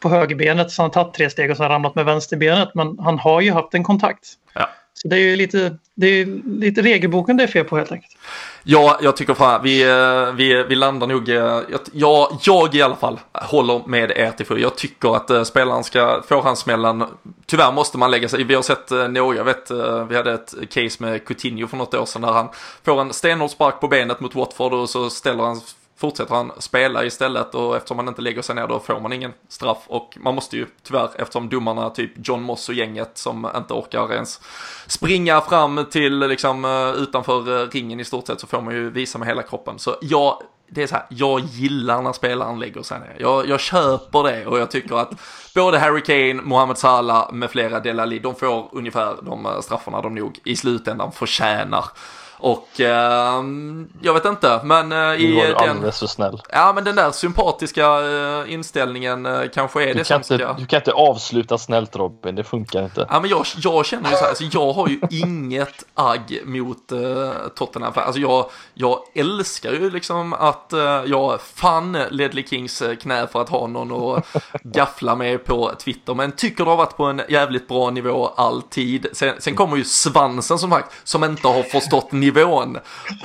[0.00, 2.68] på högerbenet så han har tagit tre steg och så har han ramlat med vänsterbenet.
[2.74, 4.28] Men han har ju haft en kontakt.
[4.54, 4.68] Ja.
[5.02, 6.26] Så det är ju lite, det är
[6.60, 8.16] lite regelboken det är fel på helt enkelt.
[8.62, 11.60] Ja, jag tycker fan vi, eh, vi, vi landar nog, eh,
[11.92, 14.60] jag, jag, i alla fall håller med er till fullo.
[14.60, 17.04] Jag tycker att eh, spelaren ska få hans smällen.
[17.46, 19.70] Tyvärr måste man lägga sig, vi har sett några, jag vet,
[20.08, 22.48] vi hade ett case med Coutinho för något år sedan där han
[22.84, 25.60] får en stenhård spark på benet mot Watford och så ställer han
[26.02, 29.32] fortsätter han spela istället och eftersom man inte lägger sig ner då får man ingen
[29.48, 33.74] straff och man måste ju tyvärr eftersom domarna typ John Moss och gänget som inte
[33.74, 34.40] orkar ens
[34.86, 38.90] springa fram till liksom eh, utanför eh, ringen i stort sett så får man ju
[38.90, 39.78] visa med hela kroppen.
[39.78, 40.42] Så jag
[40.74, 43.16] det är så här, jag gillar när spelaren lägger sig ner.
[43.18, 45.10] Jag, jag köper det och jag tycker att
[45.54, 50.14] både Harry Kane, Mohamed Salah med flera Delali, de får ungefär de eh, straffarna de
[50.14, 51.84] nog i slutändan förtjänar.
[52.42, 53.42] Och eh,
[54.00, 55.70] jag vet inte, men eh, i var du den...
[55.70, 56.42] alldeles för snäll.
[56.50, 60.44] Ja, men den där sympatiska eh, inställningen eh, kanske är Du det kan, som inte,
[60.44, 60.52] ska...
[60.52, 63.06] du kan inte avsluta snällt Robin, det funkar inte.
[63.10, 66.92] Ja, men jag, jag känner ju så här, alltså jag har ju inget agg mot
[66.92, 67.92] uh, Tottenham.
[67.96, 73.40] Alltså jag, jag älskar ju liksom att uh, jag fann Ledley Kings eh, knä för
[73.42, 74.26] att ha någon att
[74.62, 76.14] gaffla med på Twitter.
[76.14, 79.06] Men tycker det har varit på en jävligt bra nivå alltid.
[79.12, 82.31] Sen, sen kommer ju svansen som sagt, som inte har förstått nivån.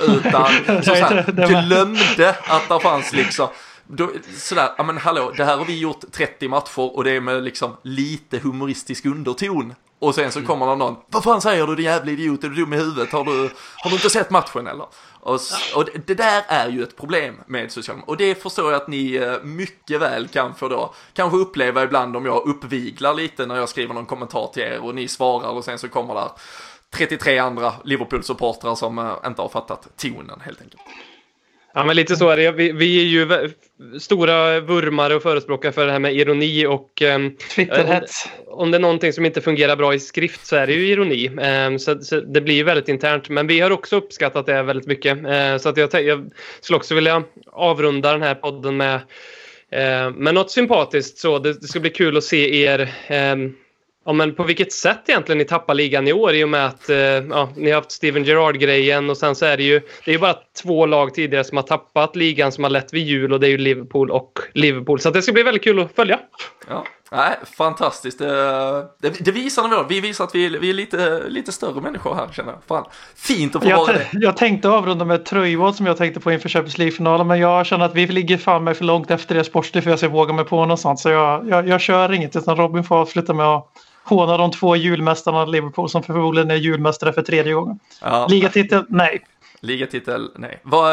[0.00, 0.46] Utan
[0.82, 3.48] som här, glömde att det fanns liksom
[3.90, 7.20] då, sådär, ja men hallå, det här har vi gjort 30 matcher och det är
[7.20, 9.74] med liksom lite humoristisk underton.
[10.00, 12.54] Och sen så kommer det någon, vad fan säger du din jävla idiot, är du
[12.54, 14.86] dum i huvudet, har du, har du inte sett matchen eller?
[15.20, 15.40] Och,
[15.74, 19.14] och det, där är ju ett problem med sociala och det förstår jag att ni
[19.14, 23.68] eh, mycket väl kan få då, kanske uppleva ibland om jag uppviglar lite när jag
[23.68, 26.30] skriver någon kommentar till er och ni svarar och sen så kommer där
[26.96, 30.82] 33 andra Liverpool-supportrar som eh, inte har fattat tonen helt enkelt.
[31.74, 32.50] Ja, men lite så är det.
[32.50, 33.50] Vi, vi är ju
[33.98, 37.02] stora vurmare och förespråkare för det här med ironi och
[37.54, 38.28] Twitterhets.
[38.46, 41.30] om det är någonting som inte fungerar bra i skrift så är det ju ironi.
[41.40, 43.28] Ehm, så, så det blir ju väldigt internt.
[43.28, 45.18] Men vi har också uppskattat det väldigt mycket.
[45.26, 48.94] Ehm, så att jag, jag skulle också vilja avrunda den här podden med,
[49.70, 51.18] eh, med något sympatiskt.
[51.18, 53.54] Så det, det ska bli kul att se er ehm,
[54.04, 56.90] Ja, men på vilket sätt egentligen ni tappar ligan i år i och med att
[56.90, 60.18] eh, ja, ni har haft Steven Gerrard-grejen och sen så är det ju det är
[60.18, 63.46] bara två lag tidigare som har tappat ligan som har lett vid jul och det
[63.46, 65.00] är ju Liverpool och Liverpool.
[65.00, 66.20] Så att det ska bli väldigt kul att följa.
[66.68, 68.18] Ja, nej, fantastiskt.
[68.18, 72.14] Det, det, det visar vi, vi visar att vi, vi är lite, lite större människor
[72.14, 72.62] här känner jag.
[72.68, 72.84] Fan,
[73.16, 74.08] fint att få Jag, vara det.
[74.12, 77.66] jag tänkte avrunda med ett tröjval som jag tänkte på inför Champions League-finalen men jag
[77.66, 80.32] känner att vi ligger fan mig för långt efter det sportsligt för jag ska våga
[80.32, 81.00] mig på något sånt.
[81.00, 83.68] Så jag, jag, jag kör inget utan Robin får avsluta med att
[84.04, 87.78] håna de två julmästarna Liverpool som förmodligen är julmästare för tredje gången.
[88.02, 88.84] Ja, Ligatitel?
[88.88, 89.24] Nej.
[89.60, 90.60] ligatitel, nej.
[90.62, 90.92] Vad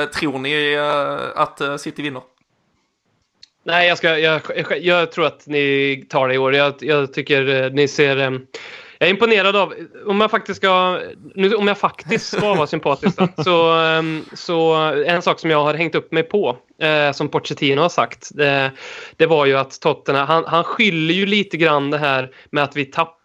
[0.00, 2.22] eh, tror ni eh, att eh, City vinner?
[3.66, 6.54] Nej, jag, ska, jag, jag, jag tror att ni tar det i år.
[6.54, 8.16] Jag, jag tycker eh, ni ser...
[8.16, 8.30] eh,
[8.98, 9.74] Jag är imponerad av,
[10.06, 11.00] om jag faktiskt ska,
[11.34, 14.74] nu, om jag faktiskt ska vara sympatisk så, ehm, så
[15.06, 18.70] en sak som jag har hängt upp mig på, eh, som Pochettino har sagt, det,
[19.16, 22.76] det var ju att Tottenham, han, han skyller ju lite grann det här med att
[22.76, 22.84] vi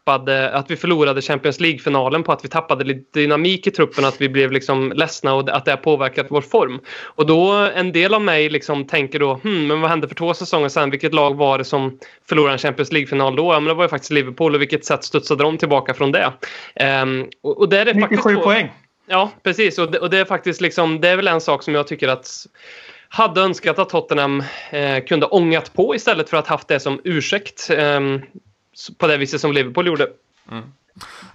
[0.10, 4.22] tappade, att vi förlorade Champions League-finalen på att vi tappade lite dynamik i truppen, att
[4.22, 6.80] vi blev liksom ledsna och att det har påverkat vår form.
[7.16, 10.34] Och då, en del av mig liksom tänker då, hmm, men vad hände för två
[10.34, 10.90] säsonger sedan?
[10.92, 12.00] Vilket lag var det som
[12.30, 13.54] förlorade en Champions League-final då?
[13.54, 16.34] Ja, men det var ju faktiskt Liverpool och vilket sätt studsade de tillbaka från det?
[16.76, 18.72] Ehm, och, och där är faktiskt 97 två- poäng.
[19.08, 19.80] Ja, precis.
[19.80, 22.08] Och det, och det är faktiskt liksom, det är väl en sak som jag tycker
[22.08, 22.28] att
[23.10, 27.60] hade önskat att Tottenham eh, kunde ångat på istället för att haft det som ursäkt.
[27.60, 27.70] s-
[28.98, 30.08] på det viset som Liverpool gjorde.
[30.52, 30.64] Mm.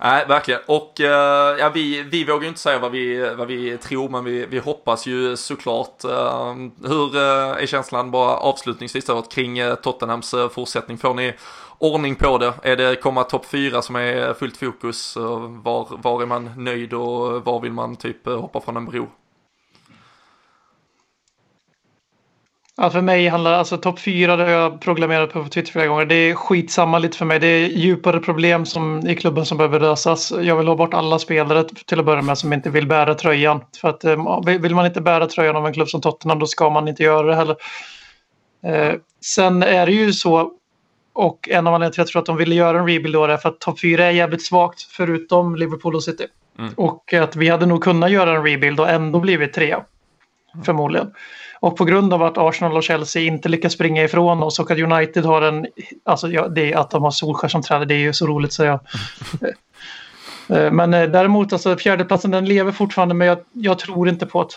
[0.00, 0.60] Nej, verkligen.
[0.66, 4.24] Och eh, ja, vi, vi vågar ju inte säga vad vi, vad vi tror, men
[4.24, 6.04] vi, vi hoppas ju såklart.
[6.04, 6.54] eh,
[6.84, 10.98] hur eh, är känslan bara avslutningsvis då, kring eh, Tottenhams eh, fortsättning?
[10.98, 11.32] Får ni
[11.78, 12.52] ordning på det?
[12.62, 15.16] Är det komma topp fyra som är fullt fokus?
[15.16, 19.08] Var, var är man nöjd och var vill man typ eh, hoppa från en bro?
[22.76, 26.06] Ja, för mig handlar alltså topp fyra, det har jag proklamerat på Twitter flera gånger.
[26.06, 27.40] Det är skitsamma lite för mig.
[27.40, 30.32] Det är djupare problem som, i klubben som behöver lösas.
[30.42, 33.60] Jag vill ha bort alla spelare till att börja med som inte vill bära tröjan.
[33.80, 36.70] För att eh, vill man inte bära tröjan av en klubb som Tottenham då ska
[36.70, 37.56] man inte göra det heller.
[38.64, 40.52] Eh, sen är det ju så
[41.12, 43.24] och en av anledningarna till att jag tror att de ville göra en rebuild då
[43.24, 46.26] är för att topp fyra är jävligt svagt förutom Liverpool och City.
[46.58, 46.74] Mm.
[46.76, 49.84] Och att vi hade nog kunnat göra en rebuild och ändå blivit trea.
[50.64, 51.12] Förmodligen.
[51.64, 54.78] Och på grund av att Arsenal och Chelsea inte lyckas springa ifrån oss och att
[54.78, 55.66] United har en...
[56.04, 58.52] Alltså ja, det är att de har Solskjaer som tränare, det är ju så roligt
[58.52, 58.80] så jag...
[60.48, 64.40] Eh, Men eh, däremot, alltså fjärdeplatsen den lever fortfarande men jag, jag tror inte på
[64.40, 64.52] att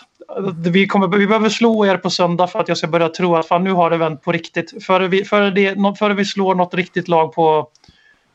[0.66, 3.48] vi, kommer, vi behöver slå er på söndag för att jag ska börja tro att
[3.48, 4.84] fan, nu har det vänt på riktigt.
[4.84, 7.68] Före vi, före det, före vi slår något riktigt lag på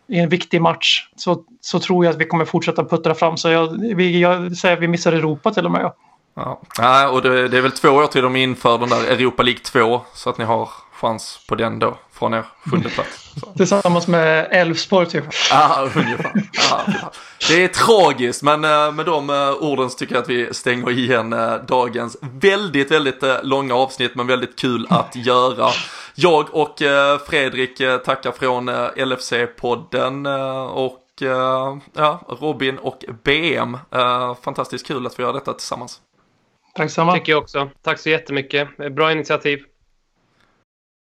[0.08, 3.36] i en viktig match så, så tror jag att vi kommer fortsätta puttra fram.
[3.36, 5.82] Så jag, vi, jag säger att vi missar Europa till och med.
[5.82, 5.96] Ja.
[6.34, 9.60] Ja, och det, det, är väl två år till de inför den där Europa League
[9.60, 13.34] 2 så att ni har chans på den då från er sjunde plats.
[13.56, 15.24] Tillsammans med Elfsborg typ.
[15.50, 16.32] Ja, ungefär.
[16.52, 17.12] Ja,
[17.48, 20.90] det är tragiskt men eh, med de eh, orden så tycker jag att vi stänger
[20.90, 25.68] igen eh, dagens väldigt, väldigt långa avsnitt men väldigt kul att göra.
[26.14, 26.78] Jag och
[27.28, 30.26] Fredrik tackar från LFC-podden
[30.68, 31.22] och
[31.94, 33.78] ja, Robin och BM.
[34.42, 36.00] Fantastiskt kul att få göra detta tillsammans.
[36.74, 37.14] Tack samma.
[37.14, 37.70] Tycker jag också.
[37.82, 38.68] Tack så jättemycket.
[38.76, 39.64] Bra initiativ.